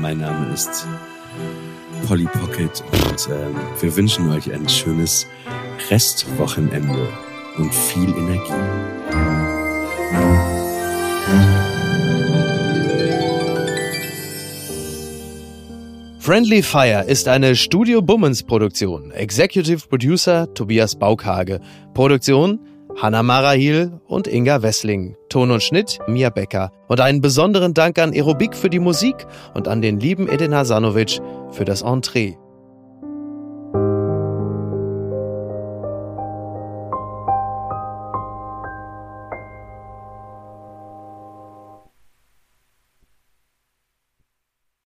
Mein 0.00 0.18
Name 0.18 0.52
ist 0.54 0.86
Polly 2.06 2.26
Pocket 2.26 2.82
und 2.92 3.28
ähm, 3.30 3.56
wir 3.80 3.96
wünschen 3.96 4.30
euch 4.30 4.52
ein 4.52 4.68
schönes 4.68 5.26
Restwochenende 5.90 7.08
und 7.56 7.74
viel 7.74 8.10
Energie. 8.10 8.52
Friendly 16.18 16.62
Fire 16.62 17.04
ist 17.06 17.28
eine 17.28 17.56
Studio 17.56 18.02
Bummens 18.02 18.42
Produktion. 18.42 19.10
Executive 19.10 19.88
Producer 19.88 20.52
Tobias 20.54 20.94
Baukhage. 20.94 21.60
Produktion 21.94 22.60
Hanna 22.96 23.22
Marahil 23.22 23.92
und 24.06 24.26
Inga 24.26 24.62
Wessling. 24.62 25.16
Ton 25.28 25.50
und 25.50 25.62
Schnitt 25.62 25.98
Mia 26.06 26.30
Becker. 26.30 26.70
Und 26.88 27.00
einen 27.00 27.20
besonderen 27.20 27.74
Dank 27.74 27.98
an 27.98 28.12
Aerobik 28.12 28.54
für 28.54 28.70
die 28.70 28.78
Musik 28.78 29.26
und 29.54 29.68
an 29.68 29.80
den 29.80 30.00
lieben 30.00 30.28
Edin 30.28 30.54
Hasanovic 30.54 31.20
für 31.50 31.64
das 31.64 31.82
Entree. 31.82 32.36